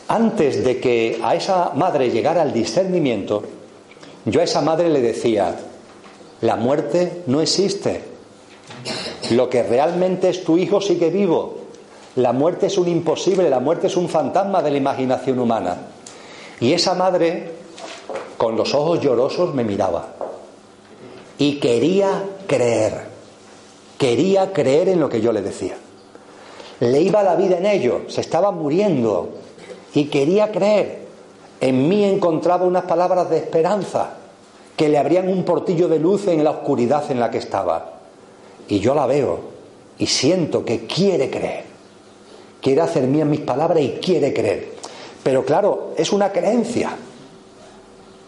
Antes 0.08 0.64
de 0.64 0.80
que 0.80 1.20
a 1.22 1.36
esa 1.36 1.72
madre 1.76 2.12
llegara 2.12 2.44
el 2.44 2.54
discernimiento, 2.54 3.44
yo 4.24 4.40
a 4.40 4.46
esa 4.46 4.62
madre 4.62 4.88
le 4.88 5.02
decía, 5.02 5.54
la 6.40 6.56
muerte 6.56 7.24
no 7.28 7.42
existe. 7.42 8.06
Lo 9.32 9.50
que 9.50 9.64
realmente 9.64 10.30
es 10.30 10.46
tu 10.46 10.58
hijo 10.58 10.80
sigue 10.80 11.10
vivo. 11.10 11.58
La 12.16 12.32
muerte 12.32 12.68
es 12.68 12.78
un 12.78 12.88
imposible, 12.88 13.50
la 13.50 13.60
muerte 13.60 13.88
es 13.88 13.98
un 13.98 14.08
fantasma 14.08 14.62
de 14.62 14.72
la 14.72 14.78
imaginación 14.78 15.40
humana. 15.40 15.76
Y 16.62 16.72
esa 16.72 16.94
madre 16.94 17.52
con 18.38 18.56
los 18.56 18.74
ojos 18.74 19.02
llorosos 19.02 19.54
me 19.54 19.66
miraba 19.66 20.16
y 21.38 21.60
quería 21.60 22.24
creer, 22.48 23.15
quería 23.98 24.52
creer 24.52 24.90
en 24.90 25.00
lo 25.00 25.10
que 25.10 25.22
yo 25.22 25.32
le 25.32 25.42
decía. 25.42 25.76
Le 26.80 27.02
iba 27.02 27.24
la 27.24 27.36
vida 27.36 27.58
en 27.58 27.66
ello, 27.66 28.02
se 28.08 28.22
estaba 28.22 28.52
muriendo 28.52 29.30
y 29.94 30.06
quería 30.06 30.52
creer. 30.52 31.06
En 31.62 31.88
mí 31.88 32.04
encontraba 32.04 32.66
unas 32.66 32.84
palabras 32.84 33.30
de 33.30 33.38
esperanza 33.38 34.16
que 34.76 34.90
le 34.90 34.98
abrían 34.98 35.30
un 35.30 35.44
portillo 35.44 35.88
de 35.88 36.00
luz 36.00 36.28
en 36.28 36.44
la 36.44 36.52
oscuridad 36.52 37.10
en 37.10 37.20
la 37.20 37.32
que 37.32 37.38
estaba. 37.38 37.94
Y 38.68 38.80
yo 38.80 38.94
la 38.94 39.06
veo 39.06 39.40
y 39.98 40.08
siento 40.08 40.66
que 40.66 40.86
quiere 40.86 41.30
creer. 41.30 41.64
Quiere 42.62 42.82
hacer 42.82 43.04
mías 43.04 43.28
mis 43.28 43.42
palabras 43.42 43.82
y 43.82 44.00
quiere 44.02 44.34
creer. 44.34 44.74
Pero 45.24 45.46
claro, 45.46 45.94
es 45.96 46.12
una 46.12 46.32
creencia. 46.32 46.92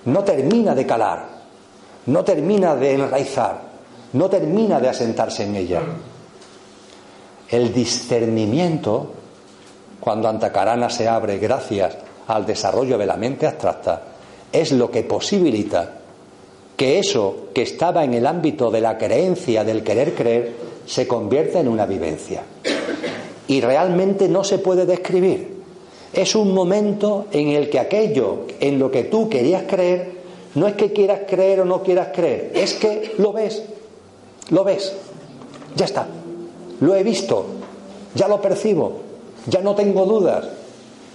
No 0.06 0.24
termina 0.24 0.74
de 0.74 0.86
calar, 0.86 1.26
no 2.06 2.24
termina 2.24 2.76
de 2.76 2.94
enraizar, 2.94 3.62
no 4.14 4.30
termina 4.30 4.80
de 4.80 4.90
asentarse 4.90 5.44
en 5.44 5.56
ella. 5.56 5.82
El 7.50 7.74
discernimiento, 7.74 9.12
cuando 10.00 10.28
Antacarana 10.28 10.90
se 10.90 11.08
abre 11.08 11.38
gracias 11.38 11.98
al 12.28 12.46
desarrollo 12.46 12.98
de 12.98 13.06
la 13.06 13.18
mente 13.18 13.48
abstracta, 13.48 14.02
es 14.52 14.72
lo 14.72 14.92
que 14.92 15.04
posibilita 15.04 15.94
que 16.76 17.00
eso 17.00 17.48
que 17.54 17.64
estaba 17.64 18.04
en 18.04 18.14
el 18.14 18.28
ámbito 18.28 18.70
de 18.70 18.82
la 18.82 18.98
creencia, 18.98 19.64
del 19.64 19.84
querer 19.84 20.14
creer, 20.14 20.54
se 20.86 21.08
convierta 21.08 21.60
en 21.60 21.68
una 21.68 21.86
vivencia. 21.86 22.44
Y 23.48 23.62
realmente 23.62 24.30
no 24.30 24.44
se 24.44 24.60
puede 24.60 24.86
describir. 24.86 25.58
Es 26.14 26.36
un 26.36 26.54
momento 26.54 27.28
en 27.32 27.50
el 27.50 27.70
que 27.70 27.80
aquello 27.80 28.46
en 28.60 28.78
lo 28.78 28.92
que 28.92 29.06
tú 29.06 29.28
querías 29.28 29.64
creer, 29.64 30.18
no 30.56 30.68
es 30.68 30.76
que 30.76 30.92
quieras 30.92 31.22
creer 31.28 31.62
o 31.62 31.66
no 31.66 31.82
quieras 31.82 32.10
creer, 32.14 32.52
es 32.54 32.74
que 32.76 33.14
lo 33.18 33.34
ves, 33.34 33.64
lo 34.50 34.64
ves, 34.64 34.94
ya 35.76 35.86
está, 35.86 36.08
lo 36.80 36.96
he 36.96 37.04
visto, 37.04 37.46
ya 38.16 38.28
lo 38.28 38.42
percibo, 38.42 39.02
ya 39.46 39.62
no 39.62 39.76
tengo 39.76 40.06
dudas. 40.06 40.46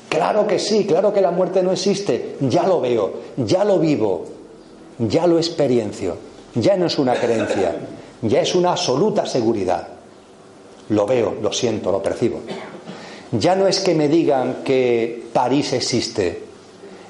Claro 0.08 0.46
que 0.46 0.58
sí, 0.58 0.84
claro 0.84 1.12
que 1.12 1.22
la 1.22 1.30
muerte 1.30 1.62
no 1.62 1.72
existe, 1.72 2.36
ya 2.40 2.64
lo 2.64 2.80
veo, 2.80 3.12
ya 3.38 3.64
lo 3.64 3.78
vivo, 3.78 4.24
ya 4.98 5.26
lo 5.26 5.38
experiencio, 5.38 6.16
ya 6.54 6.76
no 6.76 6.86
es 6.86 6.98
una 6.98 7.14
creencia, 7.14 7.76
ya 8.20 8.40
es 8.42 8.54
una 8.54 8.72
absoluta 8.72 9.24
seguridad. 9.24 9.88
Lo 10.90 11.06
veo, 11.06 11.34
lo 11.40 11.52
siento, 11.52 11.90
lo 11.90 12.02
percibo. 12.02 12.40
Ya 13.30 13.56
no 13.56 13.66
es 13.66 13.80
que 13.80 13.94
me 13.94 14.08
digan 14.08 14.62
que 14.62 15.24
París 15.32 15.72
existe, 15.72 16.44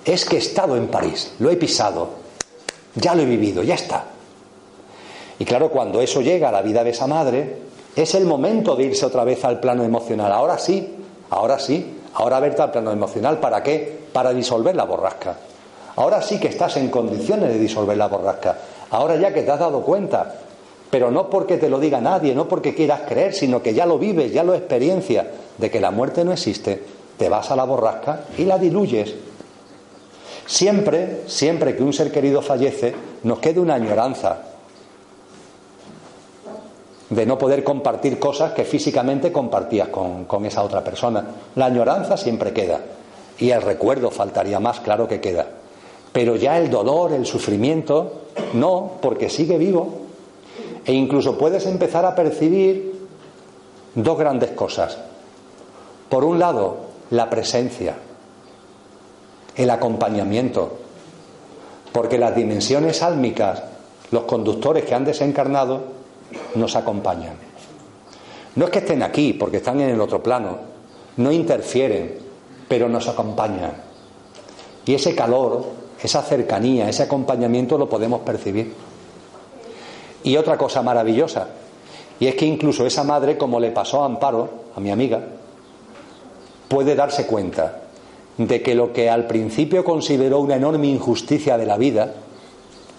es 0.04 0.24
que 0.24 0.36
he 0.36 0.38
estado 0.38 0.76
en 0.76 0.86
París, 0.86 1.32
lo 1.40 1.50
he 1.50 1.56
pisado, 1.56 2.10
ya 2.94 3.16
lo 3.16 3.22
he 3.22 3.26
vivido, 3.26 3.64
ya 3.64 3.74
está. 3.74 4.11
Y 5.42 5.44
claro, 5.44 5.70
cuando 5.70 6.00
eso 6.00 6.20
llega 6.20 6.50
a 6.50 6.52
la 6.52 6.62
vida 6.62 6.84
de 6.84 6.90
esa 6.90 7.08
madre, 7.08 7.56
es 7.96 8.14
el 8.14 8.26
momento 8.26 8.76
de 8.76 8.84
irse 8.84 9.04
otra 9.04 9.24
vez 9.24 9.44
al 9.44 9.58
plano 9.58 9.82
emocional. 9.82 10.30
Ahora 10.30 10.56
sí, 10.56 10.94
ahora 11.30 11.58
sí, 11.58 11.98
ahora 12.14 12.38
verte 12.38 12.62
al 12.62 12.70
plano 12.70 12.92
emocional. 12.92 13.40
¿Para 13.40 13.60
qué? 13.60 14.02
Para 14.12 14.32
disolver 14.32 14.76
la 14.76 14.84
borrasca. 14.84 15.36
Ahora 15.96 16.22
sí 16.22 16.38
que 16.38 16.46
estás 16.46 16.76
en 16.76 16.90
condiciones 16.90 17.48
de 17.48 17.58
disolver 17.58 17.96
la 17.96 18.06
borrasca. 18.06 18.56
Ahora 18.90 19.16
ya 19.16 19.34
que 19.34 19.42
te 19.42 19.50
has 19.50 19.58
dado 19.58 19.82
cuenta, 19.82 20.32
pero 20.88 21.10
no 21.10 21.28
porque 21.28 21.56
te 21.56 21.68
lo 21.68 21.80
diga 21.80 22.00
nadie, 22.00 22.36
no 22.36 22.46
porque 22.46 22.72
quieras 22.72 23.00
creer, 23.08 23.34
sino 23.34 23.60
que 23.60 23.74
ya 23.74 23.84
lo 23.84 23.98
vives, 23.98 24.32
ya 24.32 24.44
lo 24.44 24.54
experiencias, 24.54 25.26
de 25.58 25.70
que 25.72 25.80
la 25.80 25.90
muerte 25.90 26.24
no 26.24 26.32
existe, 26.32 26.80
te 27.18 27.28
vas 27.28 27.50
a 27.50 27.56
la 27.56 27.64
borrasca 27.64 28.26
y 28.38 28.44
la 28.44 28.58
diluyes. 28.58 29.12
Siempre, 30.46 31.22
siempre 31.26 31.74
que 31.74 31.82
un 31.82 31.92
ser 31.92 32.12
querido 32.12 32.42
fallece, 32.42 32.94
nos 33.24 33.40
queda 33.40 33.60
una 33.60 33.74
añoranza, 33.74 34.51
de 37.12 37.26
no 37.26 37.36
poder 37.36 37.62
compartir 37.62 38.18
cosas 38.18 38.52
que 38.52 38.64
físicamente 38.64 39.30
compartías 39.30 39.88
con, 39.88 40.24
con, 40.24 40.46
esa 40.46 40.62
otra 40.62 40.82
persona. 40.82 41.22
La 41.56 41.66
añoranza 41.66 42.16
siempre 42.16 42.54
queda 42.54 42.80
y 43.38 43.50
el 43.50 43.60
recuerdo 43.60 44.10
faltaría 44.10 44.58
más, 44.60 44.80
claro 44.80 45.06
que 45.06 45.20
queda. 45.20 45.46
Pero 46.10 46.36
ya 46.36 46.56
el 46.56 46.70
dolor, 46.70 47.12
el 47.12 47.26
sufrimiento, 47.26 48.22
no, 48.54 48.92
porque 49.02 49.28
sigue 49.28 49.58
vivo. 49.58 49.98
E 50.86 50.94
incluso 50.94 51.36
puedes 51.36 51.66
empezar 51.66 52.06
a 52.06 52.14
percibir 52.14 53.06
dos 53.94 54.18
grandes 54.18 54.52
cosas. 54.52 54.96
Por 56.08 56.24
un 56.24 56.38
lado, 56.38 56.76
la 57.10 57.28
presencia, 57.28 57.94
el 59.54 59.68
acompañamiento, 59.68 60.78
porque 61.92 62.16
las 62.16 62.34
dimensiones 62.34 63.02
álmicas, 63.02 63.62
los 64.10 64.22
conductores 64.24 64.84
que 64.84 64.94
han 64.94 65.04
desencarnado, 65.04 66.01
nos 66.54 66.76
acompañan. 66.76 67.34
No 68.54 68.66
es 68.66 68.70
que 68.70 68.80
estén 68.80 69.02
aquí, 69.02 69.32
porque 69.32 69.58
están 69.58 69.80
en 69.80 69.90
el 69.90 70.00
otro 70.00 70.22
plano, 70.22 70.58
no 71.16 71.32
interfieren, 71.32 72.18
pero 72.68 72.88
nos 72.88 73.08
acompañan. 73.08 73.72
Y 74.84 74.94
ese 74.94 75.14
calor, 75.14 75.64
esa 76.02 76.22
cercanía, 76.22 76.88
ese 76.88 77.04
acompañamiento 77.04 77.78
lo 77.78 77.88
podemos 77.88 78.20
percibir. 78.20 78.74
Y 80.24 80.36
otra 80.36 80.56
cosa 80.58 80.82
maravillosa, 80.82 81.48
y 82.20 82.26
es 82.26 82.34
que 82.34 82.46
incluso 82.46 82.86
esa 82.86 83.04
madre, 83.04 83.36
como 83.36 83.58
le 83.58 83.70
pasó 83.70 84.02
a 84.02 84.06
Amparo, 84.06 84.48
a 84.76 84.80
mi 84.80 84.90
amiga, 84.90 85.20
puede 86.68 86.94
darse 86.94 87.26
cuenta 87.26 87.82
de 88.38 88.62
que 88.62 88.74
lo 88.74 88.92
que 88.92 89.10
al 89.10 89.26
principio 89.26 89.84
consideró 89.84 90.40
una 90.40 90.56
enorme 90.56 90.86
injusticia 90.86 91.58
de 91.58 91.66
la 91.66 91.76
vida, 91.76 92.14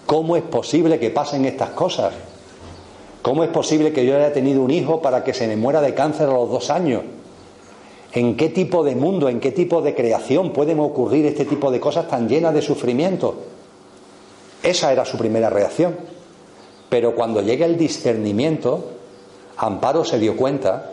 ¿cómo 0.06 0.36
es 0.36 0.42
posible 0.42 0.98
que 0.98 1.10
pasen 1.10 1.44
estas 1.44 1.70
cosas? 1.70 2.12
¿Cómo 3.24 3.42
es 3.42 3.48
posible 3.48 3.94
que 3.94 4.04
yo 4.04 4.16
haya 4.16 4.34
tenido 4.34 4.60
un 4.60 4.70
hijo 4.70 5.00
para 5.00 5.24
que 5.24 5.32
se 5.32 5.48
me 5.48 5.56
muera 5.56 5.80
de 5.80 5.94
cáncer 5.94 6.28
a 6.28 6.34
los 6.34 6.50
dos 6.50 6.68
años? 6.68 7.04
¿En 8.12 8.36
qué 8.36 8.50
tipo 8.50 8.84
de 8.84 8.94
mundo, 8.94 9.30
en 9.30 9.40
qué 9.40 9.50
tipo 9.50 9.80
de 9.80 9.94
creación 9.94 10.52
pueden 10.52 10.78
ocurrir 10.78 11.24
este 11.24 11.46
tipo 11.46 11.70
de 11.70 11.80
cosas 11.80 12.06
tan 12.06 12.28
llenas 12.28 12.52
de 12.52 12.60
sufrimiento? 12.60 13.34
Esa 14.62 14.92
era 14.92 15.06
su 15.06 15.16
primera 15.16 15.48
reacción. 15.48 15.96
Pero 16.90 17.14
cuando 17.14 17.40
llega 17.40 17.64
el 17.64 17.78
discernimiento, 17.78 18.90
Amparo 19.56 20.04
se 20.04 20.18
dio 20.18 20.36
cuenta 20.36 20.90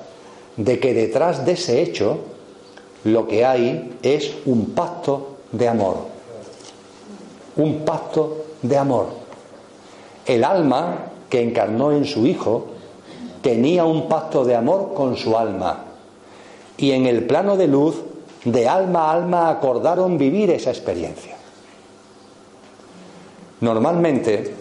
de 0.55 0.79
que 0.79 0.93
detrás 0.93 1.45
de 1.45 1.51
ese 1.51 1.81
hecho 1.81 2.17
lo 3.03 3.27
que 3.27 3.43
hay 3.43 3.97
es 4.03 4.35
un 4.45 4.67
pacto 4.67 5.35
de 5.51 5.67
amor. 5.67 5.97
Un 7.57 7.79
pacto 7.79 8.45
de 8.61 8.77
amor. 8.77 9.07
El 10.25 10.45
alma 10.45 11.11
que 11.31 11.41
encarnó 11.41 11.93
en 11.93 12.05
su 12.05 12.27
Hijo, 12.27 12.65
tenía 13.41 13.85
un 13.85 14.07
pacto 14.09 14.43
de 14.43 14.55
amor 14.55 14.93
con 14.93 15.15
su 15.15 15.35
alma. 15.37 15.85
Y 16.77 16.91
en 16.91 17.05
el 17.05 17.25
plano 17.25 17.55
de 17.55 17.67
luz, 17.67 18.01
de 18.43 18.67
alma 18.67 19.05
a 19.05 19.13
alma, 19.13 19.49
acordaron 19.49 20.17
vivir 20.17 20.51
esa 20.51 20.71
experiencia. 20.71 21.37
Normalmente, 23.61 24.53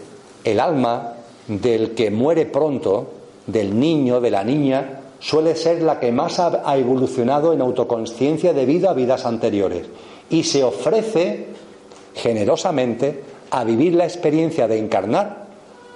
el 0.44 0.60
alma 0.60 1.14
del 1.48 1.94
que 1.94 2.10
muere 2.10 2.46
pronto, 2.46 3.10
del 3.46 3.78
niño, 3.78 4.20
de 4.20 4.30
la 4.30 4.44
niña, 4.44 5.00
suele 5.18 5.56
ser 5.56 5.82
la 5.82 5.98
que 5.98 6.12
más 6.12 6.38
ha 6.38 6.76
evolucionado 6.78 7.52
en 7.52 7.62
autoconsciencia 7.62 8.52
debido 8.52 8.88
a 8.88 8.94
vidas 8.94 9.26
anteriores 9.26 9.86
y 10.30 10.44
se 10.44 10.62
ofrece 10.62 11.48
generosamente 12.14 13.24
a 13.50 13.64
vivir 13.64 13.94
la 13.94 14.04
experiencia 14.04 14.68
de 14.68 14.78
encarnar 14.78 15.39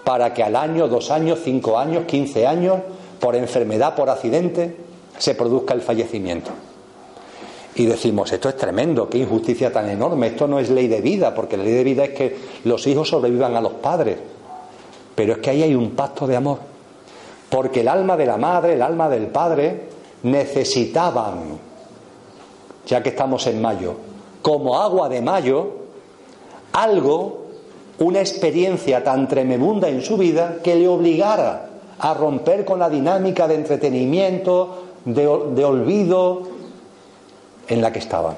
para 0.04 0.34
que 0.34 0.42
al 0.42 0.54
año, 0.54 0.86
dos 0.86 1.10
años, 1.10 1.40
cinco 1.42 1.78
años, 1.78 2.04
quince 2.06 2.46
años, 2.46 2.78
por 3.18 3.34
enfermedad, 3.34 3.94
por 3.94 4.10
accidente, 4.10 4.76
se 5.16 5.34
produzca 5.34 5.74
el 5.74 5.80
fallecimiento. 5.80 6.50
Y 7.76 7.86
decimos, 7.86 8.30
esto 8.32 8.48
es 8.48 8.56
tremendo, 8.56 9.08
qué 9.08 9.18
injusticia 9.18 9.72
tan 9.72 9.88
enorme, 9.88 10.28
esto 10.28 10.46
no 10.46 10.60
es 10.60 10.70
ley 10.70 10.86
de 10.86 11.00
vida, 11.00 11.34
porque 11.34 11.56
la 11.56 11.64
ley 11.64 11.72
de 11.72 11.84
vida 11.84 12.04
es 12.04 12.10
que 12.10 12.36
los 12.64 12.86
hijos 12.86 13.08
sobrevivan 13.08 13.56
a 13.56 13.60
los 13.60 13.72
padres. 13.72 14.18
Pero 15.14 15.32
es 15.32 15.38
que 15.38 15.50
ahí 15.50 15.62
hay 15.62 15.74
un 15.74 15.92
pacto 15.92 16.26
de 16.26 16.36
amor, 16.36 16.58
porque 17.48 17.80
el 17.80 17.88
alma 17.88 18.16
de 18.16 18.26
la 18.26 18.36
madre, 18.36 18.74
el 18.74 18.82
alma 18.82 19.08
del 19.08 19.28
padre, 19.28 19.88
necesitaban, 20.22 21.58
ya 22.86 23.02
que 23.02 23.08
estamos 23.08 23.46
en 23.46 23.60
mayo, 23.60 23.94
como 24.42 24.78
agua 24.78 25.08
de 25.08 25.22
mayo, 25.22 25.70
algo 26.72 27.43
una 27.98 28.20
experiencia 28.20 29.02
tan 29.02 29.28
tremenda 29.28 29.88
en 29.88 30.02
su 30.02 30.16
vida 30.16 30.58
que 30.62 30.74
le 30.74 30.88
obligara 30.88 31.70
a 31.98 32.14
romper 32.14 32.64
con 32.64 32.78
la 32.78 32.90
dinámica 32.90 33.46
de 33.46 33.54
entretenimiento, 33.54 34.84
de, 35.04 35.22
de 35.54 35.64
olvido 35.64 36.42
en 37.68 37.80
la 37.80 37.92
que 37.92 38.00
estaban. 38.00 38.36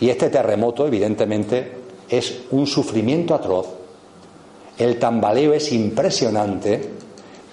Y 0.00 0.10
este 0.10 0.30
terremoto, 0.30 0.86
evidentemente, 0.86 1.72
es 2.08 2.42
un 2.50 2.66
sufrimiento 2.66 3.34
atroz. 3.34 3.66
El 4.78 4.98
tambaleo 4.98 5.52
es 5.54 5.72
impresionante, 5.72 6.90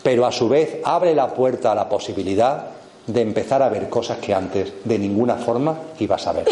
pero 0.03 0.26
a 0.26 0.32
su 0.32 0.47
vez 0.47 0.80
abre 0.84 1.16
la 1.16 1.34
puerta 1.34 1.72
a 1.72 1.76
la 1.76 1.89
posibilidad 1.89 2.68
de 3.07 3.22
empezar 3.22 3.61
a 3.61 3.70
ver 3.70 3.89
cosas 3.89 4.18
que 4.18 4.34
antes 4.34 4.74
de 4.84 4.99
ninguna 4.99 5.36
forma 5.36 5.78
ibas 5.99 6.28
a 6.28 6.34
ver. 6.34 6.45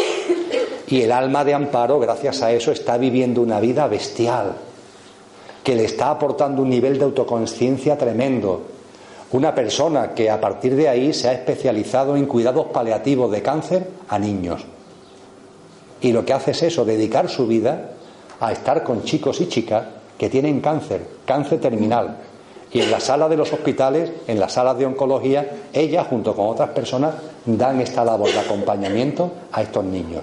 Y 0.94 1.02
el 1.02 1.10
alma 1.10 1.44
de 1.44 1.52
Amparo, 1.52 1.98
gracias 1.98 2.40
a 2.42 2.52
eso, 2.52 2.70
está 2.70 2.96
viviendo 2.98 3.42
una 3.42 3.58
vida 3.58 3.88
bestial, 3.88 4.52
que 5.64 5.74
le 5.74 5.86
está 5.86 6.10
aportando 6.10 6.62
un 6.62 6.70
nivel 6.70 7.00
de 7.00 7.04
autoconciencia 7.04 7.98
tremendo. 7.98 8.62
Una 9.32 9.52
persona 9.52 10.14
que 10.14 10.30
a 10.30 10.40
partir 10.40 10.76
de 10.76 10.88
ahí 10.88 11.12
se 11.12 11.28
ha 11.28 11.32
especializado 11.32 12.16
en 12.16 12.26
cuidados 12.26 12.66
paliativos 12.66 13.32
de 13.32 13.42
cáncer 13.42 13.90
a 14.08 14.20
niños. 14.20 14.64
Y 16.00 16.12
lo 16.12 16.24
que 16.24 16.32
hace 16.32 16.52
es 16.52 16.62
eso, 16.62 16.84
dedicar 16.84 17.28
su 17.28 17.48
vida 17.48 17.90
a 18.38 18.52
estar 18.52 18.84
con 18.84 19.02
chicos 19.02 19.40
y 19.40 19.48
chicas 19.48 19.86
que 20.16 20.30
tienen 20.30 20.60
cáncer, 20.60 21.04
cáncer 21.26 21.60
terminal. 21.60 22.18
Y 22.70 22.82
en 22.82 22.92
la 22.92 23.00
sala 23.00 23.28
de 23.28 23.36
los 23.36 23.52
hospitales, 23.52 24.12
en 24.28 24.38
las 24.38 24.52
salas 24.52 24.78
de 24.78 24.86
oncología, 24.86 25.64
ella, 25.72 26.04
junto 26.04 26.36
con 26.36 26.46
otras 26.46 26.70
personas, 26.70 27.16
dan 27.44 27.80
esta 27.80 28.04
labor 28.04 28.32
de 28.32 28.38
acompañamiento 28.38 29.32
a 29.50 29.60
estos 29.60 29.84
niños. 29.84 30.22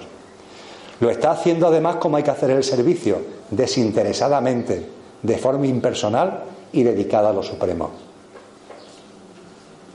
Lo 1.02 1.10
está 1.10 1.32
haciendo 1.32 1.66
además 1.66 1.96
como 1.96 2.16
hay 2.16 2.22
que 2.22 2.30
hacer 2.30 2.52
el 2.52 2.62
servicio, 2.62 3.20
desinteresadamente, 3.50 4.86
de 5.20 5.36
forma 5.36 5.66
impersonal 5.66 6.44
y 6.72 6.84
dedicada 6.84 7.30
a 7.30 7.32
lo 7.32 7.42
supremo. 7.42 7.90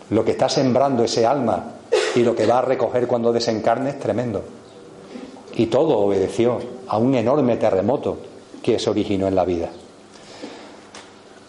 Lo 0.10 0.26
que 0.26 0.32
está 0.32 0.50
sembrando 0.50 1.06
ese 1.06 1.26
alma 1.26 1.76
y 2.14 2.24
lo 2.24 2.36
que 2.36 2.46
va 2.46 2.58
a 2.58 2.62
recoger 2.62 3.08
cuando 3.08 3.32
desencarne 3.32 3.92
es 3.92 4.00
tremendo. 4.02 4.44
Y 5.56 5.68
todo 5.68 5.98
obedeció 5.98 6.60
a 6.90 6.98
un 6.98 7.16
enorme 7.16 7.56
terremoto 7.56 8.18
que 8.62 8.78
se 8.78 8.90
originó 8.90 9.30
en 9.30 9.36
la 9.36 9.46
vida. 9.46 9.70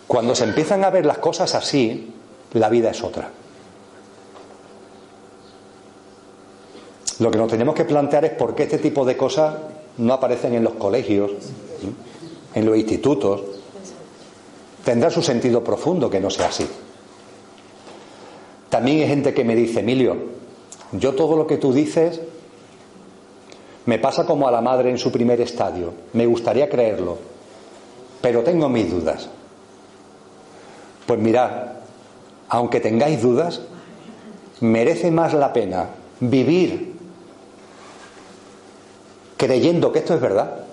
Cuando 0.07 0.37
se 0.37 0.45
empiezan 0.45 0.85
a 0.85 0.91
ver 0.91 1.05
las 1.05 1.19
cosas 1.19 1.57
así, 1.57 2.15
la 2.53 2.69
vida 2.69 2.91
es 2.91 3.03
otra. 3.03 3.29
Lo 7.19 7.31
que 7.31 7.39
nos 7.39 7.51
tenemos 7.51 7.75
que 7.75 7.85
plantear 7.85 8.25
es 8.25 8.33
por 8.33 8.55
qué 8.55 8.65
este 8.65 8.79
tipo 8.79 9.05
de 9.05 9.17
cosas 9.17 9.57
no 9.99 10.13
aparecen 10.15 10.55
en 10.55 10.65
los 10.65 10.75
colegios, 10.75 11.33
en 12.55 12.65
los 12.65 12.77
institutos. 12.77 13.43
Tendrá 14.85 15.11
su 15.11 15.23
sentido 15.23 15.63
profundo 15.65 16.09
que 16.09 16.21
no 16.21 16.31
sea 16.31 16.47
así. 16.47 16.67
También 18.71 19.01
hay 19.01 19.09
gente 19.09 19.35
que 19.35 19.45
me 19.45 19.57
dice, 19.57 19.81
Emilio, 19.81 20.17
yo 20.93 21.15
todo 21.15 21.37
lo 21.37 21.47
que 21.47 21.57
tú 21.57 21.73
dices 21.73 22.21
me 23.87 23.99
pasa 23.99 24.27
como 24.27 24.47
a 24.47 24.51
la 24.51 24.61
madre 24.61 24.91
en 24.91 24.99
su 24.99 25.11
primer 25.11 25.41
estadio. 25.41 25.95
Me 26.13 26.27
gustaría 26.27 26.69
creerlo, 26.69 27.17
pero 28.21 28.43
tengo 28.43 28.69
mis 28.69 28.91
dudas. 28.91 29.29
Pues 31.07 31.19
mirad, 31.19 31.51
aunque 32.51 32.81
tengáis 32.81 33.23
dudas, 33.23 33.63
merece 34.61 35.11
más 35.11 35.33
la 35.33 35.53
pena 35.53 35.89
vivir 36.21 36.98
creyendo 39.39 39.91
que 39.91 40.01
esto 40.01 40.15
es 40.15 40.21
verdad 40.21 40.65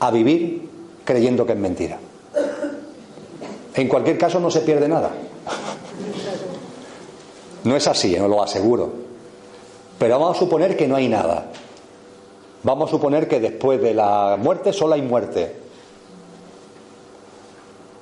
a 0.00 0.10
vivir 0.10 0.70
creyendo 1.04 1.44
que 1.44 1.52
es 1.52 1.58
mentira. 1.58 1.98
En 3.74 3.88
cualquier 3.88 4.16
caso 4.16 4.40
no 4.40 4.50
se 4.50 4.60
pierde 4.60 4.88
nada. 4.88 5.10
No 7.64 7.76
es 7.76 7.86
así, 7.86 8.16
os 8.16 8.28
lo 8.28 8.42
aseguro. 8.42 8.90
Pero 9.98 10.18
vamos 10.18 10.36
a 10.36 10.40
suponer 10.40 10.76
que 10.76 10.88
no 10.88 10.96
hay 10.96 11.08
nada. 11.08 11.50
Vamos 12.62 12.88
a 12.88 12.92
suponer 12.92 13.28
que 13.28 13.40
después 13.40 13.80
de 13.82 13.94
la 13.94 14.36
muerte 14.40 14.72
solo 14.72 14.94
hay 14.94 15.02
muerte. 15.02 15.56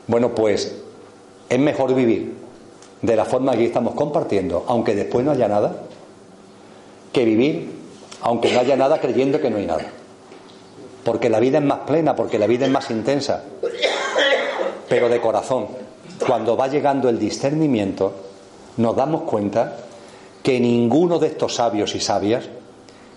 Bueno, 0.06 0.34
pues 0.34 0.76
es 1.48 1.58
mejor 1.58 1.94
vivir 1.94 2.34
de 3.00 3.16
la 3.16 3.24
forma 3.24 3.56
que 3.56 3.64
estamos 3.64 3.94
compartiendo, 3.94 4.64
aunque 4.66 4.94
después 4.94 5.24
no 5.24 5.30
haya 5.30 5.48
nada, 5.48 5.76
que 7.12 7.24
vivir 7.24 7.79
aunque 8.22 8.52
no 8.52 8.60
haya 8.60 8.76
nada 8.76 9.00
creyendo 9.00 9.40
que 9.40 9.50
no 9.50 9.56
hay 9.56 9.66
nada. 9.66 9.86
Porque 11.04 11.30
la 11.30 11.40
vida 11.40 11.58
es 11.58 11.64
más 11.64 11.80
plena, 11.80 12.14
porque 12.14 12.38
la 12.38 12.46
vida 12.46 12.66
es 12.66 12.72
más 12.72 12.90
intensa. 12.90 13.42
Pero 14.88 15.08
de 15.08 15.20
corazón, 15.20 15.68
cuando 16.26 16.56
va 16.56 16.68
llegando 16.68 17.08
el 17.08 17.18
discernimiento, 17.18 18.12
nos 18.76 18.94
damos 18.96 19.22
cuenta 19.22 19.76
que 20.42 20.60
ninguno 20.60 21.18
de 21.18 21.28
estos 21.28 21.54
sabios 21.54 21.94
y 21.94 22.00
sabias 22.00 22.48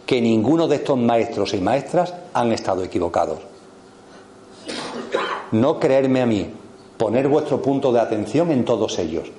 que 0.06 0.22
ninguno 0.22 0.68
de 0.68 0.78
estos 0.78 0.98
maestros 0.98 1.54
y 1.54 1.62
maestras 1.62 2.14
han 2.34 2.52
estado 2.52 2.84
equivocados. 2.84 3.40
No 5.52 5.80
creerme 5.80 6.22
a 6.22 6.26
mí, 6.26 6.52
poner 6.98 7.28
vuestro 7.28 7.62
punto 7.62 7.92
de 7.92 8.00
atención 8.00 8.52
en 8.52 8.66
todos 8.66 9.00
ellos. 9.00 9.30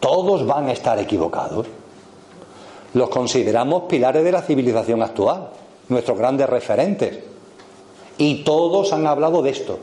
Todos 0.00 0.46
van 0.46 0.68
a 0.68 0.72
estar 0.72 0.98
equivocados. 0.98 1.66
Los 2.94 3.08
consideramos 3.10 3.84
pilares 3.84 4.24
de 4.24 4.32
la 4.32 4.42
civilización 4.42 5.02
actual, 5.02 5.50
nuestros 5.88 6.18
grandes 6.18 6.48
referentes. 6.48 7.18
Y 8.16 8.42
todos 8.44 8.92
han 8.92 9.06
hablado 9.06 9.42
de 9.42 9.50
esto. 9.50 9.78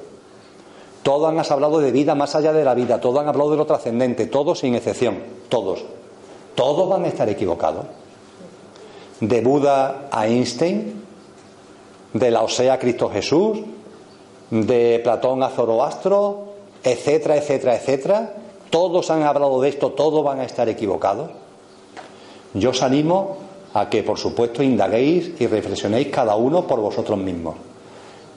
Todos 1.04 1.30
han 1.30 1.40
hablado 1.40 1.80
de 1.80 1.92
vida 1.92 2.16
más 2.16 2.36
allá 2.36 2.52
de 2.52 2.66
la 2.66 2.74
vida, 2.74 3.00
todos 3.00 3.20
han 3.20 3.28
hablado 3.28 3.52
de 3.52 3.58
lo 3.58 3.66
trascendente, 3.66 4.26
todos 4.26 4.60
sin 4.60 4.74
excepción, 4.74 5.20
todos. 5.50 5.86
Todos 6.56 6.90
van 6.90 7.06
a 7.06 7.08
estar 7.08 7.30
equivocados 7.30 7.86
de 9.20 9.42
Buda 9.42 10.08
a 10.12 10.28
Einstein, 10.28 11.04
de 12.14 12.32
la 12.32 12.44
Osea 12.44 12.74
a 12.74 12.80
Cristo 12.80 13.10
Jesús, 13.10 13.60
de 14.50 15.00
Platón 15.04 15.44
a 15.44 15.50
Zoroastro, 15.50 16.54
etcétera, 16.84 17.38
etcétera, 17.38 17.76
etcétera. 17.76 18.34
Todos 18.70 19.10
han 19.10 19.24
hablado 19.24 19.62
de 19.62 19.70
esto, 19.70 19.92
todos 19.92 20.24
van 20.24 20.40
a 20.40 20.46
estar 20.46 20.68
equivocados. 20.70 21.32
Yo 22.56 22.72
os 22.72 22.82
animo 22.82 23.38
a 23.76 23.92
que, 23.92 24.02
por 24.02 24.18
supuesto, 24.18 24.64
indaguéis 24.64 25.36
y 25.40 25.48
reflexionéis 25.48 26.08
cada 26.08 26.36
uno 26.36 26.66
por 26.66 26.80
vosotros 26.80 27.20
mismos. 27.20 27.56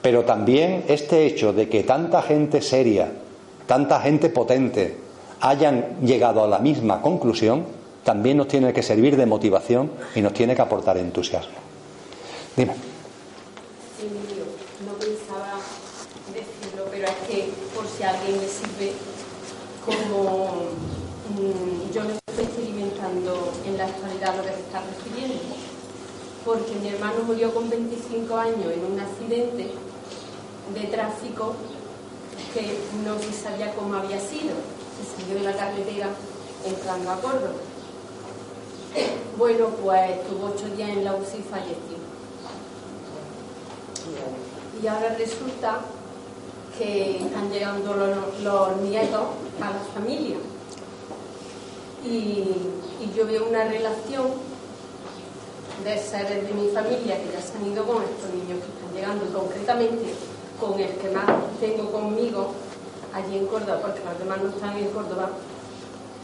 Pero 0.01 0.23
también 0.23 0.83
este 0.87 1.25
hecho 1.25 1.53
de 1.53 1.69
que 1.69 1.83
tanta 1.83 2.21
gente 2.21 2.61
seria, 2.61 3.07
tanta 3.65 4.01
gente 4.01 4.29
potente, 4.29 4.97
hayan 5.39 6.03
llegado 6.03 6.43
a 6.43 6.47
la 6.47 6.59
misma 6.59 7.01
conclusión, 7.01 7.63
también 8.03 8.37
nos 8.37 8.49
tiene 8.49 8.73
que 8.73 8.83
servir 8.83 9.15
de 9.15 9.25
motivación 9.25 9.91
y 10.15 10.21
nos 10.21 10.33
tiene 10.33 10.53
que 10.53 10.61
aportar 10.61 10.97
entusiasmo. 10.97 11.55
Dime. 12.57 12.73
no 14.85 14.93
pensaba 14.99 15.59
decirlo, 16.33 16.85
pero 16.91 17.05
es 17.05 17.15
que 17.27 17.49
por 17.73 17.87
si 17.87 18.03
alguien 18.03 18.41
le 18.41 18.47
sirve, 18.47 18.91
como 19.85 20.49
experimentando 23.09 23.51
en 23.65 23.77
la 23.77 23.85
actualidad 23.85 24.35
lo 24.35 24.43
que 24.43 24.49
se 24.49 24.59
está 24.59 24.81
refiriendo, 24.81 25.39
porque 26.45 26.75
mi 26.81 26.89
hermano 26.89 27.23
murió 27.25 27.53
con 27.53 27.69
25 27.69 28.35
años 28.35 28.73
en 28.73 28.93
un 28.93 28.99
accidente 28.99 29.71
de 30.73 30.87
tráfico 30.87 31.55
que 32.53 32.79
no 33.05 33.19
se 33.19 33.33
sabía 33.33 33.73
cómo 33.73 33.95
había 33.95 34.19
sido. 34.19 34.55
Se 34.97 35.21
salió 35.21 35.35
de 35.35 35.43
la 35.43 35.55
carretera 35.55 36.09
entrando 36.65 37.11
a 37.11 37.21
Córdoba. 37.21 37.53
Bueno, 39.37 39.67
pues 39.81 40.11
estuvo 40.11 40.47
ocho 40.47 40.67
días 40.75 40.89
en 40.89 41.05
la 41.05 41.15
UCI 41.15 41.37
y 41.37 41.43
falleció. 41.43 41.99
Y 44.81 44.87
ahora 44.87 45.15
resulta 45.17 45.79
que 46.77 47.17
están 47.17 47.51
llegando 47.51 47.93
los, 47.95 48.77
nietos 48.81 49.21
a 49.61 49.71
la 49.71 49.79
familia. 49.93 50.37
Y, 52.05 52.43
yo 53.15 53.25
veo 53.25 53.47
una 53.49 53.63
relación 53.63 54.27
de 55.83 55.97
seres 55.97 56.47
de 56.47 56.53
mi 56.53 56.69
familia 56.69 57.17
que 57.17 57.31
ya 57.33 57.41
se 57.41 57.57
han 57.57 57.65
ido 57.65 57.83
con 57.85 58.03
estos 58.03 58.29
niños 58.33 58.59
que 58.63 58.71
están 58.71 58.93
llegando, 58.93 59.25
y 59.25 59.33
concretamente 59.33 60.13
con 60.59 60.79
el 60.79 60.91
que 60.95 61.09
más 61.09 61.25
tengo 61.59 61.91
conmigo 61.91 62.53
allí 63.13 63.37
en 63.37 63.47
Córdoba, 63.47 63.79
porque 63.81 64.01
los 64.03 64.19
demás 64.19 64.41
no 64.41 64.49
están 64.49 64.77
en 64.77 64.87
Córdoba, 64.89 65.29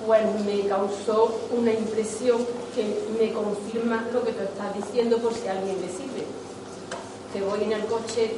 pues 0.05 0.21
me 0.45 0.67
causó 0.67 1.39
una 1.51 1.71
impresión 1.71 2.45
que 2.76 3.01
me 3.19 3.34
confirma 3.34 4.05
lo 4.13 4.23
que 4.23 4.34
tú 4.34 4.43
estás 4.43 4.76
diciendo 4.76 5.17
por 5.17 5.34
si 5.34 5.47
a 5.47 5.53
alguien 5.53 5.82
le 5.82 5.88
sirve. 5.88 6.26
Que 7.34 7.41
voy 7.41 7.63
en 7.63 7.71
el 7.73 7.86
coche 7.86 8.36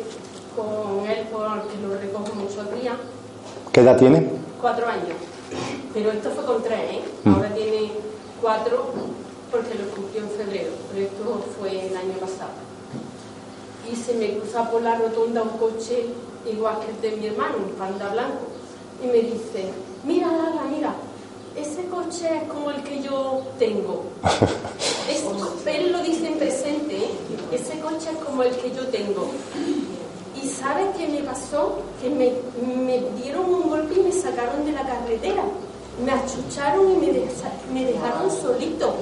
con 0.56 1.06
él 1.10 1.28
porque 1.32 1.78
lo 1.82 1.98
recojo 1.98 2.34
muchos 2.36 2.82
días. 2.82 2.96
¿Qué 3.72 3.82
edad 3.82 3.98
tiene? 3.98 4.30
Cuatro 4.62 4.88
años. 4.88 5.37
Pero 5.94 6.12
esto 6.12 6.32
fue 6.32 6.46
con 6.46 6.64
tres, 6.64 6.80
¿eh? 6.80 7.02
Mm. 7.24 7.34
Ahora 7.34 7.54
tiene 7.54 7.92
cuatro 8.42 8.86
porque 9.52 9.76
lo 9.76 9.90
cumplió 9.92 10.24
en 10.24 10.30
febrero, 10.30 10.72
pero 10.92 11.06
esto 11.06 11.46
fue 11.60 11.88
el 11.88 11.96
año 11.96 12.14
pasado. 12.20 12.52
Y 13.90 13.96
se 13.96 14.14
me 14.14 14.38
cruza 14.38 14.70
por 14.70 14.82
la 14.82 14.98
rotonda 14.98 15.44
un 15.44 15.58
coche 15.58 16.06
igual 16.52 16.80
que 16.80 16.92
el 16.92 17.02
de 17.02 17.18
mi 17.18 17.28
hermano, 17.28 17.58
un 17.58 17.72
panda 17.74 18.10
blanco, 18.10 18.40
y 19.04 19.08
me 19.08 19.22
dice, 19.22 19.72
mira, 20.04 20.28
Lala, 20.28 20.64
mira, 20.70 20.94
ese 21.56 21.86
coche 21.86 22.38
es 22.38 22.44
como 22.52 22.72
el 22.72 22.84
que 22.84 23.02
yo 23.02 23.42
tengo. 23.58 24.04
él 25.66 25.92
lo 25.92 26.04
dice 26.04 26.28
en 26.28 26.38
presente, 26.38 26.98
¿eh? 26.98 27.10
ese 27.52 27.80
coche 27.80 28.10
es 28.12 28.24
como 28.24 28.44
el 28.44 28.56
que 28.56 28.72
yo 28.72 28.86
tengo. 28.88 29.32
¿Y 30.42 30.48
sabes 30.48 30.88
qué 30.98 31.08
me 31.08 31.22
pasó? 31.22 31.80
Que 32.02 32.10
me, 32.10 32.34
me, 32.62 33.02
dieron 33.22 33.46
un 33.46 33.70
golpe 33.70 34.00
y 34.00 34.04
me 34.04 34.12
sacaron 34.12 34.66
de 34.66 34.72
la 34.72 34.84
carretera. 34.84 35.44
Me 36.04 36.12
achucharon 36.12 36.92
y 36.92 36.96
me, 36.98 37.12
me 37.74 37.92
dejaron 37.92 38.30
solito. 38.30 38.94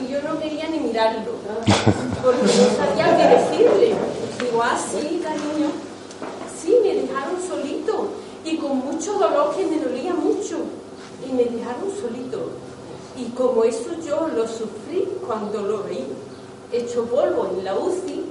Y 0.00 0.10
yo 0.10 0.22
no 0.22 0.38
quería 0.38 0.68
ni 0.68 0.78
mirar 0.78 1.12
mirarlo, 1.12 1.32
porque 2.22 2.42
no 2.42 2.76
sabía 2.76 3.16
qué 3.16 3.56
decirle. 3.58 3.94
Digo, 4.40 4.62
ah, 4.62 4.78
sí, 4.78 5.20
cariño, 5.22 5.70
sí, 6.60 6.76
me 6.82 6.94
dejaron 6.94 7.36
solito 7.46 8.08
y 8.44 8.56
con 8.58 8.78
mucho 8.78 9.14
dolor 9.14 9.54
que 9.56 9.66
me 9.66 9.78
dolía 9.80 10.14
mucho 10.14 10.58
y 11.26 11.32
me 11.32 11.44
dejaron 11.44 11.90
solito. 12.00 12.50
Y 13.16 13.24
como 13.30 13.64
eso 13.64 13.90
yo 14.06 14.28
lo 14.28 14.46
sufrí 14.46 15.08
cuando 15.26 15.62
lo 15.62 15.82
vi 15.84 16.04
hecho 16.72 17.04
polvo 17.06 17.48
en 17.56 17.64
la 17.64 17.74
UCI, 17.74 18.25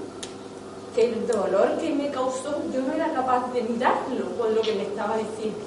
que 0.96 1.12
el 1.12 1.28
dolor 1.28 1.78
que 1.78 1.94
me 1.94 2.10
causó 2.10 2.56
yo 2.74 2.82
no 2.82 2.94
era 2.94 3.12
capaz 3.14 3.52
de 3.54 3.62
mirarlo 3.64 4.32
con 4.40 4.56
lo 4.56 4.62
que 4.62 4.74
me 4.74 4.84
estaba 4.84 5.18
diciendo. 5.18 5.60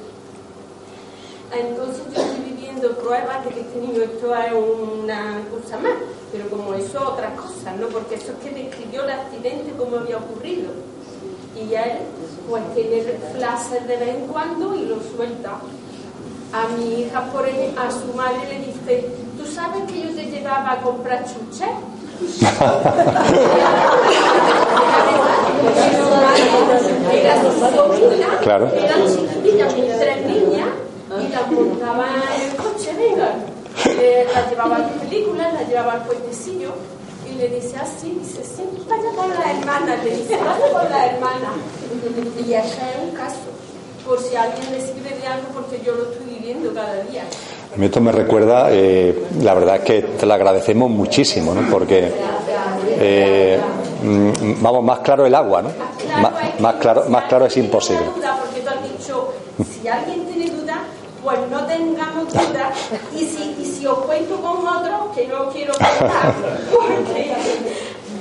Entonces 1.53 2.03
yo 2.15 2.23
estoy 2.23 2.41
viviendo 2.51 2.91
pruebas 2.93 3.45
de 3.45 3.51
que 3.51 3.61
este 3.61 3.79
niño 3.79 4.03
esto 4.03 4.35
es 4.35 4.53
una 4.53 5.43
cosa 5.51 5.79
más, 5.79 5.95
pero 6.33 6.49
como 6.49 6.75
eso 6.75 7.13
otra 7.13 7.35
cosa, 7.37 7.73
¿no? 7.79 7.89
Porque 7.89 8.17
eso 8.17 8.33
es 8.33 8.39
que 8.39 8.63
describió 8.63 9.05
el 9.05 9.11
accidente 9.11 9.73
como 9.77 9.97
había 9.97 10.17
ocurrido. 10.17 10.71
Y 11.55 11.75
él 11.75 11.99
pues 12.49 12.63
tiene 12.75 13.03
flashes 13.35 13.87
de 13.87 13.97
vez 13.97 14.17
en 14.17 14.27
cuando 14.29 14.75
y 14.75 14.87
lo 14.87 14.97
suelta. 15.17 15.59
A 16.53 16.69
mi 16.69 17.01
hija, 17.01 17.31
por 17.31 17.47
ejemplo, 17.47 17.83
a 17.83 17.91
su 17.91 18.15
madre 18.15 18.49
le 18.49 18.59
dice, 18.67 19.11
¿tú 19.37 19.45
sabes 19.47 19.85
que 19.91 20.01
yo 20.03 20.15
te 20.15 20.31
llevaba 20.31 20.73
a 20.73 20.81
comprar 20.81 21.25
chuches? 21.25 21.69
claro. 28.43 28.69
tres 28.71 30.27
niñas, 30.27 30.69
y 31.21 31.29
las 31.33 31.51
montaban 31.51 32.09
en 32.35 32.41
el 32.51 32.57
coche, 32.57 32.93
venga. 32.97 33.35
Las 34.35 34.51
llevaba 34.51 34.77
a 34.77 34.89
películas, 34.89 35.55
las 35.55 35.69
llevaba 35.69 35.93
al 35.93 36.03
puentecillo 36.05 36.73
y 37.31 37.35
le 37.35 37.49
dice 37.49 37.77
así, 37.77 38.19
dice, 38.21 38.43
sí, 38.43 38.65
vaya 38.89 39.11
con 39.15 39.31
la 39.31 39.53
hermana, 39.53 39.97
le 40.03 40.17
dice, 40.17 40.37
vaya 40.37 40.73
con 40.73 40.91
la 40.91 41.07
hermana. 41.07 41.53
Y 42.39 42.53
ese 42.53 42.65
es 42.65 42.99
un 43.03 43.11
caso, 43.15 43.37
por 44.05 44.19
si 44.21 44.35
alguien 44.35 44.73
le 44.73 44.81
sirve 44.81 45.11
de 45.21 45.27
algo, 45.27 45.47
porque 45.55 45.81
yo 45.85 45.95
lo 45.95 46.11
estoy 46.11 46.27
viviendo 46.27 46.75
cada 46.75 47.03
día. 47.05 47.23
A 47.75 47.77
mí 47.77 47.87
esto 47.87 48.01
me 48.01 48.13
recuerda, 48.13 48.69
eh, 48.71 49.27
la 49.43 49.55
verdad 49.55 49.77
es 49.77 49.83
que 49.83 50.03
te 50.03 50.27
lo 50.27 50.35
agradecemos 50.35 50.91
muchísimo, 50.91 51.55
¿no? 51.55 51.71
Porque, 51.71 52.11
eh, 52.99 53.61
mm, 54.03 54.63
vamos, 54.63 54.83
más 54.83 55.01
claro 55.01 55.27
el 55.27 55.35
agua, 55.35 55.63
¿no? 55.63 55.71
Más, 56.61 56.75
claro, 56.77 57.05
más 57.09 57.25
claro 57.25 57.47
es 57.47 57.57
imposible. 57.57 58.07
Porque 58.07 58.61
tú 58.61 58.69
has 58.69 58.99
dicho, 58.99 59.33
si 59.65 59.87
alguien 59.87 60.27
tiene 60.27 60.51
duda, 60.51 60.79
pues 61.23 61.39
no 61.51 61.65
tengamos 61.67 62.33
duda. 62.33 62.73
Y 63.15 63.25
si, 63.25 63.57
y 63.61 63.65
si 63.65 63.87
os 63.87 63.99
cuento 63.99 64.37
con 64.37 64.67
otros, 64.67 65.15
que 65.15 65.27
no 65.29 65.51
quiero 65.51 65.73
contar, 65.75 66.35
porque 66.73 67.35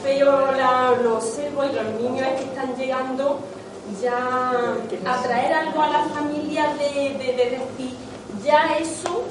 veo 0.03 0.51
la, 0.51 0.93
y 0.99 1.03
los 1.03 2.01
niños 2.01 2.27
que 2.37 2.43
están 2.43 2.75
llegando 2.75 3.39
ya 4.01 4.51
a 5.05 5.21
traer 5.23 5.53
algo 5.53 5.81
a 5.81 5.89
la 5.89 6.03
familia 6.03 6.73
de, 6.77 7.17
de, 7.17 7.33
de 7.33 7.49
decir, 7.51 7.95
ya 8.45 8.77
eso 8.77 9.23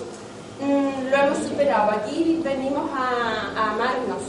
mm, 0.60 1.10
lo 1.10 1.16
hemos 1.16 1.38
superado. 1.38 1.90
Aquí 1.92 2.40
venimos 2.42 2.90
a, 2.94 3.72
amarnos 3.72 4.22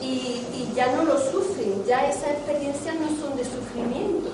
y, 0.00 0.40
ya 0.74 0.92
no 0.96 1.04
lo 1.04 1.16
sufren, 1.16 1.84
ya 1.86 2.08
esas 2.08 2.30
experiencias 2.30 2.96
no 2.96 3.06
son 3.20 3.36
de 3.36 3.44
sufrimiento. 3.44 4.30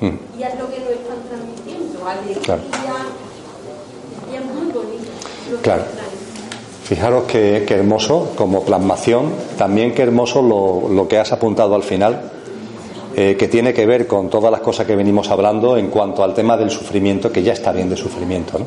Hmm. 0.00 0.16
Y 0.38 0.42
es 0.44 0.56
lo 0.56 0.70
que 0.70 0.78
nos 0.78 0.90
están 0.90 1.18
transmitiendo, 1.28 2.08
alegría. 2.08 2.58
Y 4.30 4.36
es 4.36 4.44
muy 4.44 4.72
bonito. 4.72 5.10
claro. 5.62 5.82
Fijaros 6.84 7.24
qué, 7.24 7.64
hermoso 7.70 8.32
como 8.36 8.62
plasmación, 8.62 9.32
también 9.56 9.94
qué 9.94 10.02
hermoso 10.02 10.42
lo, 10.42 10.92
lo 10.94 11.08
que 11.08 11.18
has 11.18 11.32
apuntado 11.32 11.74
al 11.74 11.82
final, 11.82 12.30
eh, 13.16 13.36
que 13.38 13.46
tiene 13.46 13.72
que 13.72 13.86
ver 13.86 14.08
con 14.08 14.28
todas 14.28 14.50
las 14.50 14.60
cosas 14.60 14.86
que 14.86 14.96
venimos 14.96 15.30
hablando 15.30 15.76
en 15.76 15.88
cuanto 15.88 16.24
al 16.24 16.34
tema 16.34 16.56
del 16.56 16.70
sufrimiento, 16.70 17.30
que 17.30 17.44
ya 17.44 17.52
está 17.52 17.70
bien 17.70 17.88
de 17.88 17.96
sufrimiento, 17.96 18.58
¿no? 18.58 18.66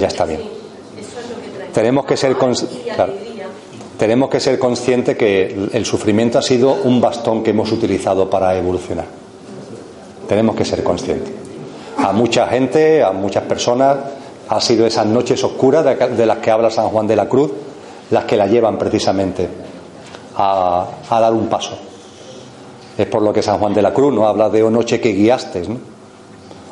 Ya 0.00 0.06
está 0.06 0.24
bien. 0.24 0.40
Tenemos 1.74 2.06
que 2.06 2.16
ser 2.16 2.34
tenemos 3.98 4.30
que 4.30 4.40
ser 4.40 4.58
conscientes 4.58 5.18
que 5.18 5.68
el 5.72 5.84
sufrimiento 5.84 6.38
ha 6.38 6.42
sido 6.42 6.78
un 6.84 6.98
bastón 6.98 7.42
que 7.42 7.50
hemos 7.50 7.70
utilizado 7.72 8.30
para 8.30 8.56
evolucionar. 8.56 9.04
Tenemos 10.26 10.56
que 10.56 10.64
ser 10.64 10.82
conscientes. 10.82 11.32
A 11.98 12.12
mucha 12.12 12.46
gente, 12.46 13.02
a 13.02 13.12
muchas 13.12 13.44
personas, 13.44 13.98
ha 14.48 14.60
sido 14.62 14.86
esas 14.86 15.06
noches 15.06 15.44
oscuras 15.44 15.84
de, 15.84 16.26
las 16.26 16.38
que 16.38 16.50
habla 16.50 16.70
San 16.70 16.88
Juan 16.88 17.06
de 17.06 17.16
la 17.16 17.28
Cruz 17.28 17.50
las 18.10 18.24
que 18.24 18.36
la 18.36 18.46
llevan 18.46 18.78
precisamente 18.78 19.46
a 20.36 20.86
dar 21.10 21.32
un 21.32 21.48
paso 21.48 21.85
es 22.96 23.06
por 23.06 23.22
lo 23.22 23.32
que 23.32 23.42
San 23.42 23.58
Juan 23.58 23.74
de 23.74 23.82
la 23.82 23.92
Cruz 23.92 24.12
no 24.14 24.26
habla 24.26 24.48
de 24.48 24.62
o 24.62 24.70
noche 24.70 25.00
que 25.00 25.12
guiaste, 25.12 25.64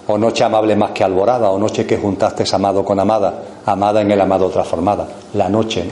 o 0.06 0.18
noche 0.18 0.44
amable 0.44 0.76
más 0.76 0.92
que 0.92 1.04
alborada, 1.04 1.50
o 1.50 1.58
noche 1.58 1.86
que 1.86 1.98
juntaste 1.98 2.44
amado 2.52 2.84
con 2.84 2.98
amada, 2.98 3.42
amada 3.66 4.00
en 4.00 4.10
el 4.10 4.20
amado 4.20 4.48
transformada, 4.48 5.06
la 5.34 5.48
noche. 5.48 5.84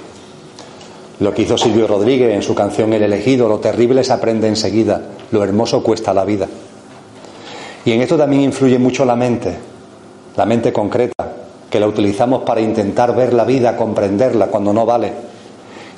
Lo 1.20 1.32
que 1.34 1.42
hizo 1.42 1.58
Silvio 1.58 1.86
Rodríguez 1.86 2.34
en 2.34 2.42
su 2.42 2.54
canción 2.54 2.92
El 2.92 3.02
elegido, 3.02 3.48
lo 3.48 3.58
terrible 3.58 4.02
se 4.02 4.12
aprende 4.12 4.48
enseguida, 4.48 5.00
lo 5.30 5.44
hermoso 5.44 5.82
cuesta 5.82 6.14
la 6.14 6.24
vida. 6.24 6.48
Y 7.84 7.92
en 7.92 8.00
esto 8.00 8.16
también 8.16 8.42
influye 8.42 8.78
mucho 8.78 9.04
la 9.04 9.16
mente, 9.16 9.56
la 10.36 10.46
mente 10.46 10.72
concreta, 10.72 11.32
que 11.68 11.80
la 11.80 11.86
utilizamos 11.86 12.42
para 12.42 12.60
intentar 12.60 13.14
ver 13.14 13.32
la 13.34 13.44
vida, 13.44 13.76
comprenderla 13.76 14.46
cuando 14.46 14.72
no 14.72 14.86
vale 14.86 15.31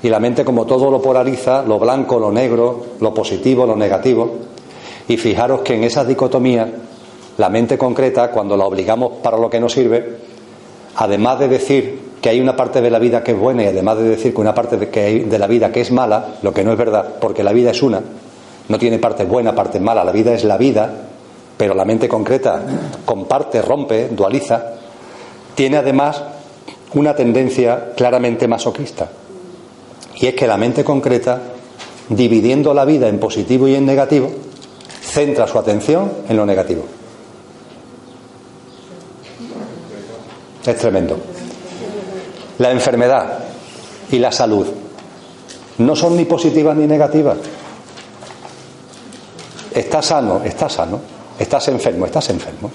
y 0.05 0.11
la 0.11 0.21
mente 0.21 0.45
como 0.45 0.67
todo 0.67 0.91
lo 0.91 1.01
polariza, 1.01 1.63
lo 1.63 1.79
blanco, 1.79 2.19
lo 2.19 2.31
negro, 2.31 2.89
lo 3.01 3.15
positivo, 3.15 3.65
lo 3.65 3.75
negativo. 3.75 4.33
Y 5.09 5.17
fijaros 5.17 5.63
que 5.63 5.77
en 5.77 5.85
esa 5.85 6.05
dicotomía, 6.05 6.71
la 7.39 7.49
mente 7.49 7.79
concreta, 7.79 8.31
cuando 8.31 8.55
la 8.55 8.67
obligamos 8.67 9.13
para 9.23 9.39
lo 9.39 9.49
que 9.49 9.59
no 9.59 9.71
sirve, 9.71 10.19
además 10.97 11.39
de 11.39 11.49
decir 11.49 12.01
que 12.21 12.29
hay 12.29 12.39
una 12.39 12.55
parte 12.55 12.83
de 12.83 12.91
la 12.91 12.99
vida 12.99 13.25
que 13.25 13.33
es 13.33 13.39
buena 13.39 13.65
y 13.65 13.69
además 13.69 13.97
de 13.97 14.05
decir 14.05 14.35
que 14.35 14.41
una 14.43 14.55
parte 14.55 14.77
de, 14.77 15.25
de 15.25 15.39
la 15.39 15.47
vida 15.47 15.73
que 15.73 15.81
es 15.81 15.91
mala, 15.91 16.35
lo 16.43 16.53
que 16.53 16.65
no 16.65 16.73
es 16.73 16.77
verdad, 16.77 17.15
porque 17.19 17.43
la 17.43 17.55
vida 17.55 17.71
es 17.71 17.83
una, 17.83 18.03
no 18.69 18.79
tiene 18.79 18.99
parte 18.99 19.25
buena, 19.25 19.55
parte 19.55 19.81
mala, 19.81 20.05
la 20.05 20.13
vida 20.13 20.35
es 20.35 20.45
la 20.45 20.59
vida, 20.59 20.93
pero 21.57 21.73
la 21.73 21.87
mente 21.87 22.09
concreta 22.09 22.61
comparte, 23.07 23.63
rompe, 23.63 24.09
dualiza, 24.09 24.75
tiene 25.55 25.79
además 25.79 26.23
una 26.93 27.17
tendencia 27.17 27.93
claramente 27.97 28.47
masoquista. 28.47 29.09
Y 30.17 30.27
es 30.27 30.35
que 30.35 30.47
la 30.47 30.57
mente 30.57 30.85
concreta, 30.85 31.41
dividiendo 32.09 32.73
la 32.73 32.85
vida 32.85 33.09
en 33.09 33.19
positivo 33.19 33.67
y 33.67 33.75
en 33.75 33.85
negativo, 33.85 34.31
centra 35.03 35.47
su 35.47 35.59
atención 35.59 36.11
en 36.29 36.37
lo 36.37 36.47
negativo. 36.47 36.85
Es 40.65 40.77
tremendo. 40.77 41.19
La 42.59 42.71
enfermedad 42.71 43.39
y 44.11 44.19
la 44.19 44.33
salud 44.33 44.67
no 45.79 45.97
son 45.97 46.17
ni 46.17 46.25
positivas 46.25 46.77
ni 46.77 46.87
negativas. 46.87 47.39
Estás 49.75 50.07
sano, 50.07 50.41
estás 50.45 50.73
sano. 50.73 51.01
Estás 51.37 51.67
enfermo, 51.67 52.07
estás 52.07 52.31
enfermo. 52.31 52.71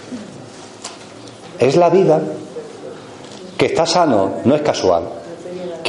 Es 1.57 1.77
la 1.77 1.89
vida 1.89 2.21
que 3.57 3.67
está 3.67 3.85
sano, 3.85 4.33
no 4.43 4.53
es 4.53 4.61
casual 4.61 5.18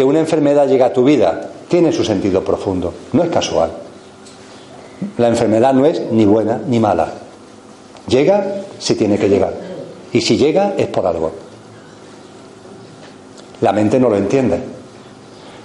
que 0.01 0.05
una 0.05 0.21
enfermedad 0.21 0.67
llega 0.67 0.87
a 0.87 0.93
tu 0.95 1.05
vida 1.05 1.51
tiene 1.69 1.93
su 1.93 2.03
sentido 2.03 2.43
profundo, 2.43 2.95
no 3.13 3.23
es 3.23 3.29
casual. 3.29 3.71
La 5.19 5.29
enfermedad 5.29 5.75
no 5.75 5.85
es 5.85 6.01
ni 6.11 6.25
buena 6.25 6.59
ni 6.67 6.81
mala. 6.81 7.13
Llega 8.09 8.63
si 8.79 8.95
tiene 8.95 9.19
que 9.19 9.29
llegar. 9.29 9.53
Y 10.11 10.23
si 10.23 10.39
llega 10.39 10.73
es 10.79 10.87
por 10.87 11.05
algo. 11.05 11.33
La 13.61 13.75
mente 13.75 14.01
no 14.01 14.09
lo 14.09 14.17
entiende. 14.17 14.59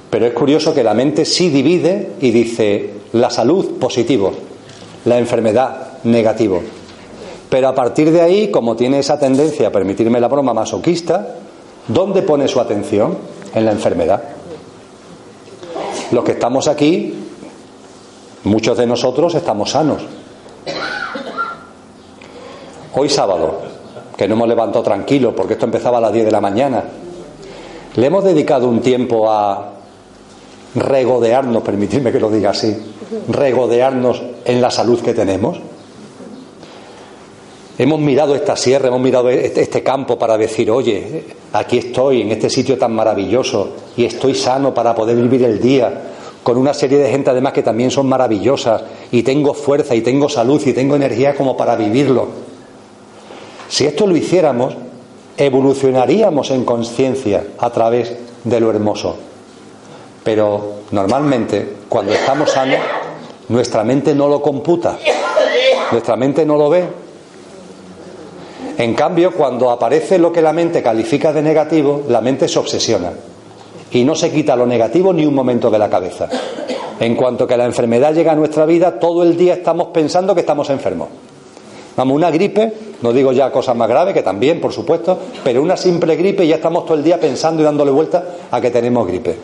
Pero 0.09 0.25
es 0.25 0.33
curioso 0.33 0.73
que 0.73 0.83
la 0.83 0.93
mente 0.93 1.23
sí 1.23 1.49
divide 1.49 2.15
y 2.19 2.31
dice 2.31 2.89
la 3.13 3.29
salud 3.29 3.79
positivo, 3.79 4.33
la 5.05 5.17
enfermedad 5.17 5.99
negativo. 6.03 6.61
Pero 7.49 7.69
a 7.69 7.73
partir 7.73 8.11
de 8.11 8.19
ahí, 8.19 8.51
como 8.51 8.75
tiene 8.75 8.99
esa 8.99 9.17
tendencia 9.17 9.69
a 9.69 9.71
permitirme 9.71 10.19
la 10.19 10.27
broma 10.27 10.53
masoquista, 10.53 11.37
¿dónde 11.87 12.21
pone 12.21 12.49
su 12.49 12.59
atención? 12.59 13.34
En 13.55 13.65
la 13.65 13.71
enfermedad. 13.71 14.21
Los 16.11 16.23
que 16.23 16.33
estamos 16.33 16.67
aquí, 16.67 17.13
muchos 18.43 18.77
de 18.77 18.85
nosotros 18.85 19.33
estamos 19.33 19.71
sanos. 19.71 20.03
Hoy 22.93 23.09
sábado, 23.09 23.61
que 24.15 24.27
no 24.27 24.35
hemos 24.35 24.47
levantado 24.47 24.83
tranquilos 24.83 25.33
porque 25.35 25.53
esto 25.53 25.65
empezaba 25.65 25.97
a 25.97 26.01
las 26.01 26.13
10 26.13 26.25
de 26.25 26.31
la 26.31 26.41
mañana, 26.41 26.83
le 27.95 28.05
hemos 28.05 28.23
dedicado 28.23 28.67
un 28.67 28.81
tiempo 28.81 29.31
a 29.31 29.71
regodearnos, 30.75 31.63
permitidme 31.63 32.11
que 32.11 32.19
lo 32.19 32.29
diga 32.29 32.51
así, 32.51 32.75
regodearnos 33.29 34.21
en 34.43 34.61
la 34.61 34.69
salud 34.69 35.01
que 35.01 35.13
tenemos. 35.13 35.59
Hemos 37.77 37.99
mirado 37.99 38.35
esta 38.35 38.55
sierra, 38.55 38.87
hemos 38.87 39.01
mirado 39.01 39.29
este, 39.29 39.61
este 39.61 39.83
campo 39.83 40.17
para 40.17 40.37
decir, 40.37 40.71
oye, 40.71 41.25
aquí 41.55 41.77
estoy, 41.77 42.21
en 42.21 42.31
este 42.31 42.49
sitio 42.49 42.77
tan 42.77 42.93
maravilloso, 42.93 43.69
y 43.95 44.05
estoy 44.05 44.35
sano 44.35 44.73
para 44.73 44.93
poder 44.93 45.15
vivir 45.15 45.43
el 45.43 45.61
día 45.61 46.01
con 46.43 46.57
una 46.57 46.75
serie 46.75 46.99
de 46.99 47.09
gente 47.09 47.31
además 47.31 47.53
que 47.53 47.63
también 47.63 47.89
son 47.89 48.07
maravillosas 48.07 48.83
y 49.11 49.23
tengo 49.23 49.55
fuerza 49.55 49.95
y 49.95 50.01
tengo 50.01 50.29
salud 50.29 50.61
y 50.63 50.73
tengo 50.73 50.95
energía 50.95 51.33
como 51.33 51.57
para 51.57 51.75
vivirlo. 51.75 52.27
Si 53.67 53.85
esto 53.85 54.05
lo 54.05 54.15
hiciéramos, 54.15 54.75
evolucionaríamos 55.37 56.51
en 56.51 56.63
conciencia 56.63 57.43
a 57.57 57.69
través 57.71 58.15
de 58.43 58.59
lo 58.59 58.69
hermoso. 58.69 59.15
Pero 60.23 60.81
normalmente, 60.91 61.77
cuando 61.89 62.13
estamos 62.13 62.51
sanos, 62.51 62.79
nuestra 63.49 63.83
mente 63.83 64.13
no 64.13 64.27
lo 64.27 64.41
computa, 64.41 64.99
nuestra 65.91 66.15
mente 66.15 66.45
no 66.45 66.57
lo 66.57 66.69
ve. 66.69 67.04
En 68.77 68.93
cambio, 68.93 69.31
cuando 69.31 69.69
aparece 69.69 70.17
lo 70.17 70.31
que 70.31 70.41
la 70.41 70.51
mente 70.51 70.83
califica 70.83 71.31
de 71.31 71.41
negativo, 71.41 72.03
la 72.09 72.19
mente 72.19 72.47
se 72.47 72.59
obsesiona 72.59 73.11
y 73.91 74.03
no 74.03 74.15
se 74.15 74.31
quita 74.31 74.55
lo 74.55 74.65
negativo 74.65 75.13
ni 75.13 75.25
un 75.25 75.33
momento 75.33 75.69
de 75.69 75.79
la 75.79 75.89
cabeza. 75.89 76.27
En 76.99 77.15
cuanto 77.15 77.47
que 77.47 77.55
la 77.55 77.65
enfermedad 77.65 78.13
llega 78.13 78.33
a 78.33 78.35
nuestra 78.35 78.65
vida, 78.65 78.99
todo 78.99 79.23
el 79.23 79.37
día 79.37 79.55
estamos 79.55 79.87
pensando 79.87 80.33
que 80.33 80.41
estamos 80.41 80.69
enfermos. 80.69 81.07
Vamos, 81.95 82.15
una 82.15 82.29
gripe, 82.29 82.73
no 83.01 83.13
digo 83.13 83.31
ya 83.31 83.51
cosas 83.51 83.75
más 83.75 83.87
graves, 83.87 84.13
que 84.13 84.23
también, 84.23 84.59
por 84.59 84.73
supuesto, 84.73 85.17
pero 85.43 85.61
una 85.61 85.77
simple 85.77 86.17
gripe 86.17 86.45
ya 86.45 86.55
estamos 86.55 86.85
todo 86.85 86.97
el 86.97 87.03
día 87.03 87.17
pensando 87.19 87.61
y 87.61 87.65
dándole 87.65 87.91
vuelta 87.91 88.25
a 88.51 88.59
que 88.59 88.69
tenemos 88.71 89.07
gripe. 89.07 89.37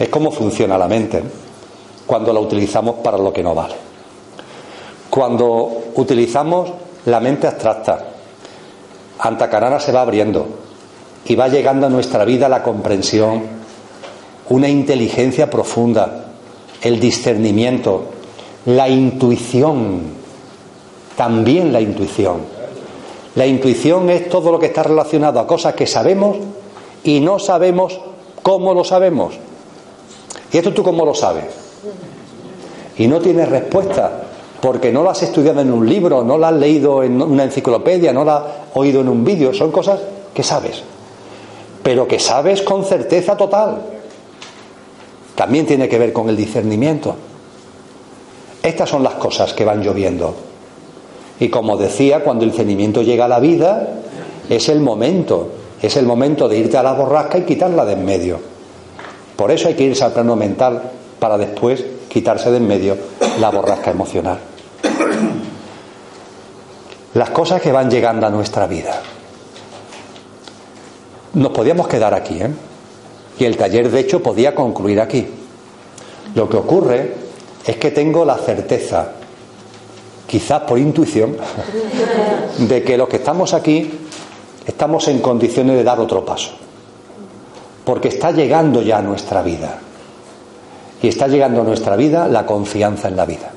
Es 0.00 0.08
como 0.08 0.32
funciona 0.32 0.76
la 0.76 0.88
mente 0.88 1.22
cuando 2.06 2.32
la 2.32 2.40
utilizamos 2.40 2.96
para 2.96 3.18
lo 3.18 3.32
que 3.32 3.42
no 3.42 3.54
vale. 3.54 3.74
Cuando 5.10 5.70
utilizamos 5.94 6.70
la 7.10 7.20
mente 7.20 7.46
abstracta, 7.46 8.06
Antacarana 9.20 9.80
se 9.80 9.92
va 9.92 10.02
abriendo, 10.02 10.46
y 11.24 11.34
va 11.34 11.48
llegando 11.48 11.86
a 11.86 11.90
nuestra 11.90 12.24
vida 12.24 12.48
la 12.48 12.62
comprensión, 12.62 13.42
una 14.48 14.68
inteligencia 14.68 15.50
profunda, 15.50 16.26
el 16.82 17.00
discernimiento, 17.00 18.04
la 18.66 18.88
intuición, 18.88 20.02
también 21.16 21.72
la 21.72 21.80
intuición. 21.80 22.58
La 23.34 23.46
intuición 23.46 24.08
es 24.10 24.28
todo 24.28 24.50
lo 24.50 24.58
que 24.58 24.66
está 24.66 24.82
relacionado 24.82 25.40
a 25.40 25.46
cosas 25.46 25.74
que 25.74 25.86
sabemos 25.86 26.38
y 27.04 27.20
no 27.20 27.38
sabemos 27.38 28.00
cómo 28.42 28.74
lo 28.74 28.84
sabemos. 28.84 29.34
¿Y 30.52 30.58
esto 30.58 30.72
tú 30.72 30.82
cómo 30.82 31.04
lo 31.04 31.14
sabes? 31.14 31.44
Y 32.96 33.06
no 33.06 33.20
tienes 33.20 33.48
respuesta, 33.48 34.27
porque 34.60 34.92
no 34.92 35.02
lo 35.02 35.10
has 35.10 35.22
estudiado 35.22 35.60
en 35.60 35.72
un 35.72 35.88
libro, 35.88 36.24
no 36.24 36.38
lo 36.38 36.46
has 36.46 36.54
leído 36.54 37.02
en 37.02 37.20
una 37.20 37.44
enciclopedia, 37.44 38.12
no 38.12 38.24
lo 38.24 38.32
has 38.32 38.42
oído 38.74 39.00
en 39.00 39.08
un 39.08 39.24
vídeo, 39.24 39.54
son 39.54 39.70
cosas 39.70 40.00
que 40.34 40.42
sabes 40.42 40.82
pero 41.88 42.06
que 42.06 42.18
sabes 42.18 42.60
con 42.60 42.84
certeza 42.84 43.34
total. 43.34 43.78
También 45.34 45.64
tiene 45.64 45.88
que 45.88 45.98
ver 45.98 46.12
con 46.12 46.28
el 46.28 46.36
discernimiento. 46.36 47.16
Estas 48.62 48.90
son 48.90 49.02
las 49.02 49.14
cosas 49.14 49.54
que 49.54 49.64
van 49.64 49.82
lloviendo. 49.82 50.34
Y 51.40 51.48
como 51.48 51.78
decía, 51.78 52.22
cuando 52.22 52.44
el 52.44 52.50
discernimiento 52.50 53.00
llega 53.00 53.24
a 53.24 53.28
la 53.28 53.40
vida, 53.40 53.88
es 54.50 54.68
el 54.68 54.80
momento, 54.80 55.48
es 55.80 55.96
el 55.96 56.04
momento 56.04 56.46
de 56.46 56.58
irte 56.58 56.76
a 56.76 56.82
la 56.82 56.92
borrasca 56.92 57.38
y 57.38 57.44
quitarla 57.44 57.86
de 57.86 57.94
en 57.94 58.04
medio. 58.04 58.38
Por 59.34 59.50
eso 59.50 59.68
hay 59.68 59.74
que 59.74 59.84
irse 59.84 60.04
al 60.04 60.12
plano 60.12 60.36
mental 60.36 60.90
para 61.18 61.38
después 61.38 61.86
quitarse 62.08 62.50
de 62.50 62.56
en 62.56 62.66
medio 62.66 62.96
la 63.38 63.50
borrasca 63.50 63.90
emocional. 63.90 64.38
Las 67.14 67.30
cosas 67.30 67.60
que 67.60 67.72
van 67.72 67.90
llegando 67.90 68.26
a 68.26 68.30
nuestra 68.30 68.66
vida 68.66 69.00
nos 71.34 71.52
podíamos 71.52 71.88
quedar 71.88 72.14
aquí, 72.14 72.40
¿eh? 72.40 72.50
Y 73.38 73.44
el 73.44 73.56
taller, 73.56 73.90
de 73.90 74.00
hecho, 74.00 74.22
podía 74.22 74.54
concluir 74.54 75.00
aquí. 75.00 75.26
Lo 76.34 76.48
que 76.48 76.56
ocurre 76.56 77.14
es 77.64 77.76
que 77.76 77.92
tengo 77.92 78.24
la 78.24 78.36
certeza, 78.36 79.12
quizás 80.26 80.62
por 80.62 80.78
intuición, 80.78 81.36
de 82.58 82.82
que 82.82 82.96
los 82.96 83.08
que 83.08 83.16
estamos 83.16 83.54
aquí 83.54 83.90
estamos 84.66 85.06
en 85.08 85.20
condiciones 85.20 85.76
de 85.76 85.84
dar 85.84 86.00
otro 86.00 86.24
paso. 86.24 86.50
Porque 87.84 88.08
está 88.08 88.32
llegando 88.32 88.82
ya 88.82 88.98
a 88.98 89.02
nuestra 89.02 89.42
vida. 89.42 89.78
Y 91.02 91.08
está 91.08 91.28
llegando 91.28 91.60
a 91.60 91.64
nuestra 91.64 91.96
vida 91.96 92.26
la 92.28 92.44
confianza 92.44 93.08
en 93.08 93.16
la 93.16 93.24
vida. 93.24 93.50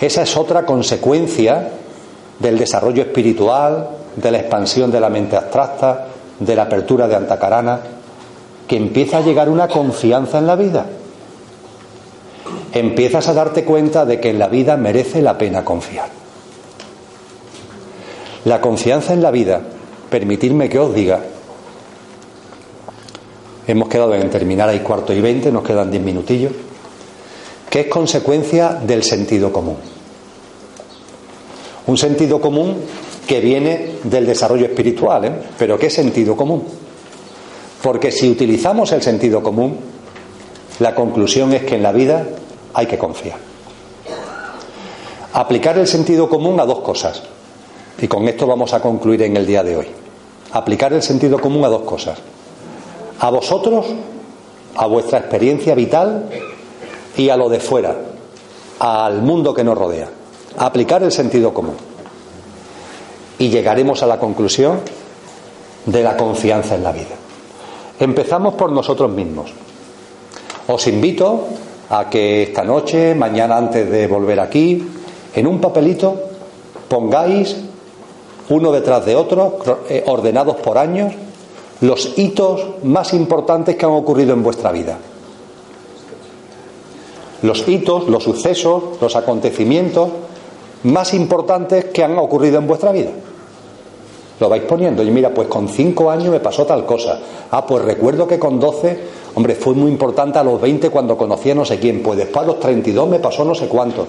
Esa 0.00 0.22
es 0.22 0.36
otra 0.36 0.64
consecuencia 0.66 1.70
del 2.38 2.58
desarrollo 2.58 3.02
espiritual, 3.02 3.88
de 4.16 4.30
la 4.30 4.38
expansión 4.38 4.90
de 4.90 5.00
la 5.00 5.08
mente 5.08 5.36
abstracta, 5.36 6.06
de 6.38 6.56
la 6.56 6.62
apertura 6.62 7.08
de 7.08 7.16
Antacarana, 7.16 7.80
que 8.66 8.76
empieza 8.76 9.18
a 9.18 9.22
llegar 9.22 9.48
una 9.48 9.68
confianza 9.68 10.38
en 10.38 10.46
la 10.46 10.56
vida. 10.56 10.86
Empiezas 12.72 13.28
a 13.28 13.34
darte 13.34 13.64
cuenta 13.64 14.04
de 14.04 14.20
que 14.20 14.30
en 14.30 14.38
la 14.38 14.48
vida 14.48 14.76
merece 14.76 15.22
la 15.22 15.38
pena 15.38 15.64
confiar. 15.64 16.08
La 18.44 18.60
confianza 18.60 19.14
en 19.14 19.22
la 19.22 19.30
vida, 19.30 19.60
permitirme 20.10 20.68
que 20.68 20.78
os 20.78 20.94
diga, 20.94 21.20
hemos 23.66 23.88
quedado 23.88 24.14
en 24.14 24.30
terminar 24.30 24.68
ahí 24.68 24.80
cuarto 24.80 25.12
y 25.12 25.20
veinte, 25.20 25.50
nos 25.50 25.64
quedan 25.64 25.90
diez 25.90 26.02
minutillos, 26.02 26.52
que 27.68 27.80
es 27.80 27.86
consecuencia 27.88 28.70
del 28.70 29.02
sentido 29.02 29.52
común. 29.52 29.76
Un 31.86 31.96
sentido 31.96 32.40
común 32.40 32.76
que 33.26 33.40
viene 33.40 33.96
del 34.04 34.26
desarrollo 34.26 34.66
espiritual, 34.66 35.24
¿eh? 35.24 35.32
pero 35.58 35.78
¿qué 35.78 35.90
sentido 35.90 36.36
común? 36.36 36.64
Porque 37.82 38.10
si 38.10 38.28
utilizamos 38.28 38.92
el 38.92 39.02
sentido 39.02 39.42
común, 39.42 39.76
la 40.78 40.94
conclusión 40.94 41.52
es 41.52 41.64
que 41.64 41.76
en 41.76 41.82
la 41.82 41.92
vida 41.92 42.26
hay 42.74 42.86
que 42.86 42.98
confiar. 42.98 43.38
Aplicar 45.32 45.78
el 45.78 45.86
sentido 45.86 46.28
común 46.28 46.58
a 46.60 46.64
dos 46.64 46.80
cosas. 46.80 47.22
Y 48.00 48.08
con 48.08 48.28
esto 48.28 48.46
vamos 48.46 48.72
a 48.74 48.80
concluir 48.80 49.22
en 49.22 49.36
el 49.36 49.46
día 49.46 49.62
de 49.62 49.76
hoy. 49.76 49.86
Aplicar 50.52 50.92
el 50.92 51.02
sentido 51.02 51.38
común 51.38 51.64
a 51.64 51.68
dos 51.68 51.82
cosas. 51.82 52.18
A 53.20 53.30
vosotros, 53.30 53.86
a 54.76 54.86
vuestra 54.86 55.18
experiencia 55.18 55.74
vital 55.74 56.28
y 57.16 57.28
a 57.30 57.36
lo 57.36 57.48
de 57.48 57.60
fuera, 57.60 57.96
al 58.78 59.22
mundo 59.22 59.54
que 59.54 59.64
nos 59.64 59.76
rodea. 59.76 60.08
Aplicar 60.58 61.02
el 61.02 61.12
sentido 61.12 61.52
común 61.52 61.76
y 63.38 63.48
llegaremos 63.48 64.02
a 64.02 64.06
la 64.06 64.18
conclusión 64.18 64.80
de 65.84 66.02
la 66.02 66.16
confianza 66.16 66.74
en 66.74 66.82
la 66.82 66.92
vida. 66.92 67.14
Empezamos 68.00 68.54
por 68.54 68.72
nosotros 68.72 69.10
mismos. 69.10 69.52
Os 70.66 70.86
invito 70.86 71.46
a 71.90 72.10
que 72.10 72.42
esta 72.42 72.64
noche, 72.64 73.14
mañana 73.14 73.56
antes 73.56 73.90
de 73.90 74.06
volver 74.06 74.40
aquí, 74.40 74.86
en 75.34 75.46
un 75.46 75.60
papelito 75.60 76.16
pongáis 76.88 77.56
uno 78.48 78.72
detrás 78.72 79.04
de 79.04 79.16
otro, 79.16 79.58
eh, 79.88 80.04
ordenados 80.06 80.56
por 80.56 80.78
años, 80.78 81.12
los 81.80 82.18
hitos 82.18 82.64
más 82.84 83.12
importantes 83.12 83.76
que 83.76 83.84
han 83.84 83.92
ocurrido 83.92 84.32
en 84.32 84.42
vuestra 84.42 84.72
vida. 84.72 84.98
Los 87.42 87.68
hitos, 87.68 88.08
los 88.08 88.24
sucesos, 88.24 88.82
los 89.00 89.14
acontecimientos 89.14 90.08
más 90.84 91.14
importantes 91.14 91.86
que 91.86 92.02
han 92.02 92.16
ocurrido 92.18 92.58
en 92.58 92.66
vuestra 92.66 92.92
vida. 92.92 93.10
Lo 94.40 94.48
vais 94.48 94.62
poniendo. 94.62 95.02
Y 95.02 95.10
mira, 95.10 95.30
pues 95.30 95.48
con 95.48 95.68
cinco 95.68 96.10
años 96.10 96.28
me 96.28 96.40
pasó 96.40 96.64
tal 96.64 96.84
cosa. 96.84 97.18
Ah, 97.50 97.66
pues 97.66 97.84
recuerdo 97.84 98.26
que 98.26 98.38
con 98.38 98.60
12, 98.60 99.00
hombre, 99.34 99.54
fue 99.54 99.74
muy 99.74 99.90
importante 99.90 100.38
a 100.38 100.44
los 100.44 100.60
20 100.60 100.90
cuando 100.90 101.16
conocí 101.16 101.50
a 101.50 101.54
no 101.54 101.64
sé 101.64 101.78
quién. 101.78 102.02
Pues 102.02 102.18
después 102.18 102.44
a 102.44 102.46
los 102.46 102.60
32 102.60 103.08
me 103.08 103.18
pasó 103.18 103.44
no 103.44 103.54
sé 103.54 103.66
cuánto. 103.66 104.06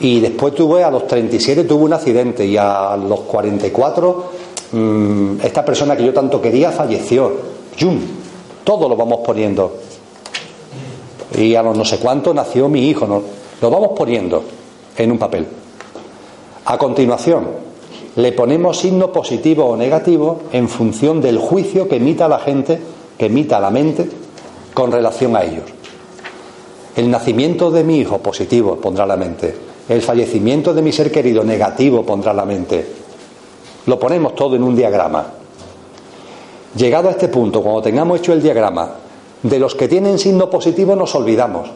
Y 0.00 0.20
después 0.20 0.54
tuve, 0.54 0.84
a 0.84 0.90
los 0.90 1.06
37 1.06 1.64
tuve 1.64 1.84
un 1.84 1.92
accidente. 1.94 2.44
Y 2.44 2.56
a 2.56 2.96
los 2.96 3.20
44, 3.20 4.24
mmm, 4.72 5.40
esta 5.42 5.64
persona 5.64 5.96
que 5.96 6.04
yo 6.04 6.12
tanto 6.12 6.40
quería 6.40 6.70
falleció. 6.72 7.32
¡Yum! 7.76 7.98
Todo 8.64 8.88
lo 8.88 8.96
vamos 8.96 9.20
poniendo. 9.24 9.76
Y 11.36 11.54
a 11.54 11.62
los 11.62 11.76
no 11.76 11.84
sé 11.84 11.98
cuánto 11.98 12.32
nació 12.32 12.68
mi 12.68 12.88
hijo. 12.88 13.06
¿no? 13.06 13.22
Lo 13.60 13.70
vamos 13.70 13.90
poniendo 13.96 14.42
en 14.96 15.12
un 15.12 15.18
papel. 15.18 15.46
A 16.64 16.78
continuación, 16.78 17.46
le 18.16 18.32
ponemos 18.32 18.78
signo 18.78 19.12
positivo 19.12 19.66
o 19.66 19.76
negativo 19.76 20.40
en 20.52 20.68
función 20.68 21.20
del 21.20 21.38
juicio 21.38 21.88
que 21.88 21.96
emita 21.96 22.28
la 22.28 22.38
gente, 22.38 22.80
que 23.18 23.26
emita 23.26 23.60
la 23.60 23.70
mente 23.70 24.08
con 24.74 24.90
relación 24.90 25.36
a 25.36 25.44
ellos. 25.44 25.64
El 26.96 27.10
nacimiento 27.10 27.70
de 27.70 27.84
mi 27.84 27.98
hijo 27.98 28.18
positivo 28.18 28.76
pondrá 28.76 29.06
la 29.06 29.16
mente. 29.16 29.54
El 29.88 30.00
fallecimiento 30.02 30.72
de 30.72 30.82
mi 30.82 30.92
ser 30.92 31.12
querido 31.12 31.44
negativo 31.44 32.04
pondrá 32.04 32.32
la 32.32 32.44
mente. 32.46 33.05
Lo 33.86 33.98
ponemos 33.98 34.34
todo 34.34 34.56
en 34.56 34.62
un 34.62 34.76
diagrama. 34.76 35.26
Llegado 36.76 37.08
a 37.08 37.12
este 37.12 37.28
punto, 37.28 37.62
cuando 37.62 37.82
tengamos 37.82 38.18
hecho 38.18 38.32
el 38.32 38.42
diagrama, 38.42 38.90
de 39.42 39.58
los 39.58 39.74
que 39.74 39.88
tienen 39.88 40.18
signo 40.18 40.50
positivo 40.50 40.94
nos 40.94 41.14
olvidamos. 41.14 41.70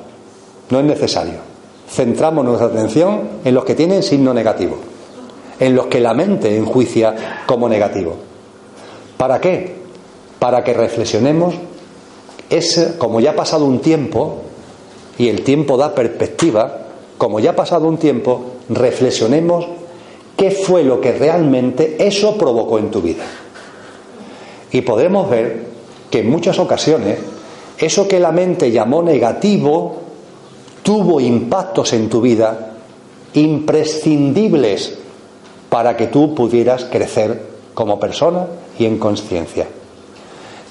No 0.69 0.81
es 0.81 0.85
necesario 0.85 1.51
centramos 1.91 2.45
nuestra 2.45 2.69
atención 2.69 3.23
en 3.45 3.55
los 3.55 3.65
que 3.65 3.75
tienen 3.75 4.03
signo 4.03 4.33
negativo, 4.33 4.77
en 5.59 5.75
los 5.75 5.87
que 5.87 6.01
la 6.01 6.15
mente 6.15 6.57
enjuicia 6.57 7.43
como 7.47 7.69
negativo. 7.69 8.15
¿Para 9.17 9.41
qué? 9.41 9.81
Para 10.39 10.63
que 10.63 10.73
reflexionemos 10.73 11.55
es, 12.49 12.95
como 12.99 13.21
ya 13.21 13.33
ha 13.33 13.37
pasado 13.37 13.65
un 13.65 13.81
tiempo, 13.81 14.43
y 15.19 15.29
el 15.29 15.43
tiempo 15.43 15.77
da 15.77 15.95
perspectiva, 15.95 16.79
como 17.19 17.41
ya 17.41 17.51
ha 17.51 17.57
pasado 17.57 17.87
un 17.87 17.99
tiempo, 17.99 18.43
reflexionemos 18.69 19.67
qué 20.41 20.51
fue 20.51 20.84
lo 20.84 21.03
que 21.03 21.12
realmente 21.12 21.97
eso 21.99 22.38
provocó 22.38 22.78
en 22.78 22.91
tu 22.91 23.03
vida. 23.03 23.24
Y 24.72 24.80
podremos 24.80 25.28
ver 25.28 25.66
que 26.11 26.20
en 26.20 26.30
muchas 26.30 26.59
ocasiones 26.59 27.18
eso 27.76 28.09
que 28.09 28.18
la 28.18 28.32
mente 28.32 28.70
llamó 28.70 29.03
negativo 29.03 29.97
tuvo 30.82 31.20
impactos 31.20 31.93
en 31.93 32.09
tu 32.09 32.22
vida 32.22 32.72
imprescindibles 33.34 34.97
para 35.68 35.95
que 35.95 36.07
tú 36.07 36.34
pudieras 36.34 36.86
crecer 36.86 37.43
como 37.74 38.01
persona 38.01 38.47
y 38.78 38.86
en 38.86 38.99
conciencia. 38.99 39.66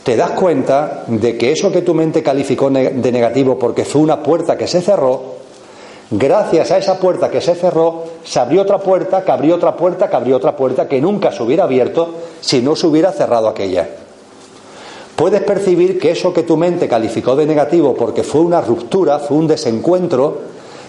Te 0.03 0.15
das 0.15 0.31
cuenta 0.31 1.03
de 1.05 1.37
que 1.37 1.51
eso 1.51 1.71
que 1.71 1.83
tu 1.83 1.93
mente 1.93 2.23
calificó 2.23 2.71
de 2.71 3.11
negativo 3.11 3.59
porque 3.59 3.85
fue 3.85 4.01
una 4.01 4.23
puerta 4.23 4.57
que 4.57 4.65
se 4.65 4.81
cerró, 4.81 5.38
gracias 6.11 6.71
a 6.71 6.77
esa 6.77 6.99
puerta 6.99 7.29
que 7.29 7.41
se 7.41 7.55
cerró, 7.55 8.03
se 8.23 8.39
abrió 8.39 8.61
otra 8.61 8.79
puerta, 8.79 9.23
que 9.23 9.31
abrió 9.31 9.55
otra 9.55 9.75
puerta, 9.75 10.09
que 10.09 10.15
abrió 10.15 10.37
otra 10.37 10.55
puerta 10.55 10.87
que 10.87 11.01
nunca 11.01 11.31
se 11.31 11.43
hubiera 11.43 11.65
abierto 11.65 12.15
si 12.41 12.61
no 12.61 12.75
se 12.75 12.87
hubiera 12.87 13.11
cerrado 13.11 13.47
aquella. 13.47 13.87
Puedes 15.15 15.41
percibir 15.41 15.99
que 15.99 16.11
eso 16.11 16.33
que 16.33 16.43
tu 16.43 16.55
mente 16.55 16.87
calificó 16.87 17.35
de 17.35 17.45
negativo 17.45 17.93
porque 17.93 18.23
fue 18.23 18.41
una 18.41 18.61
ruptura, 18.61 19.19
fue 19.19 19.37
un 19.37 19.47
desencuentro, 19.47 20.37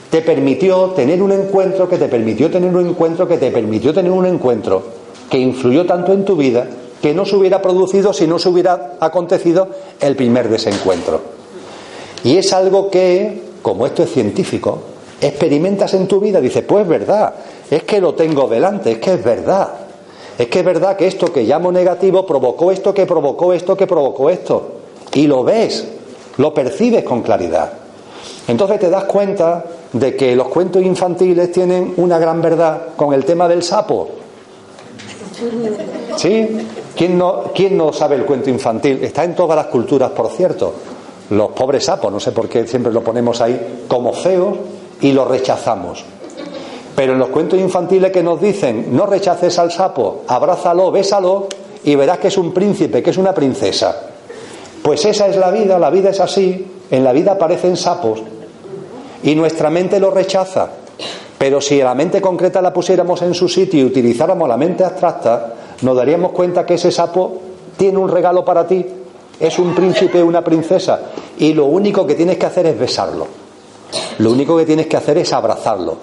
te 0.09 0.23
permitió 0.23 0.91
tener 0.91 1.23
un 1.23 1.33
encuentro, 1.33 1.89
que 1.89 1.99
te 1.99 2.09
permitió 2.09 2.51
tener 2.51 2.75
un 2.75 2.91
encuentro, 2.91 3.27
que 3.27 3.39
te 3.39 3.51
permitió 3.51 3.93
tener 3.93 4.13
un 4.13 4.27
encuentro, 4.27 4.83
que 5.29 5.39
influyó 5.39 5.85
tanto 5.85 6.13
en 6.13 6.25
tu 6.25 6.37
vida 6.37 6.67
que 7.03 7.15
no 7.15 7.25
se 7.25 7.37
hubiera 7.37 7.63
producido 7.63 8.13
si 8.13 8.27
no 8.27 8.39
se 8.39 8.49
hubiera 8.49 8.93
acontecido 9.01 9.69
el 10.01 10.17
primer 10.17 10.49
desencuentro. 10.49 11.21
Y 12.25 12.37
es 12.37 12.53
algo 12.53 12.91
que, 12.91 13.43
como 13.63 13.87
esto 13.87 14.03
es 14.03 14.13
científico, 14.13 14.83
experimentas 15.21 15.93
en 15.95 16.07
tu 16.07 16.21
vida, 16.21 16.41
dices, 16.41 16.65
pues 16.65 16.83
es 16.83 16.89
verdad, 16.89 17.35
es 17.71 17.83
que 17.85 18.01
lo 18.01 18.15
tengo 18.15 18.49
delante, 18.49 18.93
es 18.93 18.99
que 18.99 19.15
es 19.15 19.25
verdad. 19.25 19.69
Es 20.39 20.49
que 20.49 20.61
es 20.61 20.65
verdad 20.65 20.97
que 20.97 21.07
esto 21.07 21.31
que 21.31 21.43
llamo 21.43 21.71
negativo 21.71 22.25
provocó 22.25 22.73
esto, 22.73 22.95
que 22.95 23.05
provocó 23.05 23.53
esto, 23.53 23.77
que 23.77 23.87
provocó 23.87 24.31
esto. 24.31 24.81
Y 25.13 25.27
lo 25.27 25.45
ves, 25.45 25.87
lo 26.39 26.55
percibes 26.55 27.05
con 27.05 27.21
claridad. 27.21 27.71
Entonces 28.49 28.81
te 28.81 28.89
das 28.89 29.05
cuenta 29.05 29.63
de 29.93 30.17
que 30.17 30.35
los 30.35 30.49
cuentos 30.49 30.83
infantiles 30.83 31.53
tienen 31.53 31.93
una 31.99 32.19
gran 32.19 32.41
verdad 32.41 32.95
con 32.97 33.13
el 33.13 33.25
tema 33.25 33.49
del 33.49 33.63
sapo. 33.63 34.09
¿Sí? 36.17 36.49
¿Quién 36.97 37.19
no, 37.19 37.45
¿Quién 37.55 37.77
no 37.77 37.93
sabe 37.93 38.17
el 38.17 38.25
cuento 38.25 38.49
infantil? 38.49 39.03
Está 39.03 39.25
en 39.25 39.35
todas 39.35 39.57
las 39.57 39.67
culturas, 39.67 40.11
por 40.13 40.31
cierto. 40.31 40.73
Los 41.31 41.51
pobres 41.51 41.85
sapos, 41.85 42.11
no 42.11 42.19
sé 42.19 42.33
por 42.33 42.49
qué 42.49 42.67
siempre 42.67 42.93
lo 42.93 43.03
ponemos 43.03 43.41
ahí 43.41 43.85
como 43.87 44.13
feos 44.13 44.57
y 45.01 45.13
lo 45.13 45.25
rechazamos. 45.25 46.05
Pero 46.95 47.15
en 47.15 47.19
los 47.19 47.29
cuentos 47.29 47.59
infantiles 47.59 48.13
que 48.13 48.23
nos 48.23 48.41
dicen, 48.41 48.89
no 48.95 49.07
rechaces 49.07 49.59
al 49.59 49.71
sapo, 49.71 50.23
abrázalo, 50.29 50.91
bésalo 50.91 51.47
y 51.85 51.95
verás 51.95 52.19
que 52.19 52.29
es 52.29 52.37
un 52.37 52.53
príncipe, 52.53 53.03
que 53.03 53.11
es 53.11 53.17
una 53.17 53.33
princesa. 53.33 54.09
Pues 54.83 55.05
esa 55.05 55.27
es 55.27 55.37
la 55.37 55.51
vida, 55.51 55.79
la 55.79 55.91
vida 55.91 56.11
es 56.11 56.21
así, 56.21 56.67
en 56.91 57.05
la 57.05 57.13
vida 57.13 57.33
aparecen 57.33 57.77
sapos 57.77 58.23
y 59.23 59.35
nuestra 59.35 59.71
mente 59.71 60.01
lo 60.01 60.11
rechaza. 60.11 60.69
Pero 61.39 61.61
si 61.61 61.79
la 61.79 61.95
mente 61.95 62.21
concreta 62.21 62.61
la 62.61 62.73
pusiéramos 62.73 63.23
en 63.23 63.33
su 63.33 63.49
sitio 63.49 63.81
y 63.81 63.85
utilizáramos 63.85 64.47
la 64.49 64.59
mente 64.59 64.85
abstracta, 64.85 65.55
nos 65.83 65.97
daríamos 65.97 66.33
cuenta 66.33 66.67
que 66.67 66.75
ese 66.75 66.91
sapo 66.91 67.41
tiene 67.79 67.97
un 67.97 68.11
regalo 68.11 68.45
para 68.45 68.67
ti, 68.67 68.85
es 69.39 69.59
un 69.59 69.75
príncipe, 69.75 70.23
una 70.23 70.45
princesa, 70.45 71.01
y 71.39 71.55
lo 71.55 71.65
único 71.65 72.07
que 72.07 72.15
tienes 72.15 72.37
que 72.37 72.45
hacer 72.45 72.67
es 72.67 72.79
besarlo. 72.79 73.40
Lo 74.19 74.31
único 74.33 74.57
que 74.57 74.67
tienes 74.67 74.87
que 74.87 74.97
hacer 74.97 75.19
es 75.19 75.33
abrazarlo. 75.33 75.97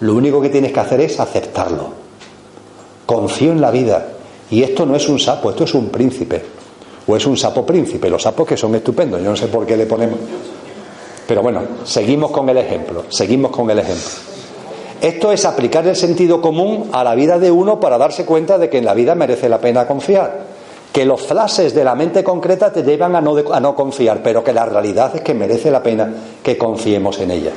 Lo 0.00 0.14
único 0.14 0.40
que 0.40 0.48
tienes 0.48 0.72
que 0.72 0.80
hacer 0.80 1.00
es 1.00 1.20
aceptarlo. 1.20 1.90
Confío 3.06 3.52
en 3.52 3.60
la 3.60 3.70
vida. 3.70 4.08
Y 4.50 4.62
esto 4.62 4.86
no 4.86 4.96
es 4.96 5.08
un 5.08 5.18
sapo, 5.18 5.50
esto 5.50 5.64
es 5.64 5.74
un 5.74 5.88
príncipe. 5.88 6.42
O 7.06 7.16
es 7.16 7.26
un 7.26 7.36
sapo 7.36 7.64
príncipe. 7.64 8.08
Los 8.10 8.22
sapos 8.22 8.46
que 8.46 8.56
son 8.56 8.74
estupendos. 8.74 9.22
Yo 9.22 9.30
no 9.30 9.36
sé 9.36 9.48
por 9.48 9.66
qué 9.66 9.76
le 9.76 9.86
ponemos. 9.86 10.18
Pero 11.26 11.42
bueno, 11.42 11.62
seguimos 11.84 12.30
con 12.30 12.48
el 12.48 12.58
ejemplo. 12.58 13.04
Seguimos 13.08 13.50
con 13.50 13.70
el 13.70 13.78
ejemplo. 13.78 14.10
Esto 15.00 15.32
es 15.32 15.44
aplicar 15.44 15.86
el 15.86 15.96
sentido 15.96 16.42
común 16.42 16.90
a 16.92 17.02
la 17.02 17.14
vida 17.14 17.38
de 17.38 17.50
uno 17.50 17.80
para 17.80 17.96
darse 17.96 18.26
cuenta 18.26 18.58
de 18.58 18.68
que 18.68 18.78
en 18.78 18.84
la 18.84 18.94
vida 18.94 19.14
merece 19.14 19.48
la 19.48 19.58
pena 19.58 19.86
confiar. 19.86 20.49
Que 20.92 21.04
los 21.04 21.22
flashes 21.22 21.74
de 21.74 21.84
la 21.84 21.94
mente 21.94 22.24
concreta 22.24 22.72
te 22.72 22.82
llevan 22.82 23.14
a 23.14 23.20
no, 23.20 23.74
confiar, 23.74 24.22
pero 24.22 24.42
que 24.42 24.52
la 24.52 24.66
realidad 24.66 25.14
es 25.14 25.20
que 25.20 25.34
merece 25.34 25.70
la 25.70 25.82
pena 25.82 26.12
que 26.42 26.58
confiemos 26.58 27.18
en 27.20 27.30
ella. 27.30 27.52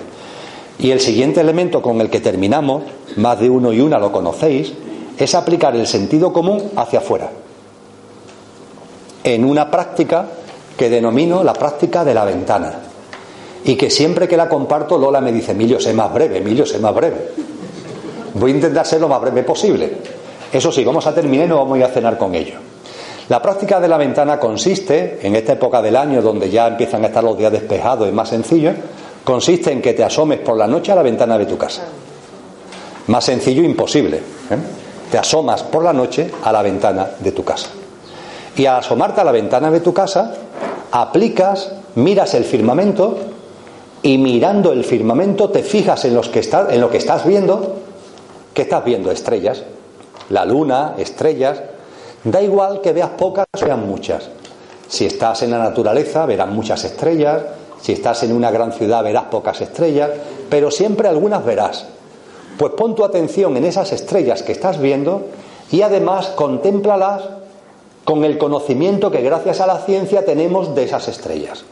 Y 0.77 0.91
el 0.91 0.99
siguiente 0.99 1.41
elemento 1.41 1.81
con 1.81 1.99
el 2.01 2.09
que 2.09 2.19
terminamos, 2.19 2.83
más 3.15 3.39
de 3.39 3.49
uno 3.49 3.73
y 3.73 3.79
una 3.79 3.97
lo 3.97 4.11
conocéis, 4.11 4.73
es 5.17 5.35
aplicar 5.35 5.75
el 5.75 5.87
sentido 5.87 6.31
común 6.31 6.71
hacia 6.75 6.99
afuera. 6.99 7.29
En 9.23 9.45
una 9.45 9.69
práctica 9.71 10.27
que 10.77 10.89
denomino 10.89 11.43
la 11.43 11.53
práctica 11.53 12.03
de 12.03 12.13
la 12.13 12.25
ventana 12.25 12.73
y 13.65 13.75
que 13.75 13.89
siempre 13.89 14.27
que 14.27 14.37
la 14.37 14.49
comparto 14.49 14.97
Lola 14.97 15.21
me 15.21 15.31
dice, 15.31 15.53
Emilio, 15.53 15.79
sé 15.79 15.93
más 15.93 16.13
breve, 16.13 16.37
Emilio, 16.37 16.65
sé 16.65 16.79
más 16.79 16.93
breve. 16.93 17.29
Voy 18.33 18.51
a 18.51 18.55
intentar 18.55 18.85
ser 18.85 18.99
lo 18.99 19.07
más 19.07 19.21
breve 19.21 19.43
posible. 19.43 19.91
Eso 20.51 20.71
sí, 20.71 20.83
vamos 20.83 21.05
a 21.07 21.13
terminar 21.13 21.45
y 21.45 21.49
no 21.49 21.57
vamos 21.57 21.81
a 21.81 21.87
cenar 21.87 22.17
con 22.17 22.35
ello. 22.35 22.72
La 23.29 23.41
práctica 23.41 23.79
de 23.79 23.87
la 23.87 23.97
ventana 23.97 24.39
consiste, 24.39 25.19
en 25.21 25.35
esta 25.35 25.53
época 25.53 25.81
del 25.81 25.95
año 25.95 26.21
donde 26.21 26.49
ya 26.49 26.67
empiezan 26.67 27.03
a 27.03 27.07
estar 27.07 27.23
los 27.23 27.37
días 27.37 27.51
despejados 27.51 28.07
y 28.09 28.11
más 28.11 28.29
sencillo, 28.29 28.73
consiste 29.23 29.71
en 29.71 29.81
que 29.81 29.93
te 29.93 30.03
asomes 30.03 30.39
por 30.39 30.57
la 30.57 30.67
noche 30.67 30.91
a 30.91 30.95
la 30.95 31.03
ventana 31.03 31.37
de 31.37 31.45
tu 31.45 31.57
casa. 31.57 31.83
Más 33.07 33.23
sencillo 33.23 33.63
imposible. 33.63 34.17
¿eh? 34.17 34.57
Te 35.09 35.17
asomas 35.17 35.63
por 35.63 35.83
la 35.83 35.93
noche 35.93 36.29
a 36.43 36.51
la 36.51 36.61
ventana 36.61 37.07
de 37.19 37.31
tu 37.31 37.43
casa. 37.43 37.69
Y 38.57 38.65
al 38.65 38.77
asomarte 38.77 39.21
a 39.21 39.23
la 39.23 39.31
ventana 39.31 39.71
de 39.71 39.79
tu 39.79 39.93
casa, 39.93 40.33
aplicas, 40.91 41.71
miras 41.95 42.33
el 42.33 42.43
firmamento 42.43 43.17
y 44.01 44.17
mirando 44.17 44.73
el 44.73 44.83
firmamento 44.83 45.49
te 45.49 45.63
fijas 45.63 46.03
en, 46.05 46.13
los 46.13 46.29
que 46.29 46.41
en 46.69 46.81
lo 46.81 46.89
que 46.89 46.97
estás 46.97 47.25
viendo. 47.25 47.77
¿Qué 48.53 48.63
estás 48.63 48.83
viendo? 48.83 49.11
Estrellas. 49.11 49.63
La 50.29 50.45
luna, 50.45 50.95
estrellas. 50.97 51.61
Da 52.23 52.41
igual 52.41 52.81
que 52.81 52.93
veas 52.93 53.09
pocas 53.11 53.45
o 53.53 53.65
veas 53.65 53.77
muchas. 53.77 54.29
Si 54.87 55.05
estás 55.05 55.43
en 55.43 55.51
la 55.51 55.59
naturaleza, 55.59 56.25
verás 56.25 56.49
muchas 56.49 56.83
estrellas. 56.85 57.41
Si 57.81 57.91
estás 57.91 58.23
en 58.23 58.33
una 58.33 58.49
gran 58.51 58.71
ciudad, 58.71 59.03
verás 59.03 59.25
pocas 59.25 59.59
estrellas. 59.61 60.09
Pero 60.49 60.71
siempre 60.71 61.07
algunas 61.07 61.43
verás. 61.43 61.85
Pues 62.57 62.73
pon 62.73 62.95
tu 62.95 63.03
atención 63.03 63.57
en 63.57 63.65
esas 63.65 63.91
estrellas 63.91 64.43
que 64.43 64.51
estás 64.51 64.79
viendo 64.79 65.25
y 65.71 65.81
además 65.81 66.27
contémplalas 66.27 67.23
con 68.05 68.23
el 68.23 68.37
conocimiento 68.37 69.09
que 69.09 69.21
gracias 69.21 69.59
a 69.59 69.67
la 69.67 69.79
ciencia 69.79 70.23
tenemos 70.23 70.75
de 70.75 70.83
esas 70.83 71.07
estrellas. 71.07 71.63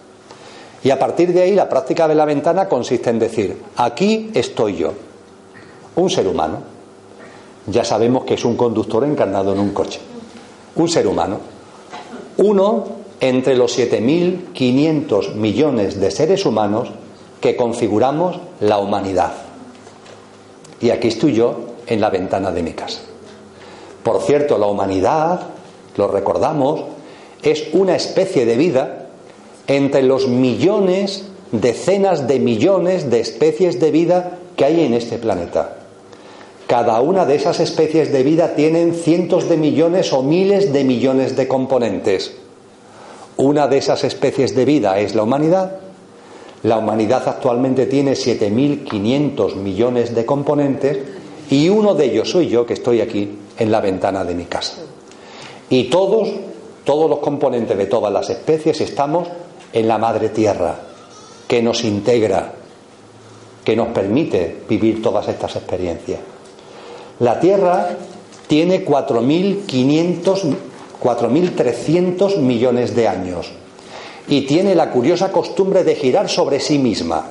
Y 0.84 0.90
a 0.90 0.98
partir 0.98 1.34
de 1.34 1.44
ahí 1.44 1.54
la 1.54 1.70
práctica 1.70 2.08
de 2.08 2.16
la 2.16 2.26
ventana 2.26 2.68
consiste 2.68 3.10
en 3.10 3.20
decir, 3.20 3.62
aquí 3.78 4.32
estoy 4.34 4.78
yo, 4.78 4.94
un 5.96 6.10
ser 6.10 6.28
humano. 6.28 6.60
Ya 7.68 7.84
sabemos 7.84 8.24
que 8.26 8.34
es 8.34 8.44
un 8.44 8.58
conductor 8.58 9.04
encarnado 9.04 9.54
en 9.54 9.60
un 9.60 9.70
coche. 9.70 10.00
Un 10.76 10.90
ser 10.90 11.08
humano. 11.08 11.40
Uno 12.38 12.86
entre 13.20 13.56
los 13.56 13.78
7.500 13.78 15.36
millones 15.36 16.00
de 16.00 16.12
seres 16.12 16.46
humanos 16.46 16.90
que 17.40 17.56
configuramos 17.56 18.40
la 18.60 18.80
humanidad. 18.80 19.34
Y 20.80 20.90
aquí 20.90 21.10
estoy 21.10 21.34
yo 21.34 21.56
en 21.88 22.02
la 22.02 22.10
ventana 22.10 22.52
de 22.52 22.64
mi 22.64 22.74
casa. 22.74 23.02
Por 24.04 24.22
cierto, 24.22 24.58
la 24.58 24.68
humanidad, 24.68 25.42
lo 25.98 26.08
recordamos, 26.08 26.82
es 27.44 27.68
una 27.74 27.96
especie 27.96 28.46
de 28.46 28.56
vida 28.56 29.08
entre 29.68 30.04
los 30.04 30.28
millones, 30.28 31.26
decenas 31.52 32.28
de 32.28 32.40
millones 32.40 33.10
de 33.10 33.20
especies 33.20 33.80
de 33.80 33.92
vida 33.92 34.38
que 34.56 34.66
hay 34.66 34.84
en 34.84 34.94
este 34.94 35.18
planeta. 35.18 35.81
Cada 36.72 37.02
una 37.02 37.26
de 37.26 37.36
esas 37.36 37.60
especies 37.60 38.14
de 38.14 38.24
vida 38.24 38.56
tienen 38.56 38.96
cientos 38.96 39.50
de 39.50 39.58
millones 39.58 40.14
o 40.14 40.24
miles 40.24 40.72
de 40.72 40.86
millones 40.86 41.36
de 41.36 41.46
componentes. 41.46 42.32
Una 43.36 43.68
de 43.68 43.78
esas 43.78 44.06
especies 44.06 44.56
de 44.56 44.64
vida 44.64 44.98
es 44.98 45.14
la 45.14 45.24
humanidad. 45.24 45.80
La 46.64 46.78
humanidad 46.78 47.28
actualmente 47.28 47.88
tiene 47.88 48.14
7.500 48.14 49.56
millones 49.56 50.16
de 50.16 50.26
componentes 50.26 50.98
y 51.50 51.68
uno 51.68 51.94
de 51.94 52.06
ellos 52.06 52.32
soy 52.32 52.48
yo 52.48 52.66
que 52.66 52.76
estoy 52.76 53.02
aquí 53.02 53.38
en 53.60 53.70
la 53.70 53.82
ventana 53.82 54.24
de 54.24 54.34
mi 54.34 54.46
casa. 54.46 54.78
Y 55.70 55.90
todos, 55.90 56.30
todos 56.86 57.10
los 57.10 57.20
componentes 57.20 57.78
de 57.78 57.88
todas 57.88 58.14
las 58.14 58.30
especies 58.30 58.80
estamos 58.80 59.28
en 59.74 59.90
la 59.90 59.98
madre 59.98 60.30
tierra, 60.30 60.80
que 61.50 61.62
nos 61.62 61.84
integra, 61.84 62.54
que 63.66 63.76
nos 63.76 63.90
permite 63.90 64.62
vivir 64.70 65.02
todas 65.02 65.28
estas 65.28 65.58
experiencias. 65.58 66.31
La 67.22 67.40
tierra 67.40 67.88
tiene 68.48 68.84
4.500, 68.84 70.56
4.300 71.00 72.38
millones 72.38 72.96
de 72.96 73.08
años. 73.08 73.52
y 74.28 74.42
tiene 74.42 74.76
la 74.76 74.92
curiosa 74.92 75.32
costumbre 75.32 75.84
de 75.84 75.96
girar 75.96 76.30
sobre 76.30 76.60
sí 76.60 76.80
misma 76.80 77.26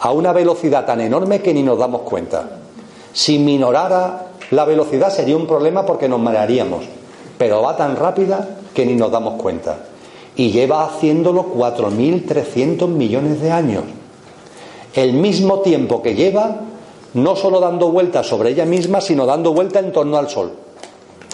a 0.00 0.12
una 0.12 0.32
velocidad 0.32 0.84
tan 0.84 1.00
enorme 1.00 1.40
que 1.40 1.54
ni 1.54 1.62
nos 1.62 1.78
damos 1.78 2.02
cuenta. 2.02 2.58
Si 3.12 3.38
minorara 3.38 4.26
la 4.50 4.64
velocidad 4.64 5.10
sería 5.10 5.36
un 5.36 5.46
problema 5.46 5.86
porque 5.86 6.08
nos 6.08 6.20
marearíamos, 6.20 6.84
pero 7.38 7.62
va 7.62 7.76
tan 7.76 7.96
rápida 7.96 8.58
que 8.74 8.84
ni 8.84 8.94
nos 8.94 9.10
damos 9.10 9.40
cuenta. 9.40 9.78
Y 10.36 10.50
lleva 10.50 10.84
haciéndolo 10.84 11.54
4.300 11.54 12.86
millones 12.88 13.40
de 13.40 13.50
años. 13.50 13.84
El 14.94 15.14
mismo 15.14 15.60
tiempo 15.60 16.02
que 16.02 16.14
lleva, 16.14 16.65
no 17.16 17.34
solo 17.34 17.60
dando 17.60 17.90
vueltas 17.90 18.26
sobre 18.26 18.50
ella 18.50 18.66
misma, 18.66 19.00
sino 19.00 19.24
dando 19.24 19.54
vuelta 19.54 19.78
en 19.78 19.90
torno 19.90 20.18
al 20.18 20.28
Sol. 20.28 20.52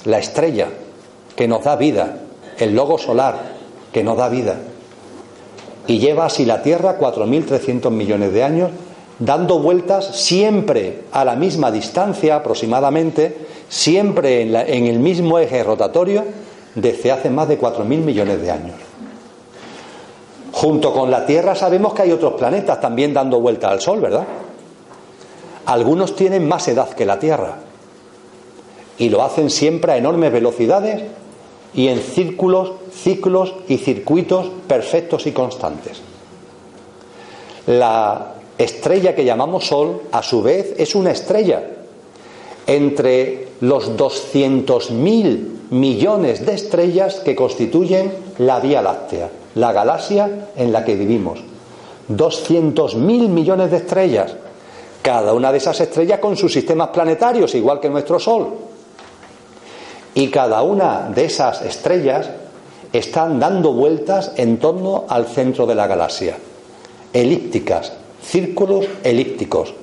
La 0.05 0.19
estrella 0.19 0.69
que 1.35 1.49
nos 1.49 1.65
da 1.65 1.75
vida, 1.75 2.19
el 2.59 2.75
logo 2.75 2.99
solar 2.99 3.57
que 3.93 4.05
nos 4.05 4.17
da 4.17 4.29
vida 4.29 4.57
y 5.89 5.99
lleva 5.99 6.27
así 6.27 6.45
la 6.45 6.63
Tierra 6.63 6.99
4.300 7.01 7.91
millones 7.91 8.33
de 8.33 8.45
años 8.45 8.71
dando 9.19 9.59
vueltas 9.59 10.07
siempre 10.07 11.03
a 11.11 11.25
la 11.25 11.35
misma 11.35 11.73
distancia 11.73 12.37
aproximadamente, 12.37 13.37
siempre 13.69 14.43
en, 14.43 14.55
en 14.55 14.87
el 14.87 15.01
mismo 15.01 15.41
eje 15.41 15.65
rotatorio 15.65 16.25
desde 16.77 17.11
hace 17.11 17.29
más 17.29 17.49
de 17.49 17.61
4.000 17.61 17.85
millones 17.85 18.41
de 18.41 18.51
años. 18.53 18.77
Junto 20.53 20.93
con 20.93 21.11
la 21.11 21.27
Tierra 21.27 21.57
sabemos 21.57 21.93
que 21.93 22.03
hay 22.03 22.13
otros 22.13 22.35
planetas 22.35 22.81
también 22.81 23.13
dando 23.13 23.41
vuelta 23.41 23.69
al 23.69 23.81
Sol, 23.81 24.01
¿verdad? 24.01 24.27
Algunos 25.67 26.17
tienen 26.17 26.49
más 26.49 26.67
edad 26.69 26.91
que 26.91 27.07
la 27.07 27.19
Tierra 27.19 27.59
y 28.99 29.09
lo 29.09 29.23
hacen 29.23 29.51
siempre 29.51 29.93
a 29.93 29.97
enormes 29.97 30.33
velocidades 30.33 31.03
y 31.75 31.89
en 31.89 32.01
círculos, 32.01 32.73
ciclos 32.93 33.55
y 33.69 33.79
circuitos 33.79 34.51
perfectos 34.67 35.27
y 35.27 35.33
constantes. 35.33 36.01
La 37.67 38.35
estrella 38.59 39.15
que 39.15 39.25
llamamos 39.25 39.67
Sol, 39.67 40.03
a 40.11 40.23
su 40.23 40.43
vez, 40.43 40.75
es 40.79 40.95
una 40.95 41.13
estrella. 41.13 41.63
Entre 42.67 43.49
los 43.61 43.97
200.000 43.97 45.71
millones 45.71 46.45
de 46.45 46.55
estrellas 46.55 47.17
que 47.17 47.35
constituyen 47.35 48.13
la 48.39 48.61
Vía 48.61 48.83
Láctea, 48.83 49.31
la 49.55 49.73
galaxia 49.73 50.49
en 50.57 50.73
la 50.73 50.85
que 50.85 50.97
vivimos. 50.97 51.41
200.000 52.11 53.29
millones 53.29 53.71
de 53.71 53.77
estrellas. 53.79 54.35
Cada 55.03 55.33
una 55.33 55.51
de 55.51 55.59
esas 55.59 55.81
estrellas 55.81 56.21
con 56.21 56.37
sus 56.37 56.53
sistemas 56.53 56.89
planetarios, 56.89 57.55
igual 57.57 57.81
que 57.81 57.91
nuestro 57.91 58.21
Sol. 58.21 58.55
Y 60.15 60.29
cada 60.29 60.63
una 60.63 61.11
de 61.13 61.25
esas 61.25 61.63
estrellas 61.63 62.31
están 62.93 63.41
dando 63.41 63.73
vueltas 63.73 64.33
en 64.37 64.59
torno 64.59 65.05
al 65.09 65.27
centro 65.27 65.67
de 65.67 65.75
la 65.75 65.87
galaxia. 65.87 66.37
Elípticas, 67.13 67.93
círculos 68.23 68.87
elípticos. 69.03 69.75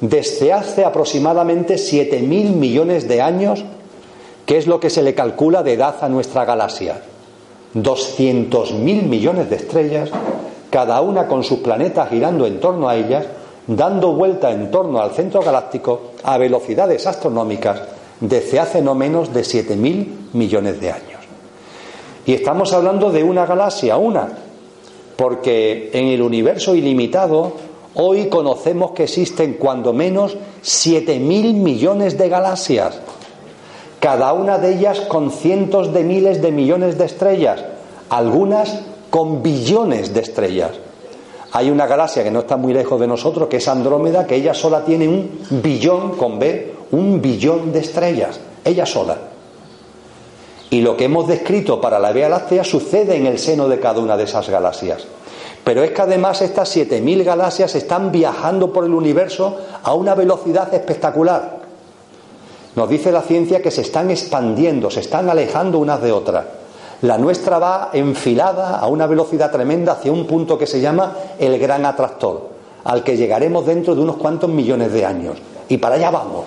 Desde 0.00 0.52
hace 0.52 0.84
aproximadamente 0.84 1.76
7.000 1.76 2.20
millones 2.50 3.08
de 3.08 3.22
años, 3.22 3.64
que 4.44 4.58
es 4.58 4.66
lo 4.66 4.80
que 4.80 4.90
se 4.90 5.02
le 5.02 5.14
calcula 5.14 5.62
de 5.62 5.74
edad 5.74 5.96
a 6.02 6.08
nuestra 6.08 6.44
galaxia. 6.44 7.00
200.000 7.74 9.02
millones 9.02 9.50
de 9.50 9.56
estrellas, 9.56 10.10
cada 10.70 11.00
una 11.00 11.26
con 11.26 11.44
sus 11.44 11.60
planetas 11.60 12.08
girando 12.10 12.46
en 12.46 12.60
torno 12.60 12.88
a 12.88 12.96
ellas, 12.96 13.26
dando 13.68 14.14
vuelta 14.14 14.50
en 14.50 14.70
torno 14.70 14.98
al 15.00 15.12
centro 15.12 15.42
galáctico 15.42 16.12
a 16.24 16.38
velocidades 16.38 17.06
astronómicas 17.06 17.82
desde 18.20 18.58
hace 18.58 18.82
no 18.82 18.94
menos 18.94 19.32
de 19.32 19.42
7.000 19.42 20.32
millones 20.32 20.80
de 20.80 20.90
años. 20.90 21.20
Y 22.26 22.32
estamos 22.32 22.72
hablando 22.72 23.12
de 23.12 23.22
una 23.22 23.46
galaxia, 23.46 23.96
una, 23.96 24.28
porque 25.16 25.90
en 25.92 26.06
el 26.08 26.22
universo 26.22 26.74
ilimitado 26.74 27.52
hoy 27.94 28.28
conocemos 28.28 28.92
que 28.92 29.04
existen 29.04 29.54
cuando 29.54 29.92
menos 29.92 30.36
7.000 30.64 31.20
millones 31.54 32.16
de 32.18 32.28
galaxias, 32.28 33.00
cada 34.00 34.32
una 34.32 34.58
de 34.58 34.76
ellas 34.76 35.00
con 35.02 35.30
cientos 35.30 35.92
de 35.92 36.04
miles 36.04 36.40
de 36.40 36.52
millones 36.52 36.96
de 36.98 37.04
estrellas, 37.04 37.64
algunas 38.08 38.80
con 39.10 39.42
billones 39.42 40.14
de 40.14 40.20
estrellas. 40.20 40.70
Hay 41.52 41.70
una 41.70 41.86
galaxia 41.86 42.22
que 42.22 42.30
no 42.30 42.40
está 42.40 42.56
muy 42.56 42.74
lejos 42.74 43.00
de 43.00 43.06
nosotros, 43.06 43.48
que 43.48 43.56
es 43.56 43.68
Andrómeda, 43.68 44.26
que 44.26 44.36
ella 44.36 44.54
sola 44.54 44.84
tiene 44.84 45.08
un 45.08 45.46
billón 45.62 46.16
con 46.16 46.38
B 46.38 46.78
un 46.90 47.20
billón 47.20 47.72
de 47.72 47.80
estrellas, 47.80 48.40
ella 48.64 48.86
sola. 48.86 49.16
Y 50.70 50.80
lo 50.80 50.96
que 50.96 51.04
hemos 51.04 51.26
descrito 51.26 51.80
para 51.80 51.98
la 51.98 52.12
Vía 52.12 52.28
Láctea 52.28 52.64
sucede 52.64 53.16
en 53.16 53.26
el 53.26 53.38
seno 53.38 53.68
de 53.68 53.80
cada 53.80 54.00
una 54.00 54.16
de 54.16 54.24
esas 54.24 54.48
galaxias. 54.48 55.06
Pero 55.64 55.82
es 55.82 55.90
que 55.90 56.02
además 56.02 56.40
estas 56.42 56.74
7.000 56.76 57.24
galaxias 57.24 57.74
están 57.74 58.12
viajando 58.12 58.72
por 58.72 58.84
el 58.84 58.94
universo 58.94 59.56
a 59.82 59.94
una 59.94 60.14
velocidad 60.14 60.72
espectacular. 60.72 61.58
Nos 62.74 62.88
dice 62.88 63.12
la 63.12 63.22
ciencia 63.22 63.60
que 63.60 63.70
se 63.70 63.82
están 63.82 64.10
expandiendo, 64.10 64.90
se 64.90 65.00
están 65.00 65.28
alejando 65.28 65.78
unas 65.78 66.00
de 66.02 66.12
otras. 66.12 66.44
La 67.02 67.16
nuestra 67.18 67.58
va 67.58 67.90
enfilada 67.92 68.78
a 68.78 68.86
una 68.88 69.06
velocidad 69.06 69.50
tremenda 69.50 69.92
hacia 69.92 70.12
un 70.12 70.26
punto 70.26 70.58
que 70.58 70.66
se 70.66 70.80
llama 70.80 71.16
el 71.38 71.58
gran 71.58 71.84
atractor, 71.86 72.48
al 72.84 73.04
que 73.04 73.16
llegaremos 73.16 73.64
dentro 73.64 73.94
de 73.94 74.00
unos 74.00 74.16
cuantos 74.16 74.50
millones 74.50 74.92
de 74.92 75.06
años. 75.06 75.38
Y 75.68 75.76
para 75.78 75.94
allá 75.94 76.10
vamos 76.10 76.44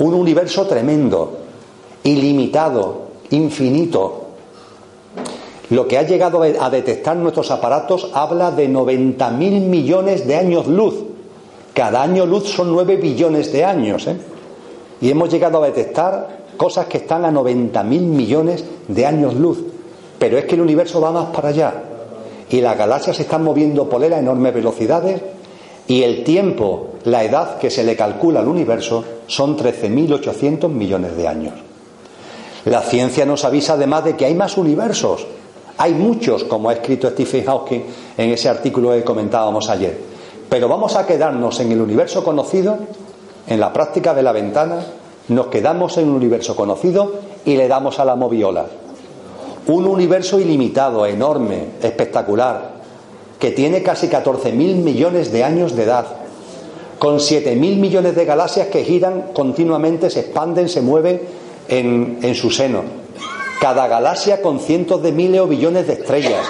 un 0.00 0.14
universo 0.14 0.66
tremendo, 0.66 1.38
ilimitado, 2.04 3.02
infinito. 3.30 4.28
Lo 5.68 5.86
que 5.86 5.98
ha 5.98 6.02
llegado 6.02 6.42
a 6.42 6.70
detectar 6.70 7.16
nuestros 7.16 7.50
aparatos 7.50 8.10
habla 8.14 8.50
de 8.50 8.68
90.000 8.68 9.36
millones 9.60 10.26
de 10.26 10.36
años 10.36 10.66
luz. 10.66 10.94
Cada 11.74 12.02
año 12.02 12.26
luz 12.26 12.48
son 12.48 12.72
9 12.72 12.96
billones 12.96 13.52
de 13.52 13.64
años. 13.64 14.06
¿eh? 14.06 14.16
Y 15.02 15.10
hemos 15.10 15.30
llegado 15.30 15.62
a 15.62 15.66
detectar 15.66 16.39
cosas 16.60 16.88
que 16.88 16.98
están 16.98 17.24
a 17.24 17.32
90.000 17.32 17.84
millones 18.02 18.62
de 18.86 19.06
años 19.06 19.34
luz. 19.34 19.64
Pero 20.18 20.36
es 20.36 20.44
que 20.44 20.56
el 20.56 20.60
universo 20.60 21.00
va 21.00 21.10
más 21.10 21.34
para 21.34 21.48
allá. 21.48 21.72
Y 22.50 22.60
las 22.60 22.76
galaxias 22.76 23.16
se 23.16 23.22
están 23.22 23.42
moviendo 23.42 23.88
por 23.88 24.04
él 24.04 24.12
a 24.12 24.18
enormes 24.18 24.52
velocidades 24.52 25.22
y 25.86 26.02
el 26.02 26.22
tiempo, 26.22 26.88
la 27.04 27.24
edad 27.24 27.56
que 27.56 27.70
se 27.70 27.82
le 27.82 27.96
calcula 27.96 28.40
al 28.40 28.48
universo 28.48 29.02
son 29.26 29.56
13.800 29.56 30.68
millones 30.68 31.16
de 31.16 31.26
años. 31.26 31.54
La 32.66 32.82
ciencia 32.82 33.24
nos 33.24 33.46
avisa 33.46 33.72
además 33.72 34.04
de 34.04 34.14
que 34.14 34.26
hay 34.26 34.34
más 34.34 34.58
universos. 34.58 35.26
Hay 35.78 35.94
muchos, 35.94 36.44
como 36.44 36.68
ha 36.68 36.74
escrito 36.74 37.08
Stephen 37.08 37.46
Hawking 37.46 37.80
en 38.18 38.30
ese 38.32 38.50
artículo 38.50 38.90
que 38.90 39.02
comentábamos 39.02 39.70
ayer. 39.70 39.98
Pero 40.50 40.68
vamos 40.68 40.94
a 40.94 41.06
quedarnos 41.06 41.58
en 41.60 41.72
el 41.72 41.80
universo 41.80 42.22
conocido, 42.22 42.76
en 43.46 43.58
la 43.58 43.72
práctica 43.72 44.12
de 44.12 44.22
la 44.22 44.32
ventana, 44.32 44.84
nos 45.30 45.46
quedamos 45.46 45.96
en 45.96 46.08
un 46.08 46.16
universo 46.16 46.56
conocido 46.56 47.12
y 47.44 47.56
le 47.56 47.68
damos 47.68 48.00
a 48.00 48.04
la 48.04 48.16
moviola. 48.16 48.66
Un 49.68 49.86
universo 49.86 50.40
ilimitado, 50.40 51.06
enorme, 51.06 51.66
espectacular, 51.80 52.72
que 53.38 53.52
tiene 53.52 53.82
casi 53.82 54.08
14.000 54.08 54.52
millones 54.52 55.30
de 55.30 55.44
años 55.44 55.76
de 55.76 55.84
edad, 55.84 56.06
con 56.98 57.18
7.000 57.18 57.54
millones 57.76 58.16
de 58.16 58.24
galaxias 58.24 58.66
que 58.66 58.82
giran 58.82 59.30
continuamente, 59.32 60.10
se 60.10 60.20
expanden, 60.20 60.68
se 60.68 60.82
mueven 60.82 61.22
en, 61.68 62.18
en 62.22 62.34
su 62.34 62.50
seno. 62.50 62.82
Cada 63.60 63.86
galaxia 63.86 64.42
con 64.42 64.58
cientos 64.58 65.00
de 65.00 65.12
miles 65.12 65.40
o 65.40 65.46
billones 65.46 65.86
de 65.86 65.92
estrellas. 65.92 66.44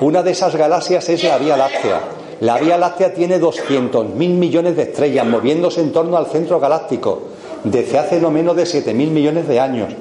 Una 0.00 0.22
de 0.22 0.32
esas 0.32 0.54
galaxias 0.54 1.08
es 1.08 1.24
la 1.24 1.38
Vía 1.38 1.56
Láctea. 1.56 2.00
La 2.40 2.58
Vía 2.58 2.76
Láctea 2.76 3.14
tiene 3.14 3.40
200.000 3.40 4.14
millones 4.14 4.76
de 4.76 4.82
estrellas 4.82 5.26
moviéndose 5.26 5.80
en 5.80 5.92
torno 5.92 6.16
al 6.16 6.26
centro 6.26 6.60
galáctico 6.60 7.22
desde 7.64 7.98
hace 7.98 8.20
no 8.20 8.30
menos 8.30 8.56
de 8.56 8.64
7.000 8.64 8.92
millones 8.92 9.48
de 9.48 9.60
años. 9.60 9.92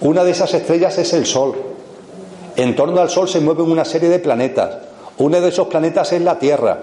Una 0.00 0.24
de 0.24 0.30
esas 0.30 0.54
estrellas 0.54 0.96
es 0.98 1.12
el 1.12 1.26
Sol. 1.26 1.54
En 2.56 2.74
torno 2.74 3.00
al 3.00 3.10
Sol 3.10 3.28
se 3.28 3.40
mueven 3.40 3.70
una 3.70 3.84
serie 3.84 4.08
de 4.08 4.18
planetas. 4.18 4.78
Uno 5.18 5.40
de 5.40 5.48
esos 5.48 5.68
planetas 5.68 6.12
es 6.12 6.22
la 6.22 6.38
Tierra. 6.38 6.78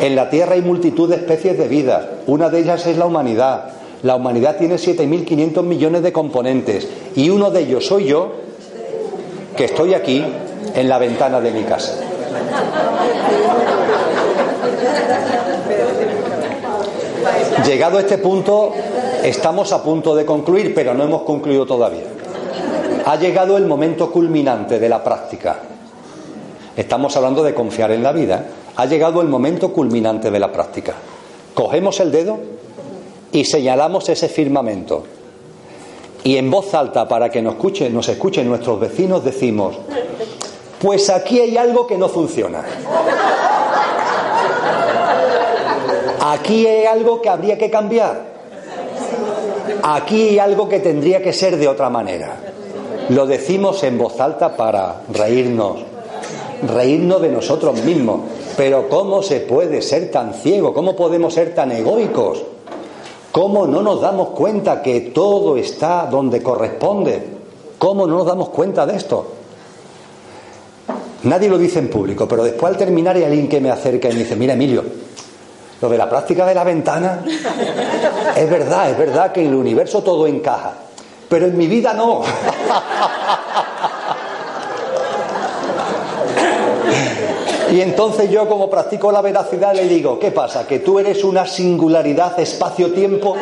En 0.00 0.14
la 0.14 0.28
Tierra 0.28 0.54
hay 0.54 0.62
multitud 0.62 1.08
de 1.08 1.16
especies 1.16 1.56
de 1.56 1.68
vida. 1.68 2.10
Una 2.26 2.50
de 2.50 2.60
ellas 2.60 2.86
es 2.86 2.98
la 2.98 3.06
humanidad. 3.06 3.70
La 4.02 4.16
humanidad 4.16 4.56
tiene 4.58 4.76
7.500 4.76 5.62
millones 5.62 6.02
de 6.02 6.12
componentes. 6.12 6.86
Y 7.14 7.30
uno 7.30 7.50
de 7.50 7.60
ellos 7.60 7.86
soy 7.86 8.06
yo, 8.06 8.32
que 9.56 9.64
estoy 9.64 9.94
aquí 9.94 10.22
en 10.74 10.88
la 10.88 10.98
ventana 10.98 11.40
de 11.40 11.50
mi 11.50 11.62
casa. 11.62 11.94
Llegado 17.64 17.96
a 17.96 18.00
este 18.00 18.18
punto, 18.18 18.72
estamos 19.28 19.72
a 19.72 19.82
punto 19.82 20.14
de 20.14 20.24
concluir, 20.24 20.74
pero 20.74 20.94
no 20.94 21.04
hemos 21.04 21.22
concluido 21.22 21.66
todavía. 21.66 22.04
Ha 23.04 23.16
llegado 23.16 23.56
el 23.56 23.66
momento 23.66 24.10
culminante 24.10 24.78
de 24.78 24.88
la 24.88 25.02
práctica. 25.02 25.58
Estamos 26.76 27.16
hablando 27.16 27.42
de 27.42 27.54
confiar 27.54 27.90
en 27.90 28.02
la 28.02 28.12
vida. 28.12 28.46
Ha 28.76 28.86
llegado 28.86 29.20
el 29.20 29.28
momento 29.28 29.72
culminante 29.72 30.30
de 30.30 30.38
la 30.38 30.52
práctica. 30.52 30.94
Cogemos 31.54 31.98
el 32.00 32.12
dedo 32.12 32.38
y 33.32 33.44
señalamos 33.44 34.08
ese 34.08 34.28
firmamento. 34.28 35.04
Y 36.22 36.36
en 36.36 36.50
voz 36.50 36.74
alta, 36.74 37.08
para 37.08 37.28
que 37.28 37.42
nos 37.42 37.54
escuchen, 37.54 37.94
nos 37.94 38.08
escuchen 38.08 38.48
nuestros 38.48 38.78
vecinos, 38.78 39.24
decimos, 39.24 39.76
Pues 40.80 41.08
aquí 41.08 41.40
hay 41.40 41.56
algo 41.56 41.86
que 41.86 41.96
no 41.96 42.08
funciona. 42.08 42.62
Aquí 46.20 46.66
hay 46.66 46.84
algo 46.84 47.22
que 47.22 47.28
habría 47.28 47.56
que 47.56 47.70
cambiar. 47.70 48.35
Aquí 49.82 50.28
hay 50.28 50.38
algo 50.38 50.68
que 50.68 50.80
tendría 50.80 51.22
que 51.22 51.32
ser 51.32 51.56
de 51.56 51.68
otra 51.68 51.90
manera. 51.90 52.36
Lo 53.08 53.26
decimos 53.26 53.82
en 53.84 53.98
voz 53.98 54.20
alta 54.20 54.56
para 54.56 55.02
reírnos, 55.12 55.78
reírnos 56.66 57.22
de 57.22 57.28
nosotros 57.28 57.82
mismos. 57.84 58.20
Pero 58.56 58.88
¿cómo 58.88 59.22
se 59.22 59.40
puede 59.40 59.82
ser 59.82 60.10
tan 60.10 60.34
ciego? 60.34 60.72
¿Cómo 60.72 60.96
podemos 60.96 61.34
ser 61.34 61.54
tan 61.54 61.72
egoicos? 61.72 62.42
¿Cómo 63.30 63.66
no 63.66 63.82
nos 63.82 64.00
damos 64.00 64.30
cuenta 64.30 64.82
que 64.82 65.00
todo 65.02 65.56
está 65.56 66.06
donde 66.06 66.42
corresponde? 66.42 67.22
¿Cómo 67.78 68.06
no 68.06 68.16
nos 68.16 68.26
damos 68.26 68.48
cuenta 68.48 68.86
de 68.86 68.96
esto? 68.96 69.26
Nadie 71.24 71.48
lo 71.48 71.58
dice 71.58 71.80
en 71.80 71.90
público, 71.90 72.26
pero 72.26 72.44
después 72.44 72.72
al 72.72 72.78
terminar 72.78 73.16
hay 73.16 73.24
alguien 73.24 73.48
que 73.48 73.60
me 73.60 73.70
acerca 73.70 74.08
y 74.08 74.12
me 74.12 74.20
dice, 74.20 74.36
mira 74.36 74.54
Emilio, 74.54 74.84
lo 75.80 75.88
de 75.88 75.98
la 75.98 76.08
práctica 76.08 76.46
de 76.46 76.54
la 76.54 76.64
ventana, 76.64 77.20
es 78.36 78.50
verdad, 78.50 78.90
es 78.90 78.98
verdad 78.98 79.32
que 79.32 79.40
en 79.42 79.48
el 79.48 79.54
universo 79.54 80.02
todo 80.02 80.26
encaja, 80.26 80.72
pero 81.28 81.46
en 81.46 81.56
mi 81.56 81.66
vida 81.66 81.92
no. 81.92 82.22
Y 87.70 87.80
entonces 87.80 88.30
yo 88.30 88.48
como 88.48 88.70
practico 88.70 89.10
la 89.10 89.20
veracidad 89.20 89.74
le 89.74 89.88
digo, 89.88 90.18
¿qué 90.18 90.30
pasa? 90.30 90.66
¿Que 90.66 90.78
tú 90.78 90.98
eres 90.98 91.24
una 91.24 91.46
singularidad 91.46 92.38
espacio-tiempo? 92.38 93.36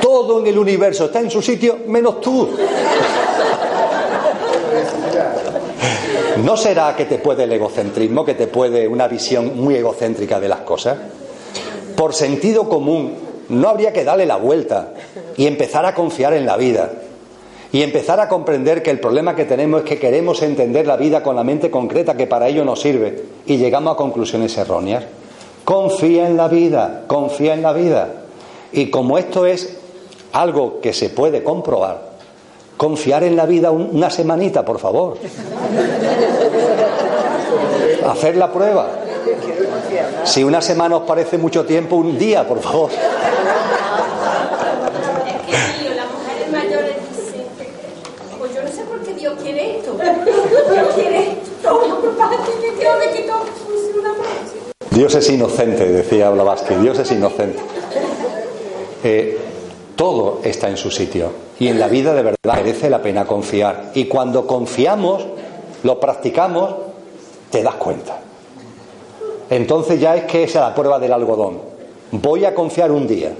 Todo 0.00 0.40
en 0.40 0.48
el 0.48 0.58
universo 0.58 1.06
está 1.06 1.20
en 1.20 1.30
su 1.30 1.40
sitio 1.40 1.78
menos 1.86 2.20
tú. 2.20 2.50
¿No 6.46 6.56
será 6.56 6.94
que 6.94 7.06
te 7.06 7.18
puede 7.18 7.42
el 7.42 7.52
egocentrismo, 7.52 8.24
que 8.24 8.34
te 8.34 8.46
puede 8.46 8.86
una 8.86 9.08
visión 9.08 9.58
muy 9.58 9.74
egocéntrica 9.74 10.38
de 10.38 10.46
las 10.46 10.60
cosas? 10.60 10.96
Por 11.96 12.14
sentido 12.14 12.68
común, 12.68 13.14
no 13.48 13.68
habría 13.68 13.92
que 13.92 14.04
darle 14.04 14.26
la 14.26 14.36
vuelta 14.36 14.92
y 15.36 15.48
empezar 15.48 15.84
a 15.86 15.92
confiar 15.92 16.34
en 16.34 16.46
la 16.46 16.56
vida 16.56 16.92
y 17.72 17.82
empezar 17.82 18.20
a 18.20 18.28
comprender 18.28 18.84
que 18.84 18.92
el 18.92 19.00
problema 19.00 19.34
que 19.34 19.44
tenemos 19.44 19.80
es 19.80 19.88
que 19.88 19.98
queremos 19.98 20.40
entender 20.40 20.86
la 20.86 20.96
vida 20.96 21.20
con 21.20 21.34
la 21.34 21.42
mente 21.42 21.68
concreta 21.68 22.16
que 22.16 22.28
para 22.28 22.46
ello 22.46 22.64
nos 22.64 22.80
sirve 22.80 23.24
y 23.44 23.56
llegamos 23.56 23.94
a 23.94 23.96
conclusiones 23.96 24.56
erróneas. 24.56 25.02
Confía 25.64 26.28
en 26.28 26.36
la 26.36 26.46
vida, 26.46 27.06
confía 27.08 27.54
en 27.54 27.62
la 27.62 27.72
vida. 27.72 28.22
Y 28.70 28.90
como 28.90 29.18
esto 29.18 29.46
es 29.46 29.78
algo 30.30 30.80
que 30.80 30.92
se 30.92 31.10
puede 31.10 31.42
comprobar, 31.42 32.15
confiar 32.76 33.24
en 33.24 33.36
la 33.36 33.46
vida 33.46 33.70
una 33.70 34.10
semanita, 34.10 34.64
por 34.64 34.78
favor. 34.78 35.18
Hacer 38.08 38.36
la 38.36 38.52
prueba. 38.52 38.88
Si 40.24 40.44
una 40.44 40.60
semana 40.60 40.96
os 40.96 41.02
parece 41.02 41.38
mucho 41.38 41.64
tiempo, 41.64 41.96
un 41.96 42.18
día, 42.18 42.46
por 42.46 42.60
favor. 42.60 42.90
Dios 54.90 55.14
es 55.14 55.28
inocente, 55.28 55.84
decía 55.84 56.30
Blavatsky, 56.30 56.74
Dios 56.76 56.98
es 56.98 57.12
inocente. 57.12 57.58
Eh, 59.04 59.45
todo 59.96 60.40
está 60.44 60.68
en 60.68 60.76
su 60.76 60.90
sitio 60.90 61.30
y 61.58 61.68
en 61.68 61.80
la 61.80 61.88
vida 61.88 62.14
de 62.14 62.22
verdad 62.22 62.54
merece 62.54 62.90
la 62.90 63.02
pena 63.02 63.24
confiar. 63.24 63.92
Y 63.94 64.04
cuando 64.04 64.46
confiamos, 64.46 65.24
lo 65.82 65.98
practicamos, 65.98 66.74
te 67.50 67.62
das 67.62 67.74
cuenta. 67.76 68.20
Entonces 69.48 70.00
ya 70.00 70.16
es 70.16 70.24
que 70.24 70.44
esa 70.44 70.58
es 70.58 70.64
la 70.68 70.74
prueba 70.74 70.98
del 70.98 71.12
algodón. 71.12 71.60
Voy 72.12 72.44
a 72.44 72.54
confiar 72.54 72.92
un 72.92 73.06
día 73.06 73.32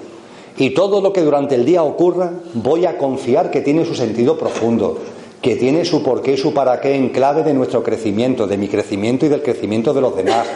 y 0.57 0.70
todo 0.70 1.01
lo 1.01 1.12
que 1.12 1.23
durante 1.23 1.55
el 1.55 1.65
día 1.65 1.83
ocurra, 1.83 2.33
voy 2.55 2.87
a 2.87 2.97
confiar 2.97 3.51
que 3.51 3.61
tiene 3.61 3.85
su 3.85 3.95
sentido 3.95 4.39
profundo, 4.39 4.99
que 5.43 5.57
tiene 5.57 5.85
su 5.85 6.03
porqué 6.03 6.33
y 6.33 6.37
su 6.39 6.55
para 6.55 6.81
qué 6.81 6.95
en 6.95 7.11
clave 7.11 7.43
de 7.43 7.53
nuestro 7.53 7.83
crecimiento, 7.83 8.47
de 8.47 8.57
mi 8.57 8.69
crecimiento 8.69 9.27
y 9.27 9.28
del 9.28 9.43
crecimiento 9.43 9.93
de 9.93 10.01
los 10.01 10.16
demás. 10.16 10.47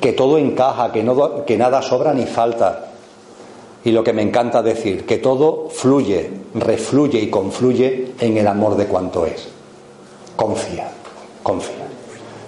Que 0.00 0.12
todo 0.12 0.36
encaja, 0.36 0.92
que, 0.92 1.02
no, 1.02 1.46
que 1.46 1.56
nada 1.56 1.80
sobra 1.80 2.12
ni 2.12 2.26
falta. 2.26 2.93
Y 3.84 3.92
lo 3.92 4.02
que 4.02 4.12
me 4.12 4.22
encanta 4.22 4.62
decir, 4.62 5.04
que 5.04 5.18
todo 5.18 5.68
fluye, 5.68 6.30
refluye 6.54 7.20
y 7.20 7.28
confluye 7.28 8.12
en 8.18 8.36
el 8.38 8.46
amor 8.46 8.76
de 8.76 8.86
cuanto 8.86 9.26
es. 9.26 9.48
Confía, 10.36 10.90
confía. 11.42 11.86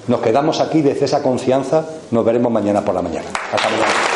Nos 0.09 0.21
quedamos 0.21 0.61
aquí 0.61 0.83
desde 0.83 1.05
esa 1.05 1.23
confianza, 1.23 1.85
nos 2.11 2.25
veremos 2.25 2.51
mañana 2.51 2.85
por 2.85 2.95
la 2.95 3.03
mañana. 3.03 3.29
Hasta 3.53 3.69
mañana. 3.69 4.16